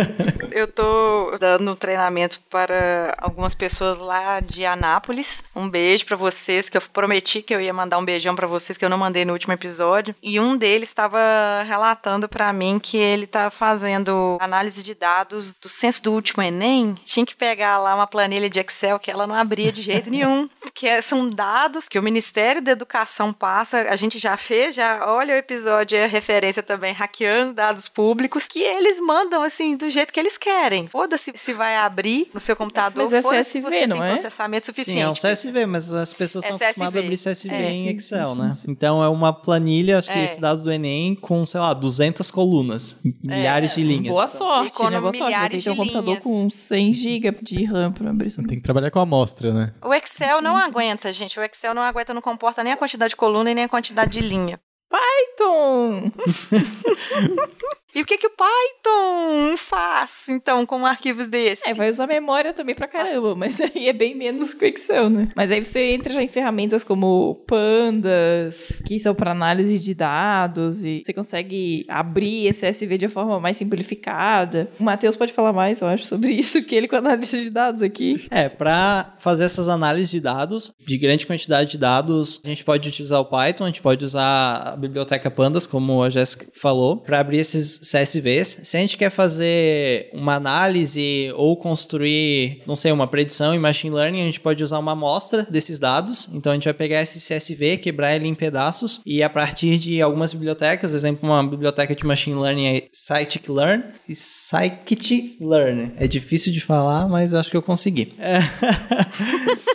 Eu 0.52 0.68
tô 0.68 1.34
dando 1.40 1.74
treinamento 1.74 2.38
para 2.50 3.14
algumas 3.16 3.54
pessoas 3.54 3.98
lá 3.98 4.40
de 4.40 4.66
Anápolis. 4.66 5.42
Um 5.56 5.66
beijo 5.66 6.04
pra 6.04 6.14
vocês, 6.14 6.68
que 6.68 6.76
eu 6.76 6.82
prometi 6.92 7.40
que 7.40 7.54
eu 7.54 7.60
ia 7.62 7.72
mandar 7.72 7.96
um 7.96 8.04
beijão 8.04 8.36
pra 8.36 8.46
vocês, 8.46 8.76
que 8.76 8.84
eu 8.84 8.90
não 8.90 8.98
mandei 8.98 9.24
no 9.24 9.32
último 9.32 9.54
episódio. 9.54 10.14
E 10.22 10.38
um 10.38 10.54
deles 10.54 10.90
estava 10.90 11.18
relatando 11.66 12.28
pra 12.28 12.52
mim 12.52 12.78
que 12.78 12.98
ele 12.98 13.26
tá 13.26 13.48
fazendo 13.50 14.36
análise 14.38 14.82
de 14.82 14.94
dados 14.94 15.54
do 15.58 15.70
censo 15.70 16.02
do 16.02 16.12
último 16.12 16.42
Enem. 16.42 16.96
Tinha 17.02 17.24
que 17.24 17.34
pegar 17.34 17.78
lá 17.78 17.94
uma 17.94 18.06
planilha 18.06 18.50
de 18.50 18.60
Excel 18.60 18.98
que 18.98 19.10
ela 19.10 19.26
não 19.26 19.34
abria 19.34 19.72
de 19.72 19.80
jeito 19.80 20.10
nenhum. 20.10 20.50
Que 20.74 20.88
é- 20.88 21.02
são 21.02 21.28
dados 21.28 21.86
que 21.88 21.98
o 21.98 22.02
Ministério 22.02 22.62
da 22.62 22.72
Educação 22.72 23.30
passa. 23.32 23.82
A 23.90 23.96
gente 23.96 24.18
já 24.18 24.36
fez, 24.38 24.74
já 24.74 25.04
olha 25.06 25.34
o 25.34 25.36
episódio, 25.36 25.96
é 25.98 26.06
referência 26.06 26.62
também, 26.62 26.92
hackeando 26.94 27.52
dados 27.52 27.88
públicos, 27.88 28.41
que 28.48 28.60
eles 28.60 29.00
mandam 29.00 29.42
assim, 29.42 29.76
do 29.76 29.88
jeito 29.90 30.12
que 30.12 30.20
eles 30.20 30.36
querem. 30.38 30.86
Foda-se 30.88 31.32
se 31.34 31.52
vai 31.52 31.76
abrir 31.76 32.28
no 32.32 32.40
seu 32.40 32.54
computador, 32.56 33.04
Mas 33.04 33.12
é 33.12 33.22
foda-se 33.22 33.50
se 33.50 33.60
CSV, 33.60 33.70
você 33.70 33.86
não 33.86 33.96
tem 33.98 34.06
é? 34.06 34.10
processamento 34.10 34.66
suficiente. 34.66 34.96
Sim, 34.98 35.02
é 35.02 35.08
um 35.08 35.12
CSV, 35.34 35.66
mas 35.66 35.92
as 35.92 36.12
pessoas 36.12 36.44
É 36.44 36.48
estão 36.50 36.66
acostumadas 36.66 36.94
a 36.94 36.98
CSV. 37.02 37.06
abrir 37.06 37.16
CSV 37.34 37.54
É, 37.54 37.70
em 37.72 37.88
sim, 37.88 37.96
Excel, 37.96 38.34
né? 38.34 38.52
Então 38.68 39.02
é 39.02 39.08
uma 39.08 39.32
planilha, 39.32 39.98
acho 39.98 40.10
que 40.12 40.18
É. 40.18 40.24
esses 40.24 40.38
dados 40.38 40.62
do 40.62 40.70
Enem, 40.70 41.14
com, 41.14 41.44
sei 41.46 41.60
lá, 41.60 41.72
200 41.74 42.30
colunas, 42.30 43.00
milhares 43.22 43.74
de 43.74 43.82
linhas. 43.82 44.12
Boa 44.14 44.28
sorte, 44.28 44.72
com 44.76 44.88
né? 44.90 45.00
Boa 45.00 45.12
sorte. 45.12 45.18
Ter 45.18 45.24
milhares 45.24 45.58
que 45.58 45.64
ter 45.64 45.70
um 45.70 45.76
computador 45.76 46.08
linhas. 46.08 46.24
com 46.24 46.50
100 46.50 46.92
GB 46.92 47.38
de 47.42 47.64
RAM 47.64 47.92
pra 47.92 48.10
abrir 48.10 48.28
isso. 48.28 48.42
Tem 48.42 48.58
que 48.58 48.62
trabalhar 48.64 48.90
com 48.90 48.98
a 48.98 49.02
amostra, 49.02 49.52
né? 49.52 49.72
O 49.82 49.92
Excel 49.94 50.40
não 50.40 50.56
aguenta, 50.56 51.12
gente. 51.12 51.38
O 51.38 51.42
Excel 51.42 51.74
não 51.74 51.82
aguenta, 51.82 52.12
não 52.14 52.20
comporta 52.22 52.62
nem 52.64 52.72
a 52.72 52.76
quantidade 52.76 53.10
de 53.10 53.16
coluna 53.16 53.50
e 53.50 53.54
nem 53.54 53.64
a 53.64 53.68
quantidade 53.68 54.10
de 54.12 54.20
linha. 54.20 54.60
Python! 54.90 56.10
E 57.94 58.00
o 58.00 58.06
que, 58.06 58.16
que 58.16 58.26
o 58.26 58.30
Python 58.30 59.54
faz, 59.58 60.26
então, 60.30 60.64
com 60.64 60.86
arquivos 60.86 61.26
desses? 61.26 61.66
É, 61.66 61.74
vai 61.74 61.90
usar 61.90 62.06
memória 62.06 62.54
também 62.54 62.74
pra 62.74 62.88
caramba, 62.88 63.34
mas 63.34 63.60
aí 63.60 63.86
é 63.86 63.92
bem 63.92 64.16
menos 64.16 64.54
que 64.54 64.64
o 64.64 64.68
Excel, 64.68 65.10
né? 65.10 65.28
Mas 65.36 65.50
aí 65.50 65.62
você 65.62 65.92
entra 65.92 66.14
já 66.14 66.22
em 66.22 66.28
ferramentas 66.28 66.82
como 66.82 67.44
Pandas, 67.46 68.82
que 68.86 68.98
são 68.98 69.14
para 69.14 69.32
análise 69.32 69.78
de 69.78 69.94
dados, 69.94 70.82
e 70.84 71.02
você 71.04 71.12
consegue 71.12 71.84
abrir 71.86 72.46
esse 72.46 72.66
CSV 72.66 72.96
de 72.96 73.06
uma 73.06 73.12
forma 73.12 73.40
mais 73.40 73.58
simplificada. 73.58 74.70
O 74.80 74.84
Matheus 74.84 75.16
pode 75.16 75.34
falar 75.34 75.52
mais, 75.52 75.82
eu 75.82 75.86
acho, 75.86 76.06
sobre 76.06 76.32
isso, 76.32 76.62
que 76.62 76.74
ele 76.74 76.88
com 76.88 76.96
analista 76.96 77.38
de 77.38 77.50
dados 77.50 77.82
aqui. 77.82 78.26
É, 78.30 78.48
para 78.48 79.14
fazer 79.18 79.44
essas 79.44 79.68
análises 79.68 80.10
de 80.10 80.20
dados, 80.20 80.72
de 80.80 80.96
grande 80.96 81.26
quantidade 81.26 81.72
de 81.72 81.78
dados, 81.78 82.40
a 82.42 82.48
gente 82.48 82.64
pode 82.64 82.88
utilizar 82.88 83.20
o 83.20 83.26
Python, 83.26 83.64
a 83.64 83.66
gente 83.66 83.82
pode 83.82 84.02
usar 84.02 84.72
a 84.72 84.76
biblioteca 84.76 85.30
Pandas, 85.30 85.66
como 85.66 86.02
a 86.02 86.08
Jéssica 86.08 86.46
falou, 86.54 86.96
para 86.96 87.20
abrir 87.20 87.38
esses 87.38 87.81
CSVs. 87.82 88.60
Se 88.62 88.76
a 88.76 88.80
gente 88.80 88.96
quer 88.96 89.10
fazer 89.10 90.08
uma 90.12 90.36
análise 90.36 91.32
ou 91.36 91.56
construir, 91.56 92.62
não 92.66 92.76
sei, 92.76 92.92
uma 92.92 93.06
predição 93.06 93.54
em 93.54 93.58
machine 93.58 93.94
learning, 93.94 94.22
a 94.22 94.24
gente 94.24 94.40
pode 94.40 94.62
usar 94.62 94.78
uma 94.78 94.92
amostra 94.92 95.42
desses 95.42 95.78
dados. 95.78 96.30
Então 96.32 96.52
a 96.52 96.54
gente 96.54 96.64
vai 96.64 96.74
pegar 96.74 97.02
esse 97.02 97.18
CSV, 97.18 97.78
quebrar 97.78 98.14
ele 98.14 98.28
em 98.28 98.34
pedaços 98.34 99.00
e 99.04 99.22
a 99.22 99.28
partir 99.28 99.78
de 99.78 100.00
algumas 100.00 100.32
bibliotecas, 100.32 100.94
exemplo, 100.94 101.28
uma 101.28 101.42
biblioteca 101.42 101.94
de 101.94 102.06
machine 102.06 102.40
learning 102.40 102.66
é 102.66 102.82
scikit-learn 102.92 103.82
scikit-learn. 104.08 105.92
É 105.96 106.06
difícil 106.06 106.52
de 106.52 106.60
falar, 106.60 107.08
mas 107.08 107.34
acho 107.34 107.50
que 107.50 107.56
eu 107.56 107.62
consegui. 107.62 108.12
É. 108.18 108.38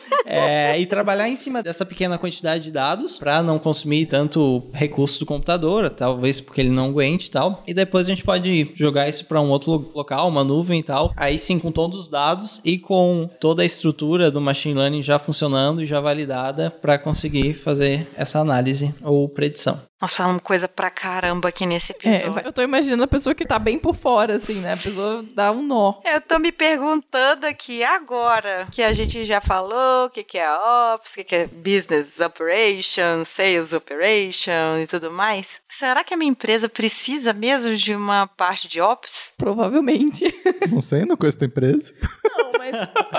É, 0.28 0.80
e 0.80 0.86
trabalhar 0.86 1.30
em 1.30 1.36
cima 1.36 1.63
dessa 1.63 1.86
pequena 1.86 2.17
quantidade 2.17 2.65
de 2.65 2.71
dados 2.71 3.17
para 3.17 3.41
não 3.41 3.57
consumir 3.57 4.05
tanto 4.05 4.63
recurso 4.73 5.19
do 5.19 5.25
computador, 5.25 5.89
talvez 5.89 6.39
porque 6.41 6.61
ele 6.61 6.69
não 6.69 6.88
aguente 6.89 7.28
e 7.28 7.32
tal. 7.32 7.63
E 7.65 7.73
depois 7.73 8.05
a 8.05 8.09
gente 8.09 8.23
pode 8.23 8.71
jogar 8.75 9.07
isso 9.07 9.25
para 9.25 9.41
um 9.41 9.49
outro 9.49 9.71
lo- 9.71 9.91
local, 9.95 10.28
uma 10.28 10.43
nuvem 10.43 10.80
e 10.80 10.84
tal. 10.84 11.13
Aí 11.15 11.38
sim, 11.39 11.57
com 11.59 11.71
todos 11.71 11.97
os 11.97 12.07
dados 12.09 12.61
e 12.65 12.78
com 12.78 13.30
toda 13.39 13.61
a 13.61 13.65
estrutura 13.65 14.30
do 14.30 14.41
machine 14.41 14.75
learning 14.75 15.01
já 15.01 15.17
funcionando 15.17 15.82
e 15.82 15.86
já 15.86 16.01
validada 16.01 16.69
para 16.69 16.97
conseguir 16.97 17.53
fazer 17.53 18.07
essa 18.15 18.39
análise 18.39 18.93
ou 19.03 19.28
predição. 19.30 19.80
Nós 20.00 20.14
falamos 20.14 20.43
coisa 20.43 20.68
pra 20.68 20.91
caramba 20.91 21.50
aqui 21.50 21.66
nesse 21.66 21.91
É, 21.91 21.95
episódio. 21.95 22.41
eu 22.45 22.54
tô 22.54 22.62
imaginando 22.62 23.04
a 23.04 23.08
pessoa 23.08 23.34
que 23.34 23.45
tá 23.45 23.58
bem 23.58 23.80
por 23.80 23.95
fora, 23.95 24.36
assim, 24.36 24.56
né? 24.56 24.74
A 24.74 24.78
pessoa 24.78 25.26
dá 25.34 25.52
um 25.52 25.64
nó. 25.64 25.95
Eu 26.06 26.22
tô 26.22 26.38
me 26.38 26.52
perguntando 26.52 27.45
aqui 27.48 27.84
agora 27.84 28.68
que 28.72 28.84
a 28.84 28.93
gente 28.93 29.26
já 29.26 29.41
falou 29.41 30.06
o 30.06 30.10
que, 30.12 30.24
que 30.24 30.38
é 30.38 30.48
Ops, 30.93 31.14
o 31.14 31.16
que, 31.16 31.24
que 31.24 31.36
é 31.36 31.48
Business 31.48 32.20
Operation, 32.20 33.26
Sales 33.26 33.74
Operation 33.74 34.78
e 34.82 34.86
tudo 34.88 35.10
mais. 35.10 35.62
Será 35.68 36.04
que 36.04 36.14
a 36.14 36.18
minha 36.18 36.30
empresa 36.30 36.70
precisa 36.70 37.34
mesmo 37.34 37.76
de 37.76 37.95
uma 37.95 38.28
parte 38.28 38.68
de 38.68 38.80
Ops? 38.80 39.34
Provavelmente. 39.38 40.26
Não 40.70 40.82
sei, 40.82 41.06
não 41.06 41.18
conheço 41.18 41.39
tua 41.39 41.48
empresa. 41.48 41.93
Não, 42.38 42.47
mas, 42.58 42.72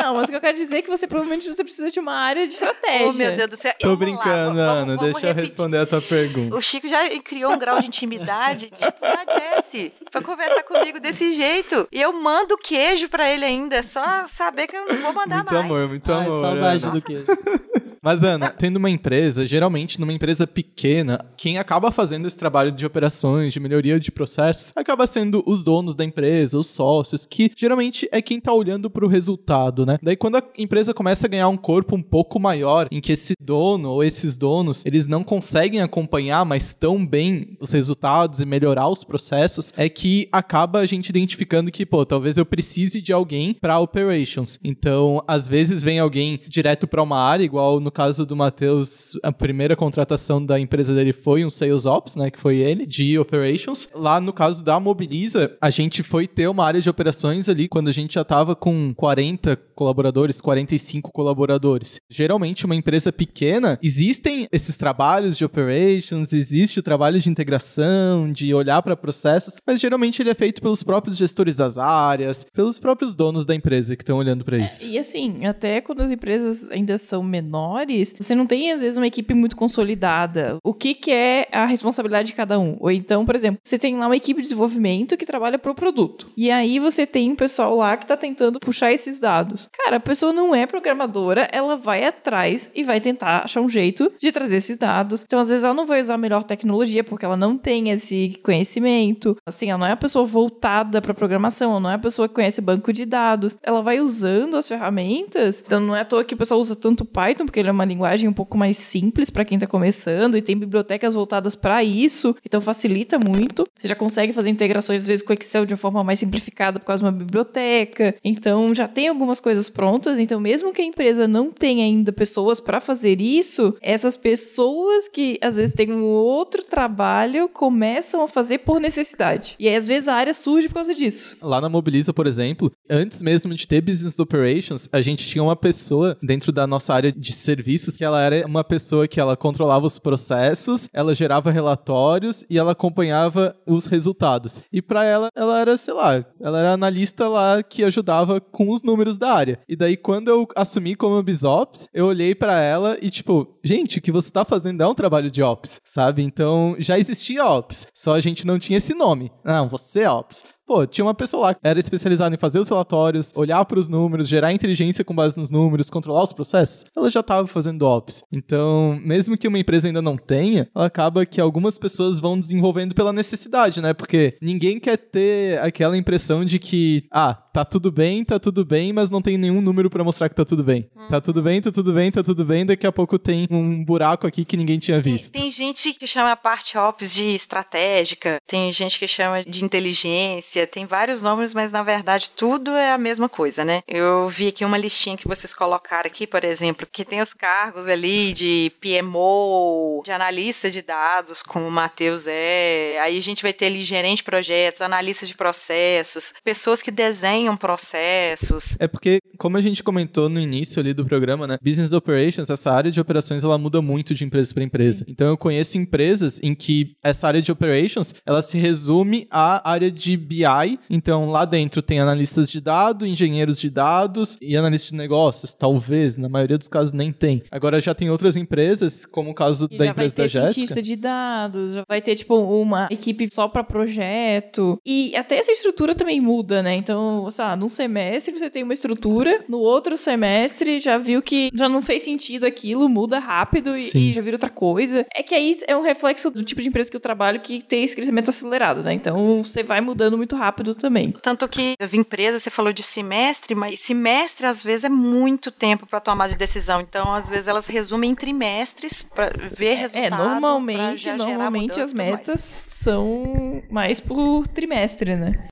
não, 0.04 0.14
mas 0.14 0.24
o 0.24 0.28
que 0.28 0.36
eu 0.36 0.40
quero 0.40 0.56
dizer 0.56 0.78
é 0.78 0.82
que 0.82 0.90
você 0.90 1.06
provavelmente 1.06 1.46
você 1.52 1.62
precisa 1.64 1.90
de 1.90 1.98
uma 2.00 2.14
área 2.14 2.46
de 2.46 2.54
estratégia. 2.54 3.06
Oh, 3.08 3.12
meu 3.12 3.36
Deus 3.36 3.48
do 3.48 3.56
céu. 3.56 3.72
Tô 3.80 3.88
Vamos 3.96 4.00
lá, 4.00 4.04
brincando, 4.06 4.56
vamos- 4.56 4.58
Ana. 4.60 4.96
vamos 4.96 5.00
Deixa 5.04 5.18
eu 5.18 5.28
repetir. 5.28 5.40
responder 5.50 5.78
a 5.78 5.86
tua 5.86 6.00
pergunta. 6.02 6.56
O 6.56 6.60
Chico 6.62 6.88
já 6.88 7.08
criou 7.20 7.52
um 7.52 7.58
grau 7.58 7.80
de 7.80 7.86
intimidade, 7.86 8.70
tipo 8.76 8.98
a 9.04 9.56
Jessie, 9.56 9.92
pra 10.10 10.20
conversar 10.22 10.62
comigo 10.62 11.00
desse 11.00 11.34
jeito. 11.34 11.88
E 11.92 12.00
eu 12.00 12.12
mando 12.12 12.56
queijo 12.58 13.08
pra 13.08 13.28
ele 13.30 13.44
ainda, 13.44 13.76
é 13.76 13.82
só 13.82 14.26
saber 14.26 14.66
que 14.66 14.76
eu 14.76 14.86
não 14.86 14.96
vou 14.96 15.12
mandar 15.12 15.36
Muito 15.38 15.52
mais. 15.54 15.64
amor, 15.64 15.88
muito 15.88 16.12
Ai, 16.12 16.26
amor. 16.26 16.40
saudade 16.40 16.84
Ana. 16.84 16.94
do 16.94 17.02
que. 17.02 17.24
Mas, 18.02 18.22
Ana, 18.22 18.50
tendo 18.50 18.76
uma 18.76 18.90
empresa, 18.90 19.46
geralmente 19.46 20.00
numa 20.00 20.12
empresa 20.12 20.46
pequena, 20.46 21.24
quem 21.36 21.58
acaba 21.58 21.90
fazendo 21.90 22.26
esse 22.26 22.36
trabalho 22.36 22.72
de 22.72 22.86
operações, 22.86 23.52
de 23.52 23.60
melhoria 23.60 23.98
de 23.98 24.10
processos, 24.10 24.72
acaba 24.76 25.06
sendo 25.06 25.42
os 25.46 25.62
donos 25.62 25.94
da 25.94 26.04
empresa, 26.04 26.58
os 26.58 26.68
sócios, 26.68 27.26
que 27.26 27.50
geralmente 27.56 28.08
é 28.12 28.22
quem 28.22 28.40
tá 28.40 28.52
olhando 28.52 28.90
pro 28.90 29.08
resultado, 29.08 29.84
né? 29.84 29.98
Daí, 30.02 30.16
quando 30.16 30.36
a 30.36 30.42
empresa 30.56 30.94
começa 30.94 31.26
a 31.26 31.30
ganhar 31.30 31.48
um 31.48 31.56
corpo 31.56 31.96
um 31.96 32.02
pouco 32.02 32.38
maior, 32.38 32.88
em 32.90 33.00
que 33.00 33.12
esse 33.12 33.34
dono 33.40 33.90
ou 33.90 34.04
esses 34.04 34.36
donos, 34.36 34.84
eles 34.86 35.06
não 35.06 35.24
conseguem 35.24 35.80
acompanhar 35.80 36.44
mais 36.44 36.72
tão 36.72 37.04
bem 37.04 37.56
os 37.60 37.72
resultados 37.72 38.40
e 38.40 38.46
melhorar 38.46 38.88
os 38.88 39.04
processos, 39.04 39.72
é 39.76 39.88
que 39.88 40.28
acaba 40.30 40.80
a 40.80 40.86
gente 40.86 41.08
identificando 41.08 41.70
que, 41.70 41.84
pô, 41.84 42.04
talvez 42.04 42.36
eu 42.36 42.46
precise 42.46 43.00
de 43.00 43.12
alguém 43.12 43.54
para 43.54 43.78
operations. 43.78 44.58
Então, 44.62 45.22
às 45.26 45.48
vezes 45.48 45.82
vem 45.82 45.98
alguém 45.98 46.40
direto 46.46 46.86
para 46.86 47.02
uma 47.02 47.18
área, 47.18 47.44
igual 47.44 47.80
no 47.80 47.87
no 47.88 47.92
caso 47.92 48.26
do 48.26 48.36
Matheus, 48.36 49.18
a 49.22 49.32
primeira 49.32 49.74
contratação 49.74 50.44
da 50.44 50.60
empresa 50.60 50.94
dele 50.94 51.14
foi 51.14 51.42
um 51.42 51.48
Sales 51.48 51.86
Ops, 51.86 52.16
né? 52.16 52.30
Que 52.30 52.38
foi 52.38 52.58
ele, 52.58 52.84
de 52.84 53.18
Operations. 53.18 53.88
Lá 53.94 54.20
no 54.20 54.30
caso 54.30 54.62
da 54.62 54.78
Mobiliza, 54.78 55.56
a 55.58 55.70
gente 55.70 56.02
foi 56.02 56.26
ter 56.26 56.48
uma 56.48 56.66
área 56.66 56.82
de 56.82 56.90
operações 56.90 57.48
ali 57.48 57.66
quando 57.66 57.88
a 57.88 57.92
gente 57.92 58.16
já 58.16 58.24
tava 58.24 58.54
com 58.54 58.92
40 58.94 59.56
colaboradores, 59.74 60.38
45 60.38 61.10
colaboradores. 61.10 61.98
Geralmente, 62.10 62.66
uma 62.66 62.76
empresa 62.76 63.10
pequena, 63.10 63.78
existem 63.82 64.46
esses 64.52 64.76
trabalhos 64.76 65.38
de 65.38 65.46
operations, 65.46 66.34
existe 66.34 66.78
o 66.78 66.82
trabalho 66.82 67.18
de 67.18 67.30
integração, 67.30 68.30
de 68.30 68.52
olhar 68.52 68.82
para 68.82 68.96
processos, 68.96 69.54
mas 69.66 69.80
geralmente 69.80 70.20
ele 70.20 70.28
é 70.28 70.34
feito 70.34 70.60
pelos 70.60 70.82
próprios 70.82 71.16
gestores 71.16 71.56
das 71.56 71.78
áreas, 71.78 72.44
pelos 72.52 72.78
próprios 72.78 73.14
donos 73.14 73.46
da 73.46 73.54
empresa 73.54 73.96
que 73.96 74.02
estão 74.02 74.18
olhando 74.18 74.44
para 74.44 74.58
isso. 74.58 74.84
É, 74.84 74.88
e 74.90 74.98
assim, 74.98 75.46
até 75.46 75.80
quando 75.80 76.02
as 76.02 76.10
empresas 76.10 76.70
ainda 76.70 76.98
são 76.98 77.22
menores, 77.22 77.77
você 78.18 78.34
não 78.34 78.46
tem 78.46 78.72
às 78.72 78.80
vezes 78.80 78.96
uma 78.96 79.06
equipe 79.06 79.34
muito 79.34 79.56
consolidada. 79.56 80.58
O 80.64 80.74
que, 80.74 80.94
que 80.94 81.10
é 81.10 81.48
a 81.52 81.66
responsabilidade 81.66 82.28
de 82.28 82.34
cada 82.34 82.58
um? 82.58 82.76
Ou 82.80 82.90
então, 82.90 83.24
por 83.24 83.34
exemplo, 83.34 83.60
você 83.62 83.78
tem 83.78 83.96
lá 83.96 84.06
uma 84.06 84.16
equipe 84.16 84.40
de 84.40 84.48
desenvolvimento 84.48 85.16
que 85.16 85.26
trabalha 85.26 85.58
pro 85.58 85.74
produto. 85.74 86.28
E 86.36 86.50
aí 86.50 86.78
você 86.78 87.06
tem 87.06 87.30
um 87.30 87.36
pessoal 87.36 87.76
lá 87.76 87.96
que 87.96 88.06
tá 88.06 88.16
tentando 88.16 88.60
puxar 88.60 88.92
esses 88.92 89.20
dados. 89.20 89.68
Cara, 89.72 89.96
a 89.96 90.00
pessoa 90.00 90.32
não 90.32 90.54
é 90.54 90.66
programadora, 90.66 91.48
ela 91.52 91.76
vai 91.76 92.04
atrás 92.04 92.70
e 92.74 92.84
vai 92.84 93.00
tentar 93.00 93.44
achar 93.44 93.60
um 93.60 93.68
jeito 93.68 94.12
de 94.18 94.32
trazer 94.32 94.56
esses 94.56 94.76
dados. 94.76 95.24
Então, 95.24 95.38
às 95.38 95.48
vezes, 95.48 95.64
ela 95.64 95.74
não 95.74 95.86
vai 95.86 96.00
usar 96.00 96.14
a 96.14 96.18
melhor 96.18 96.44
tecnologia 96.44 97.04
porque 97.04 97.24
ela 97.24 97.36
não 97.36 97.56
tem 97.56 97.90
esse 97.90 98.38
conhecimento. 98.42 99.36
Assim, 99.46 99.70
ela 99.70 99.78
não 99.78 99.86
é 99.86 99.92
a 99.92 99.96
pessoa 99.96 100.24
voltada 100.24 101.00
para 101.00 101.14
programação, 101.14 101.72
ela 101.72 101.80
não 101.80 101.90
é 101.90 101.94
a 101.94 101.98
pessoa 101.98 102.28
que 102.28 102.34
conhece 102.34 102.60
banco 102.60 102.92
de 102.92 103.04
dados. 103.04 103.56
Ela 103.62 103.82
vai 103.82 104.00
usando 104.00 104.56
as 104.56 104.68
ferramentas. 104.68 105.62
Então, 105.66 105.80
não 105.80 105.94
é 105.94 106.00
à 106.00 106.04
toa 106.04 106.24
que 106.24 106.34
o 106.34 106.38
pessoal 106.38 106.60
usa 106.60 106.76
tanto 106.76 107.04
Python, 107.04 107.44
porque 107.44 107.60
ele 107.60 107.67
é 107.68 107.72
uma 107.72 107.84
linguagem 107.84 108.28
um 108.28 108.32
pouco 108.32 108.56
mais 108.56 108.76
simples 108.76 109.30
para 109.30 109.44
quem 109.44 109.58
tá 109.58 109.66
começando 109.66 110.36
e 110.36 110.42
tem 110.42 110.56
bibliotecas 110.56 111.14
voltadas 111.14 111.54
para 111.54 111.82
isso. 111.84 112.34
Então, 112.44 112.60
facilita 112.60 113.18
muito. 113.18 113.64
Você 113.78 113.88
já 113.88 113.94
consegue 113.94 114.32
fazer 114.32 114.50
integrações, 114.50 115.02
às 115.02 115.06
vezes, 115.06 115.24
com 115.24 115.32
Excel 115.32 115.66
de 115.66 115.74
uma 115.74 115.78
forma 115.78 116.02
mais 116.04 116.18
simplificada 116.18 116.78
por 116.78 116.86
causa 116.86 117.02
de 117.02 117.06
uma 117.06 117.16
biblioteca. 117.16 118.14
Então, 118.24 118.74
já 118.74 118.88
tem 118.88 119.08
algumas 119.08 119.40
coisas 119.40 119.68
prontas. 119.68 120.18
Então, 120.18 120.40
mesmo 120.40 120.72
que 120.72 120.82
a 120.82 120.84
empresa 120.84 121.28
não 121.28 121.50
tenha 121.50 121.84
ainda 121.84 122.12
pessoas 122.12 122.60
para 122.60 122.80
fazer 122.80 123.20
isso, 123.20 123.74
essas 123.80 124.16
pessoas 124.16 125.08
que 125.08 125.38
às 125.42 125.56
vezes 125.56 125.74
têm 125.74 125.92
um 125.92 126.04
outro 126.04 126.64
trabalho 126.64 127.48
começam 127.48 128.22
a 128.22 128.28
fazer 128.28 128.58
por 128.58 128.80
necessidade. 128.80 129.54
E 129.58 129.68
aí, 129.68 129.76
às 129.76 129.86
vezes, 129.88 130.08
a 130.08 130.14
área 130.14 130.34
surge 130.34 130.68
por 130.68 130.74
causa 130.74 130.94
disso. 130.94 131.36
Lá 131.42 131.60
na 131.60 131.68
Mobiliza, 131.68 132.12
por 132.12 132.26
exemplo, 132.26 132.72
antes 132.88 133.22
mesmo 133.22 133.54
de 133.54 133.66
ter 133.66 133.80
Business 133.80 134.18
Operations, 134.18 134.88
a 134.92 135.00
gente 135.00 135.26
tinha 135.26 135.42
uma 135.42 135.56
pessoa 135.56 136.16
dentro 136.22 136.52
da 136.52 136.66
nossa 136.66 136.94
área 136.94 137.12
de 137.12 137.32
serviços 137.58 137.96
que 137.96 138.04
ela 138.04 138.22
era 138.22 138.46
uma 138.46 138.62
pessoa 138.62 139.08
que 139.08 139.18
ela 139.18 139.36
controlava 139.36 139.84
os 139.84 139.98
processos, 139.98 140.88
ela 140.92 141.12
gerava 141.12 141.50
relatórios 141.50 142.44
e 142.48 142.56
ela 142.56 142.70
acompanhava 142.70 143.56
os 143.66 143.86
resultados. 143.86 144.62
E 144.72 144.80
para 144.80 145.04
ela, 145.04 145.28
ela 145.34 145.60
era, 145.60 145.76
sei 145.76 145.92
lá, 145.92 146.24
ela 146.40 146.60
era 146.60 146.72
analista 146.72 147.26
lá 147.28 147.60
que 147.60 147.82
ajudava 147.82 148.40
com 148.40 148.70
os 148.70 148.84
números 148.84 149.18
da 149.18 149.32
área. 149.32 149.58
E 149.68 149.74
daí, 149.74 149.96
quando 149.96 150.28
eu 150.28 150.46
assumi 150.54 150.94
como 150.94 151.20
BizOps, 151.20 151.88
eu 151.92 152.06
olhei 152.06 152.32
para 152.32 152.60
ela 152.60 152.96
e, 153.02 153.10
tipo, 153.10 153.58
gente, 153.64 153.98
o 153.98 154.02
que 154.02 154.12
você 154.12 154.30
tá 154.30 154.44
fazendo 154.44 154.80
é 154.80 154.86
um 154.86 154.94
trabalho 154.94 155.28
de 155.28 155.42
Ops, 155.42 155.80
sabe? 155.84 156.22
Então, 156.22 156.76
já 156.78 156.96
existia 156.96 157.44
Ops, 157.44 157.88
só 157.92 158.14
a 158.14 158.20
gente 158.20 158.46
não 158.46 158.58
tinha 158.58 158.76
esse 158.76 158.94
nome. 158.94 159.32
Não, 159.44 159.68
você 159.68 160.02
é 160.02 160.10
Ops. 160.10 160.44
Pô, 160.68 160.86
tinha 160.86 161.02
uma 161.02 161.14
pessoa 161.14 161.44
lá 161.44 161.54
que 161.54 161.60
era 161.64 161.78
especializada 161.78 162.34
em 162.34 162.38
fazer 162.38 162.58
os 162.58 162.68
relatórios, 162.68 163.32
olhar 163.34 163.64
para 163.64 163.78
os 163.78 163.88
números, 163.88 164.28
gerar 164.28 164.52
inteligência 164.52 165.02
com 165.02 165.14
base 165.14 165.34
nos 165.38 165.50
números, 165.50 165.88
controlar 165.88 166.22
os 166.22 166.32
processos. 166.34 166.84
Ela 166.94 167.10
já 167.10 167.20
estava 167.20 167.46
fazendo 167.46 167.86
ops. 167.86 168.22
Então, 168.30 169.00
mesmo 169.02 169.38
que 169.38 169.48
uma 169.48 169.58
empresa 169.58 169.86
ainda 169.86 170.02
não 170.02 170.18
tenha, 170.18 170.68
ela 170.76 170.84
acaba 170.84 171.24
que 171.24 171.40
algumas 171.40 171.78
pessoas 171.78 172.20
vão 172.20 172.38
desenvolvendo 172.38 172.94
pela 172.94 173.14
necessidade, 173.14 173.80
né? 173.80 173.94
Porque 173.94 174.36
ninguém 174.42 174.78
quer 174.78 174.98
ter 174.98 175.58
aquela 175.60 175.96
impressão 175.96 176.44
de 176.44 176.58
que, 176.58 177.04
ah, 177.10 177.34
tá 177.58 177.64
tudo 177.64 177.90
bem, 177.90 178.24
tá 178.24 178.38
tudo 178.38 178.64
bem, 178.64 178.92
mas 178.92 179.10
não 179.10 179.20
tem 179.20 179.36
nenhum 179.36 179.60
número 179.60 179.90
para 179.90 180.04
mostrar 180.04 180.28
que 180.28 180.34
tá 180.34 180.44
tudo 180.44 180.62
bem. 180.62 180.88
Uhum. 180.94 181.08
Tá 181.08 181.20
tudo 181.20 181.42
bem, 181.42 181.60
tá 181.60 181.72
tudo 181.72 181.92
bem, 181.92 182.10
tá 182.12 182.22
tudo 182.22 182.44
bem, 182.44 182.64
daqui 182.64 182.86
a 182.86 182.92
pouco 182.92 183.18
tem 183.18 183.48
um 183.50 183.84
buraco 183.84 184.28
aqui 184.28 184.44
que 184.44 184.56
ninguém 184.56 184.78
tinha 184.78 185.00
visto. 185.00 185.32
Tem, 185.32 185.42
tem 185.42 185.50
gente 185.50 185.92
que 185.94 186.06
chama 186.06 186.30
a 186.30 186.36
parte 186.36 186.78
ops 186.78 187.12
de 187.12 187.34
estratégica, 187.34 188.40
tem 188.46 188.72
gente 188.72 188.96
que 188.96 189.08
chama 189.08 189.42
de 189.42 189.64
inteligência, 189.64 190.68
tem 190.68 190.86
vários 190.86 191.24
nomes, 191.24 191.52
mas 191.52 191.72
na 191.72 191.82
verdade 191.82 192.30
tudo 192.30 192.70
é 192.70 192.92
a 192.92 192.98
mesma 192.98 193.28
coisa, 193.28 193.64
né? 193.64 193.82
Eu 193.88 194.28
vi 194.28 194.48
aqui 194.48 194.64
uma 194.64 194.78
listinha 194.78 195.16
que 195.16 195.26
vocês 195.26 195.52
colocaram 195.52 196.06
aqui, 196.06 196.28
por 196.28 196.44
exemplo, 196.44 196.86
que 196.90 197.04
tem 197.04 197.20
os 197.20 197.34
cargos 197.34 197.88
ali 197.88 198.32
de 198.32 198.70
PMO, 198.80 200.02
de 200.04 200.12
analista 200.12 200.70
de 200.70 200.80
dados, 200.80 201.42
como 201.42 201.66
o 201.66 201.72
Matheus 201.72 202.26
é. 202.28 203.00
Aí 203.02 203.18
a 203.18 203.22
gente 203.22 203.42
vai 203.42 203.52
ter 203.52 203.66
ali 203.66 203.82
gerente 203.82 204.18
de 204.18 204.24
projetos, 204.24 204.80
analista 204.80 205.26
de 205.26 205.34
processos, 205.34 206.32
pessoas 206.44 206.80
que 206.80 206.92
desenham 206.92 207.47
processos. 207.56 208.76
É 208.80 208.86
porque, 208.88 209.20
como 209.38 209.56
a 209.56 209.60
gente 209.60 209.82
comentou 209.82 210.28
no 210.28 210.40
início 210.40 210.80
ali 210.80 210.92
do 210.92 211.04
programa, 211.04 211.46
né? 211.46 211.56
Business 211.62 211.92
Operations, 211.92 212.50
essa 212.50 212.70
área 212.72 212.90
de 212.90 213.00
operações, 213.00 213.44
ela 213.44 213.58
muda 213.58 213.80
muito 213.82 214.14
de 214.14 214.24
empresa 214.24 214.52
para 214.52 214.62
empresa. 214.64 215.04
Então, 215.08 215.28
eu 215.28 215.36
conheço 215.36 215.78
empresas 215.78 216.40
em 216.42 216.54
que 216.54 216.96
essa 217.02 217.26
área 217.26 217.42
de 217.42 217.50
operations, 217.52 218.14
ela 218.26 218.42
se 218.42 218.58
resume 218.58 219.26
à 219.30 219.68
área 219.68 219.90
de 219.90 220.16
BI. 220.16 220.78
Então, 220.90 221.28
lá 221.28 221.44
dentro 221.44 221.82
tem 221.82 222.00
analistas 222.00 222.50
de 222.50 222.60
dados, 222.60 223.08
engenheiros 223.08 223.60
de 223.60 223.70
dados 223.70 224.36
e 224.40 224.56
analistas 224.56 224.90
de 224.90 224.96
negócios. 224.96 225.54
Talvez, 225.54 226.16
na 226.16 226.28
maioria 226.28 226.58
dos 226.58 226.68
casos, 226.68 226.92
nem 226.92 227.12
tem. 227.12 227.42
Agora, 227.50 227.80
já 227.80 227.94
tem 227.94 228.10
outras 228.10 228.36
empresas, 228.36 229.06
como 229.06 229.30
o 229.30 229.34
caso 229.34 229.68
E 229.70 229.76
da 229.78 229.84
já 229.86 229.92
vai 229.92 230.06
empresa 230.06 230.16
da 230.16 230.22
ter 230.22 230.28
Jéssica. 230.28 230.52
cientista 230.52 230.82
de 230.82 230.96
dados, 230.96 231.72
já 231.74 231.84
vai 231.88 232.00
ter, 232.00 232.16
tipo, 232.16 232.36
uma 232.36 232.88
equipe 232.90 233.28
só 233.32 233.48
pra 233.48 233.62
projeto. 233.64 234.78
E 234.84 235.14
até 235.16 235.38
essa 235.38 235.52
estrutura 235.52 235.94
também 235.94 236.20
muda, 236.20 236.62
né? 236.62 236.74
Então, 236.74 237.27
sei 237.30 237.44
lá, 237.44 237.56
num 237.56 237.68
semestre 237.68 238.36
você 238.36 238.50
tem 238.50 238.62
uma 238.62 238.74
estrutura, 238.74 239.44
no 239.48 239.58
outro 239.58 239.96
semestre 239.96 240.80
já 240.80 240.98
viu 240.98 241.22
que 241.22 241.50
já 241.54 241.68
não 241.68 241.82
fez 241.82 242.02
sentido 242.02 242.46
aquilo, 242.46 242.88
muda 242.88 243.18
rápido 243.18 243.76
e, 243.76 243.90
e 243.94 244.12
já 244.12 244.20
vira 244.20 244.36
outra 244.36 244.50
coisa. 244.50 245.06
É 245.14 245.22
que 245.22 245.34
aí 245.34 245.60
é 245.66 245.76
um 245.76 245.82
reflexo 245.82 246.30
do 246.30 246.44
tipo 246.44 246.62
de 246.62 246.68
empresa 246.68 246.90
que 246.90 246.96
eu 246.96 247.00
trabalho 247.00 247.40
que 247.40 247.62
tem 247.62 247.84
esse 247.84 247.94
crescimento 247.94 248.30
acelerado, 248.30 248.82
né? 248.82 248.92
Então, 248.92 249.42
você 249.42 249.62
vai 249.62 249.80
mudando 249.80 250.16
muito 250.16 250.36
rápido 250.36 250.74
também. 250.74 251.12
Tanto 251.22 251.48
que 251.48 251.74
as 251.80 251.94
empresas, 251.94 252.42
você 252.42 252.50
falou 252.50 252.72
de 252.72 252.82
semestre, 252.82 253.54
mas 253.54 253.80
semestre 253.80 254.46
às 254.46 254.62
vezes 254.62 254.84
é 254.84 254.88
muito 254.88 255.50
tempo 255.50 255.86
para 255.86 256.00
tomar 256.00 256.28
de 256.28 256.36
decisão. 256.36 256.80
Então, 256.80 257.12
às 257.12 257.30
vezes 257.30 257.48
elas 257.48 257.66
resumem 257.66 258.10
em 258.10 258.14
trimestres 258.14 259.02
para 259.02 259.32
ver 259.50 259.74
resultado. 259.74 260.14
É, 260.14 260.16
normalmente, 260.16 261.02
já 261.02 261.16
gerar 261.16 261.28
normalmente 261.28 261.70
mudança 261.70 261.82
as 261.82 261.90
tudo 261.90 261.98
mais. 261.98 262.10
metas 262.10 262.64
são 262.68 263.62
mais 263.70 264.00
por 264.00 264.46
trimestre, 264.48 265.16
né? 265.16 265.48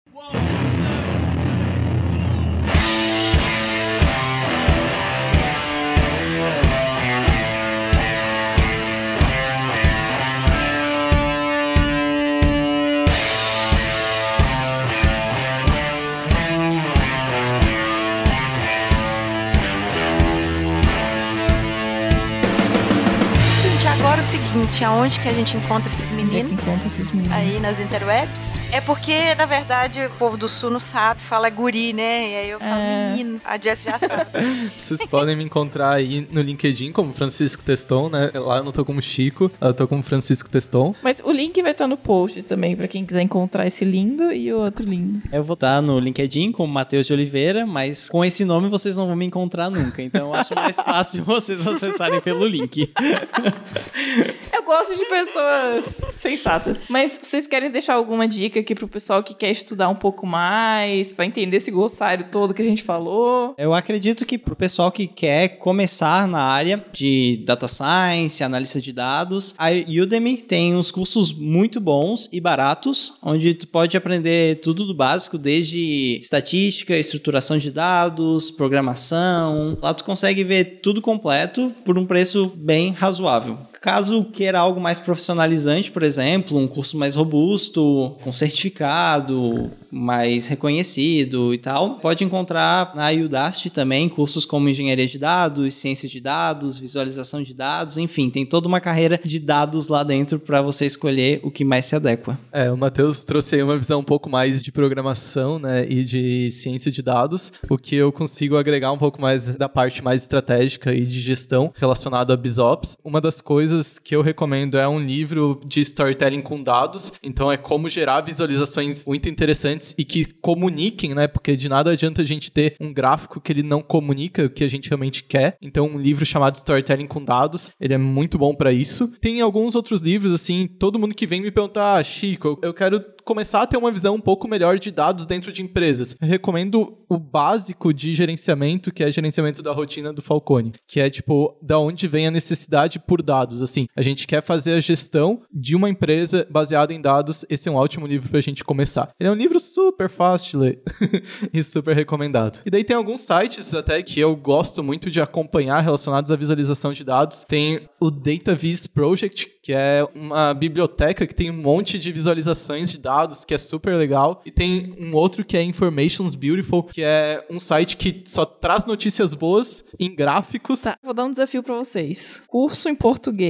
Seguinte, 24.57 24.85
aonde 24.85 25.21
que 25.21 25.29
a 25.29 25.33
gente 25.33 25.57
encontra 25.57 25.89
esses 25.89 26.11
Onde 26.13 26.21
é 26.23 26.25
meninos? 26.43 26.53
encontra 26.53 26.87
esses 26.87 27.11
meninos? 27.13 27.37
Aí 27.37 27.61
nas 27.61 27.79
interwebs. 27.81 28.57
É 28.73 28.81
porque, 28.81 29.35
na 29.37 29.47
verdade, 29.47 30.01
o 30.05 30.11
povo 30.19 30.37
do 30.37 30.49
sul 30.49 30.71
não 30.71 30.81
sabe, 30.81 31.21
fala 31.21 31.49
guri, 31.51 31.93
né? 31.93 32.31
E 32.31 32.35
aí 32.37 32.51
eu 32.51 32.59
falo 32.59 32.81
É. 32.81 33.11
menino. 33.11 33.41
A 33.45 33.59
Jess 33.59 33.85
já 33.85 33.99
sabe. 33.99 34.27
Vocês 34.77 35.05
podem 35.07 35.37
me 35.37 35.45
encontrar 35.45 35.93
aí 35.95 36.27
no 36.31 36.41
LinkedIn 36.41 36.93
como 36.93 37.13
Francisco 37.13 37.63
Teston, 37.63 38.09
né? 38.09 38.31
Lá 38.35 38.59
eu 38.59 38.65
não 38.65 38.73
tô 38.73 38.85
como 38.85 39.01
Chico, 39.01 39.51
eu 39.61 39.73
tô 39.75 39.87
como 39.87 40.03
Francisco 40.03 40.49
Teston. 40.49 40.95
Mas 41.03 41.21
o 41.25 41.31
link 41.31 41.61
vai 41.63 41.71
estar 41.73 41.87
no 41.87 41.97
post 41.97 42.43
também, 42.43 42.75
pra 42.77 42.89
quem 42.89 43.05
quiser 43.05 43.23
encontrar 43.23 43.67
esse 43.67 43.85
lindo 43.85 44.33
e 44.33 44.53
o 44.53 44.59
outro 44.59 44.85
lindo. 44.85 45.23
Eu 45.33 45.45
vou 45.45 45.55
estar 45.55 45.81
no 45.81 45.99
LinkedIn 46.01 46.53
como 46.53 46.73
Matheus 46.73 47.07
de 47.07 47.13
Oliveira, 47.13 47.67
mas 47.67 48.09
com 48.09 48.25
esse 48.25 48.45
nome 48.45 48.69
vocês 48.69 48.97
não 48.97 49.07
vão 49.07 49.17
me 49.17 49.25
encontrar 49.27 49.71
nunca. 49.71 50.03
Então 50.03 50.29
eu 50.29 50.35
acho 50.35 50.55
mais 50.55 50.77
fácil 50.77 51.23
vocês 51.25 51.65
acessarem 51.67 52.21
pelo 52.21 52.47
link. 52.47 52.93
Eu 54.53 54.63
gosto 54.63 54.97
de 54.97 55.05
pessoas 55.05 56.01
sensatas. 56.17 56.79
Mas 56.89 57.19
vocês 57.23 57.47
querem 57.47 57.71
deixar 57.71 57.95
alguma 57.95 58.27
dica 58.27 58.61
aqui 58.61 58.75
pro 58.75 58.89
pessoal 58.89 59.23
que 59.23 59.35
quer 59.35 59.51
estudar 59.51 59.89
um 59.89 59.95
pouco 59.95 60.27
mais, 60.27 61.13
pra 61.13 61.27
entender 61.27 61.59
esse 61.59 61.71
glossário 61.71 62.27
todo 62.31 62.55
que 62.55 62.63
a 62.63 62.65
gente 62.65 62.83
falou? 62.83 63.55
Eu 63.59 63.75
acredito 63.75 64.25
que 64.25 64.39
pro 64.39 64.57
pessoal 64.57 64.91
que 64.91 65.07
quer 65.07 65.59
começar 65.59 66.27
na 66.29 66.41
área 66.41 66.85
de 66.93 67.43
data 67.47 67.69
science, 67.69 68.43
analista 68.43 68.81
de 68.81 68.93
dados, 68.93 69.55
a 69.59 69.69
Udemy 69.71 70.39
tem 70.39 70.75
uns 70.75 70.91
cursos 70.91 71.33
muito 71.33 71.81
bons 71.81 72.29
e 72.33 72.41
baratos, 72.41 73.15
onde 73.23 73.55
tu 73.55 73.67
pode 73.67 73.97
aprender 73.97 74.61
tudo 74.61 74.85
do 74.85 74.95
básico, 74.95 75.39
desde 75.39 76.19
estatística, 76.21 76.97
estruturação 76.97 77.59
de 77.59 77.71
dados, 77.71 78.51
programação. 78.51 79.79
Lá 79.81 79.93
tu 79.95 80.05
consegue 80.05 80.45
ver 80.45 80.81
tudo 80.83 81.01
completo 81.01 81.73
por 81.85 81.99
um 81.99 82.07
preço 82.07 82.53
bem 82.57 82.91
razoável. 82.93 83.59
Caso 83.87 84.25
queira 84.25 84.59
algo 84.59 84.81
mais 84.81 84.99
profissionalizante, 84.99 85.93
por 85.93 86.03
exemplo, 86.03 86.59
um 86.59 86.67
curso 86.67 86.99
mais 86.99 87.15
robusto, 87.15 88.17
com 88.21 88.33
certificado, 88.33 89.71
mais 89.93 90.49
reconhecido 90.49 91.55
e 91.55 91.59
tal, 91.59 92.01
pode 92.01 92.25
encontrar 92.25 92.97
na 92.97 93.13
Udacity 93.13 93.71
também 93.71 94.09
cursos 94.09 94.45
como 94.45 94.69
engenharia 94.69 95.07
de 95.07 95.21
dados, 95.21 95.73
ciência 95.75 96.09
de 96.09 96.21
dados, 96.21 96.77
visualização 96.77 97.45
de 97.45 97.55
dados, 97.55 97.97
enfim, 97.97 98.29
tem 98.29 98.45
toda 98.45 98.67
uma 98.67 98.81
carreira 98.81 99.21
de 99.25 99.39
dados 99.39 99.87
lá 99.87 100.03
dentro 100.03 100.41
para 100.41 100.61
você 100.61 100.85
escolher 100.85 101.39
o 101.45 101.51
que 101.53 101.65
mais 101.65 101.87
se 101.87 101.95
adequa. 101.95 102.37
É, 102.51 102.73
o 102.73 102.77
Matheus 102.77 103.23
trouxe 103.23 103.55
aí 103.55 103.63
uma 103.63 103.79
visão 103.79 104.01
um 104.01 104.05
pouco 104.05 104.29
mais 104.29 104.65
de 104.65 104.73
programação, 104.73 105.61
né, 105.61 105.87
e 105.89 106.03
de 106.03 106.51
ciência 106.51 106.91
de 106.91 107.03
dados, 107.03 107.53
o 107.71 107.79
que 107.79 107.95
eu 107.95 108.11
consigo 108.11 108.57
agregar 108.57 108.91
um 108.91 108.99
pouco 108.99 109.23
mais 109.23 109.47
da 109.55 109.69
parte 109.69 110.03
mais 110.03 110.23
estratégica 110.23 110.93
e 110.93 111.07
de 111.07 111.21
gestão 111.21 111.73
relacionada 111.77 112.35
a 112.35 112.37
BizOps. 112.37 112.99
Uma 113.05 113.21
das 113.21 113.41
coisas 113.41 113.76
que 113.99 114.15
eu 114.15 114.23
recomendo 114.23 114.79
é 114.79 114.89
um 114.89 115.01
livro 115.01 115.61
de 115.65 115.81
storytelling 115.81 116.43
com 116.43 116.63
dados, 116.63 117.13
então 117.23 117.51
é 117.51 117.57
como 117.57 117.89
gerar 117.89 118.21
visualizações 118.21 119.07
muito 119.07 119.29
interessantes 119.29 119.95
e 119.99 120.05
que 120.05 120.25
comuniquem, 120.25 121.15
né, 121.15 121.27
porque 121.27 121.57
de 121.57 121.69
nada 121.69 121.91
adianta 121.91 122.23
a 122.23 122.25
gente 122.25 122.51
ter 122.51 122.77
um 122.81 122.93
gráfico 122.93 123.41
que 123.41 123.53
ele 123.53 123.63
não 123.63 123.81
comunica 123.81 124.45
o 124.45 124.51
que 124.51 124.65
a 124.65 124.69
gente 124.69 124.89
realmente 124.89 125.25
quer. 125.25 125.57
Então 125.61 125.87
um 125.87 125.99
livro 125.99 126.25
chamado 126.25 126.57
Storytelling 126.57 127.07
com 127.07 127.25
dados, 127.25 127.71
ele 127.81 127.95
é 127.95 127.99
muito 127.99 128.39
bom 128.39 128.55
para 128.55 128.73
isso. 128.73 129.09
Tem 129.21 129.41
alguns 129.41 129.75
outros 129.75 130.01
livros 130.01 130.33
assim, 130.33 130.67
todo 130.67 130.99
mundo 130.99 131.15
que 131.15 131.27
vem 131.27 131.41
me 131.41 131.51
perguntar, 131.51 131.97
ah, 131.97 132.05
Chico, 132.05 132.59
eu 132.63 132.75
quero 132.75 133.05
começar 133.27 133.63
a 133.63 133.67
ter 133.67 133.77
uma 133.77 133.91
visão 133.91 134.15
um 134.15 134.21
pouco 134.21 134.47
melhor 134.47 134.79
de 134.79 134.93
dados 134.93 135.27
dentro 135.27 135.51
de 135.53 135.61
empresas. 135.61 136.17
Eu 136.21 136.29
recomendo 136.29 136.97
o 137.09 137.19
básico 137.19 137.93
de 137.93 138.15
gerenciamento, 138.15 138.93
que 138.93 139.03
é 139.03 139.11
gerenciamento 139.11 139.63
da 139.63 139.73
rotina 139.73 140.13
do 140.13 140.23
Falcone, 140.23 140.73
que 140.87 141.01
é 141.01 141.11
tipo 141.11 141.59
da 141.61 141.77
onde 141.77 142.07
vem 142.07 142.29
a 142.29 142.31
necessidade 142.31 143.01
por 143.01 143.21
dados. 143.21 143.63
Assim, 143.67 143.87
a 143.95 144.03
gente 144.03 144.27
quer 144.27 144.43
fazer 144.43 144.73
a 144.75 144.81
gestão 144.81 145.43
de 145.53 145.75
uma 145.77 145.91
empresa 145.91 146.47
baseada 146.49 146.95
em 146.95 147.01
dados. 147.01 147.45
Esse 147.51 147.69
é 147.69 147.73
um 147.73 147.75
ótimo 147.75 148.07
livro 148.07 148.31
pra 148.31 148.41
gente 148.41 148.65
começar. 148.65 149.11
Ele 149.19 149.29
é 149.29 149.33
um 149.33 149.37
livro 149.37 149.59
super 149.61 150.09
fácil 150.09 150.51
de 150.51 150.57
ler 150.57 150.83
e 151.53 151.63
super 151.63 151.95
recomendado. 151.95 152.61
E 152.65 152.71
daí 152.71 152.85
tem 152.85 152.97
alguns 152.97 153.21
sites 153.21 153.75
até 153.75 154.03
que 154.03 154.21
eu 154.21 154.35
gosto 154.37 154.83
muito 154.83 155.11
de 155.11 155.21
acompanhar 155.21 155.81
relacionados 155.81 156.31
à 156.31 156.37
visualização 156.37 156.93
de 156.93 157.05
dados. 157.05 157.45
Tem 157.49 157.89
o 158.01 158.11
DataVis 158.11 158.87
Project, 158.87 159.51
que 159.63 159.73
é 159.73 160.07
uma 160.15 160.55
biblioteca 160.55 161.27
que 161.27 161.35
tem 161.35 161.51
um 161.51 161.57
monte 161.61 161.99
de 161.99 162.13
visualizações 162.13 162.91
de 162.91 162.99
dados, 162.99 163.45
que 163.45 163.53
é 163.53 163.59
super 163.59 163.97
legal. 163.97 164.41
E 164.47 164.51
tem 164.51 164.95
um 164.99 165.15
outro 165.15 165.45
que 165.45 165.57
é 165.57 165.63
Informations 165.63 166.35
Beautiful, 166.35 166.85
que 166.85 167.03
é 167.03 167.45
um 167.51 167.59
site 167.59 167.97
que 167.97 168.23
só 168.27 168.45
traz 168.45 168.87
notícias 168.87 169.35
boas 169.35 169.85
em 169.99 170.15
gráficos. 170.15 170.83
Tá, 170.83 170.97
vou 171.03 171.15
dar 171.15 171.25
um 171.25 171.31
desafio 171.31 171.63
para 171.63 171.75
vocês. 171.75 172.43
Curso 172.47 172.89
em 172.89 172.95
português 172.95 173.46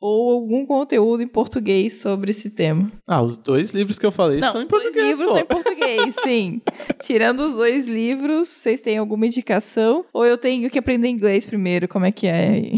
ou 0.00 0.32
algum 0.32 0.64
conteúdo 0.66 1.22
em 1.22 1.28
português 1.28 2.00
sobre 2.00 2.30
esse 2.30 2.50
tema? 2.50 2.90
Ah, 3.06 3.22
os 3.22 3.36
dois 3.36 3.72
livros 3.72 3.98
que 3.98 4.06
eu 4.06 4.12
falei 4.12 4.40
Não, 4.40 4.52
são 4.52 4.60
em 4.60 4.64
os 4.64 4.70
dois 4.70 4.82
português, 4.84 5.08
livros 5.18 5.26
pô. 5.28 5.32
são 5.32 5.42
em 5.42 5.46
português, 5.46 6.14
sim. 6.22 6.60
Tirando 7.00 7.40
os 7.40 7.54
dois 7.54 7.86
livros, 7.86 8.48
vocês 8.48 8.82
têm 8.82 8.98
alguma 8.98 9.26
indicação? 9.26 10.04
Ou 10.12 10.24
eu 10.24 10.36
tenho 10.38 10.68
que 10.70 10.78
aprender 10.78 11.08
inglês 11.08 11.46
primeiro? 11.46 11.86
Como 11.88 12.04
é 12.04 12.12
que 12.12 12.26
é? 12.26 12.70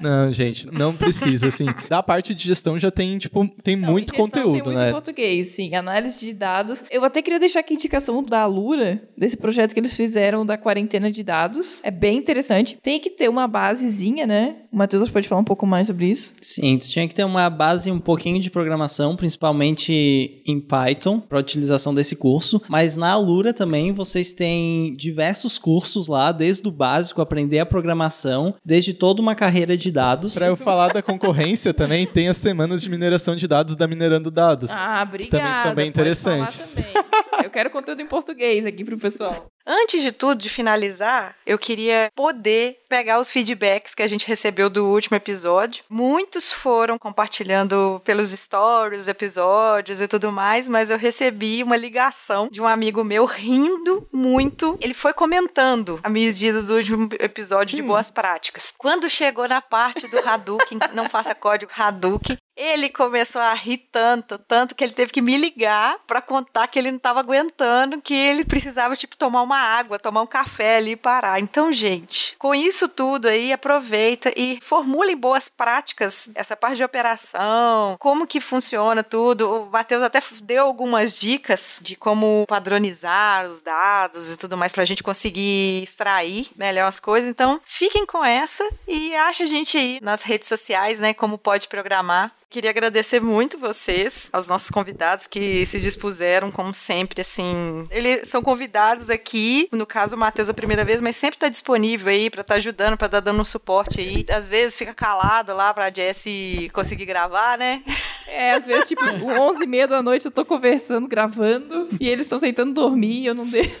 Não, 0.00 0.32
gente, 0.32 0.66
não 0.70 0.94
precisa, 0.94 1.48
assim. 1.48 1.66
Da 1.88 2.02
parte 2.02 2.34
de 2.34 2.46
gestão 2.46 2.78
já 2.78 2.90
tem, 2.90 3.18
tipo, 3.18 3.48
tem 3.62 3.76
Não, 3.76 3.90
muito 3.90 4.12
conteúdo, 4.12 4.52
tem 4.52 4.62
muito 4.62 4.78
né? 4.78 4.90
em 4.90 4.92
português, 4.92 5.48
sim. 5.48 5.74
Análise 5.74 6.20
de 6.20 6.32
dados. 6.32 6.84
Eu 6.90 7.04
até 7.04 7.22
queria 7.22 7.38
deixar 7.38 7.60
aqui 7.60 7.72
a 7.72 7.76
indicação 7.76 8.22
da 8.22 8.42
Alura, 8.42 9.02
desse 9.16 9.36
projeto 9.36 9.72
que 9.72 9.80
eles 9.80 9.96
fizeram 9.96 10.44
da 10.44 10.58
quarentena 10.58 11.10
de 11.10 11.22
dados. 11.22 11.80
É 11.82 11.90
bem 11.90 12.18
interessante. 12.18 12.78
Tem 12.82 13.00
que 13.00 13.10
ter 13.10 13.28
uma 13.28 13.46
basezinha, 13.48 14.26
né? 14.26 14.56
O 14.70 14.76
Matheus 14.76 15.08
pode 15.10 15.28
falar 15.28 15.40
um 15.40 15.44
pouco 15.44 15.66
mais 15.66 15.86
sobre 15.86 16.06
isso. 16.06 16.32
Sim, 16.40 16.76
tu 16.78 16.86
tinha 16.88 17.08
que 17.08 17.14
ter 17.14 17.24
uma 17.24 17.48
base 17.48 17.90
um 17.90 17.98
pouquinho 17.98 18.38
de 18.38 18.50
programação, 18.50 19.16
principalmente 19.16 20.42
em 20.46 20.60
Python, 20.60 21.20
para 21.20 21.38
utilização 21.38 21.94
desse 21.94 22.16
curso. 22.16 22.60
Mas 22.68 22.96
na 22.96 23.12
Alura 23.12 23.52
também 23.52 23.92
vocês 23.92 24.32
têm 24.32 24.94
diversos 24.94 25.58
cursos 25.58 26.06
lá, 26.06 26.32
desde 26.32 26.66
o 26.68 26.70
básico, 26.70 27.22
aprender 27.22 27.60
a 27.60 27.66
programação, 27.66 28.54
desde 28.64 28.92
toda 28.92 29.22
uma 29.22 29.34
carreira 29.34 29.76
de 29.76 29.87
dados. 29.90 30.34
Pra 30.34 30.46
eu 30.46 30.56
falar 30.56 30.92
da 30.92 31.02
concorrência 31.02 31.72
também, 31.74 32.06
tem 32.06 32.28
as 32.28 32.36
semanas 32.36 32.82
de 32.82 32.88
mineração 32.88 33.36
de 33.36 33.46
dados 33.46 33.76
da 33.76 33.86
Minerando 33.86 34.30
Dados. 34.30 34.70
Ah, 34.70 35.04
obrigada. 35.06 35.42
também 35.42 35.62
são 35.62 35.74
bem 35.74 35.92
pode 35.92 36.14
falar 36.14 36.36
interessantes. 36.36 36.74
também. 36.76 37.08
Eu 37.44 37.50
quero 37.50 37.70
conteúdo 37.70 38.02
em 38.02 38.06
português 38.06 38.66
aqui 38.66 38.84
pro 38.84 38.98
pessoal. 38.98 39.46
Antes 39.70 40.00
de 40.00 40.12
tudo, 40.12 40.40
de 40.40 40.48
finalizar, 40.48 41.36
eu 41.44 41.58
queria 41.58 42.10
poder 42.16 42.80
pegar 42.88 43.20
os 43.20 43.30
feedbacks 43.30 43.94
que 43.94 44.02
a 44.02 44.08
gente 44.08 44.26
recebeu 44.26 44.70
do 44.70 44.86
último 44.86 45.14
episódio. 45.14 45.84
Muitos 45.90 46.50
foram 46.50 46.98
compartilhando 46.98 48.00
pelos 48.02 48.30
stories, 48.30 49.08
episódios 49.08 50.00
e 50.00 50.08
tudo 50.08 50.32
mais, 50.32 50.66
mas 50.66 50.88
eu 50.88 50.96
recebi 50.96 51.62
uma 51.62 51.76
ligação 51.76 52.48
de 52.50 52.62
um 52.62 52.66
amigo 52.66 53.04
meu 53.04 53.26
rindo 53.26 54.08
muito. 54.10 54.78
Ele 54.80 54.94
foi 54.94 55.12
comentando 55.12 56.00
a 56.02 56.08
medida 56.08 56.62
do 56.62 56.76
último 56.76 57.10
episódio 57.20 57.76
de 57.76 57.82
boas 57.82 58.10
práticas. 58.10 58.72
Quando 58.78 59.10
chegou 59.10 59.46
na 59.46 59.60
parte 59.60 60.08
do 60.08 60.18
Hadouken, 60.18 60.78
não 60.94 61.10
faça 61.10 61.34
código 61.34 61.70
Hadouken, 61.76 62.38
ele 62.58 62.88
começou 62.88 63.40
a 63.40 63.54
rir 63.54 63.88
tanto, 63.92 64.36
tanto 64.36 64.74
que 64.74 64.82
ele 64.82 64.92
teve 64.92 65.12
que 65.12 65.22
me 65.22 65.38
ligar 65.38 65.96
pra 66.08 66.20
contar 66.20 66.66
que 66.66 66.76
ele 66.76 66.90
não 66.90 66.98
tava 66.98 67.20
aguentando, 67.20 68.02
que 68.02 68.12
ele 68.12 68.44
precisava, 68.44 68.96
tipo, 68.96 69.16
tomar 69.16 69.42
uma 69.42 69.58
água, 69.58 69.98
tomar 69.98 70.22
um 70.22 70.26
café 70.26 70.78
ali 70.78 70.90
e 70.90 70.96
parar. 70.96 71.38
Então, 71.38 71.70
gente, 71.70 72.34
com 72.36 72.52
isso 72.52 72.88
tudo 72.88 73.28
aí, 73.28 73.52
aproveita 73.52 74.32
e 74.36 74.58
formulem 74.60 75.16
boas 75.16 75.48
práticas, 75.48 76.28
essa 76.34 76.56
parte 76.56 76.78
de 76.78 76.84
operação, 76.84 77.96
como 78.00 78.26
que 78.26 78.40
funciona 78.40 79.04
tudo. 79.04 79.48
O 79.48 79.70
Matheus 79.70 80.02
até 80.02 80.20
deu 80.42 80.64
algumas 80.64 81.16
dicas 81.16 81.78
de 81.80 81.94
como 81.94 82.44
padronizar 82.48 83.46
os 83.46 83.60
dados 83.60 84.32
e 84.32 84.36
tudo 84.36 84.56
mais 84.56 84.72
pra 84.72 84.84
gente 84.84 85.02
conseguir 85.02 85.82
extrair 85.82 86.50
melhor 86.56 86.88
as 86.88 86.98
coisas. 86.98 87.30
Então, 87.30 87.60
fiquem 87.64 88.04
com 88.04 88.24
essa 88.24 88.68
e 88.88 89.14
acha 89.14 89.44
a 89.44 89.46
gente 89.46 89.78
aí 89.78 90.00
nas 90.02 90.22
redes 90.22 90.48
sociais, 90.48 90.98
né, 90.98 91.14
como 91.14 91.38
pode 91.38 91.68
programar. 91.68 92.32
Queria 92.50 92.70
agradecer 92.70 93.20
muito 93.20 93.58
vocês, 93.58 94.30
aos 94.32 94.48
nossos 94.48 94.70
convidados 94.70 95.26
que 95.26 95.66
se 95.66 95.78
dispuseram, 95.78 96.50
como 96.50 96.72
sempre, 96.72 97.20
assim. 97.20 97.86
Eles 97.90 98.26
são 98.26 98.42
convidados 98.42 99.10
aqui, 99.10 99.68
no 99.70 99.84
caso 99.84 100.16
o 100.16 100.18
Matheus 100.18 100.48
a 100.48 100.54
primeira 100.54 100.82
vez, 100.82 101.02
mas 101.02 101.14
sempre 101.16 101.38
tá 101.38 101.50
disponível 101.50 102.08
aí 102.08 102.30
pra 102.30 102.40
estar 102.40 102.54
ajudando, 102.54 102.96
pra 102.96 103.04
estar 103.04 103.20
dando 103.20 103.42
um 103.42 103.44
suporte 103.44 104.00
aí. 104.00 104.24
Às 104.30 104.48
vezes 104.48 104.78
fica 104.78 104.94
calado 104.94 105.54
lá 105.54 105.74
pra 105.74 105.92
Jessie 105.92 106.70
conseguir 106.70 107.04
gravar, 107.04 107.58
né? 107.58 107.82
É, 108.26 108.52
às 108.52 108.66
vezes, 108.66 108.88
tipo, 108.88 109.04
11 109.04 109.64
e 109.64 109.66
meia 109.66 109.86
da 109.86 110.02
noite 110.02 110.24
eu 110.24 110.30
tô 110.32 110.42
conversando, 110.42 111.06
gravando, 111.06 111.88
e 112.00 112.08
eles 112.08 112.24
estão 112.24 112.40
tentando 112.40 112.72
dormir 112.72 113.20
e 113.20 113.26
eu 113.26 113.34
não 113.34 113.44
deixo. 113.48 113.76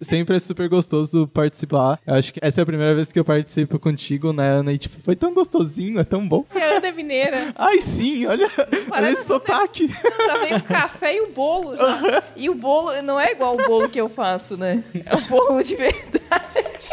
Sempre 0.00 0.36
é 0.36 0.38
super 0.38 0.68
gostoso 0.68 1.26
participar. 1.26 1.98
Eu 2.06 2.14
acho 2.14 2.32
que 2.32 2.38
essa 2.40 2.60
é 2.60 2.62
a 2.62 2.66
primeira 2.66 2.94
vez 2.94 3.10
que 3.10 3.18
eu 3.18 3.24
participo 3.24 3.78
contigo, 3.78 4.32
né, 4.32 4.48
Ana? 4.48 4.72
E, 4.72 4.78
tipo, 4.78 5.00
foi 5.02 5.16
tão 5.16 5.34
gostosinho, 5.34 5.98
é 5.98 6.04
tão 6.04 6.26
bom. 6.26 6.44
É 6.54 6.62
a 6.62 6.76
Ana 6.78 6.92
Mineira. 6.92 7.52
Ai, 7.56 7.80
sim, 7.80 8.26
olha, 8.26 8.48
olha 8.58 8.84
Parece 8.88 9.20
esse 9.20 9.28
sotaque. 9.28 9.88
Já 10.26 10.38
vem 10.38 10.54
o 10.54 10.62
café 10.62 11.16
e 11.16 11.20
o 11.22 11.32
bolo. 11.32 11.76
já. 11.76 12.22
E 12.36 12.48
o 12.48 12.54
bolo 12.54 13.00
não 13.02 13.18
é 13.18 13.32
igual 13.32 13.54
o 13.54 13.66
bolo 13.66 13.88
que 13.88 14.00
eu 14.00 14.08
faço, 14.08 14.56
né? 14.56 14.84
É 15.04 15.16
o 15.16 15.20
bolo 15.22 15.62
de 15.62 15.74
verdade. 15.74 16.88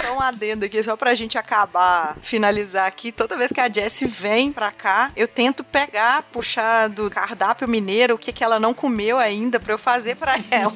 Só 0.00 0.16
um 0.16 0.20
adendo 0.20 0.64
aqui, 0.64 0.82
só 0.82 0.96
pra 0.96 1.14
gente 1.14 1.36
acabar, 1.38 2.16
finalizar 2.22 2.86
aqui. 2.86 3.12
Toda 3.12 3.36
vez 3.36 3.52
que 3.52 3.60
a 3.60 3.70
Jessie 3.70 4.06
vem 4.08 4.52
pra 4.52 4.70
cá, 4.70 5.10
eu 5.16 5.28
tento 5.28 5.62
pegar, 5.62 6.22
puxar 6.24 6.88
do 6.88 7.10
cardápio 7.10 7.68
mineiro 7.68 8.14
o 8.14 8.18
que, 8.18 8.32
que 8.32 8.42
ela 8.44 8.58
não 8.58 8.74
comeu 8.74 9.18
ainda 9.18 9.60
pra 9.60 9.72
eu 9.74 9.78
fazer 9.78 10.16
pra 10.16 10.36
ela. 10.50 10.72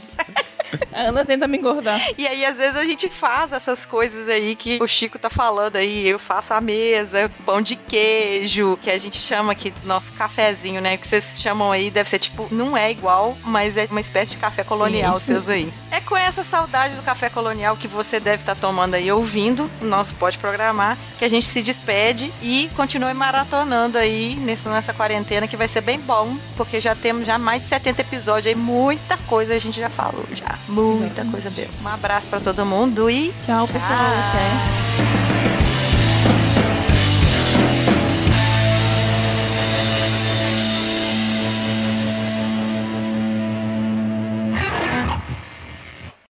A 0.92 1.02
Ana 1.02 1.24
tenta 1.24 1.46
me 1.46 1.58
engordar. 1.58 2.00
E 2.16 2.26
aí, 2.26 2.44
às 2.44 2.56
vezes, 2.56 2.76
a 2.76 2.84
gente 2.84 3.08
faz 3.08 3.52
essas 3.52 3.86
coisas 3.86 4.28
aí 4.28 4.54
que 4.54 4.78
o 4.80 4.86
Chico 4.86 5.18
tá 5.18 5.30
falando 5.30 5.76
aí. 5.76 6.08
Eu 6.08 6.18
faço 6.18 6.52
a 6.52 6.60
mesa, 6.60 7.30
pão 7.44 7.60
de 7.60 7.76
queijo, 7.76 8.78
que 8.82 8.90
a 8.90 8.98
gente 8.98 9.18
chama 9.18 9.52
aqui 9.52 9.70
do 9.70 9.86
nosso 9.86 10.12
cafezinho, 10.12 10.80
né? 10.80 10.96
Que 10.96 11.06
vocês 11.06 11.40
chamam 11.40 11.72
aí, 11.72 11.90
deve 11.90 12.10
ser 12.10 12.18
tipo, 12.18 12.48
não 12.50 12.76
é 12.76 12.90
igual, 12.90 13.36
mas 13.44 13.76
é 13.76 13.86
uma 13.90 14.00
espécie 14.00 14.32
de 14.32 14.38
café 14.38 14.64
colonial, 14.64 15.14
Sim, 15.18 15.32
seus 15.32 15.48
aí. 15.48 15.72
É 15.90 16.00
com 16.00 16.16
essa 16.16 16.42
saudade 16.42 16.94
do 16.94 17.02
café 17.02 17.30
colonial 17.30 17.76
que 17.76 17.88
você 17.88 18.18
deve 18.18 18.42
estar 18.42 18.54
tomando 18.54 18.94
aí, 18.94 19.10
ouvindo 19.10 19.70
o 19.80 19.84
nosso 19.84 20.14
Pode 20.16 20.38
Programar, 20.38 20.96
que 21.18 21.24
a 21.24 21.28
gente 21.28 21.46
se 21.46 21.62
despede 21.62 22.32
e 22.42 22.70
continue 22.76 23.14
maratonando 23.14 23.98
aí 23.98 24.34
nessa, 24.36 24.70
nessa 24.70 24.92
quarentena, 24.92 25.46
que 25.46 25.56
vai 25.56 25.68
ser 25.68 25.80
bem 25.80 26.00
bom, 26.00 26.36
porque 26.56 26.80
já 26.80 26.94
temos 26.94 27.26
já 27.26 27.38
mais 27.38 27.62
de 27.62 27.68
70 27.68 28.00
episódios 28.02 28.46
aí, 28.46 28.54
muita 28.54 29.16
coisa 29.28 29.54
a 29.54 29.58
gente 29.58 29.78
já 29.78 29.90
falou 29.90 30.26
já. 30.32 30.57
Muita 30.68 31.24
coisa 31.24 31.50
mesmo. 31.50 31.72
Um 31.82 31.88
abraço 31.88 32.28
pra 32.28 32.40
todo 32.40 32.64
mundo 32.64 33.10
e 33.10 33.32
Tchau, 33.44 33.66
pessoal. 33.66 33.92
Até. 33.92 35.17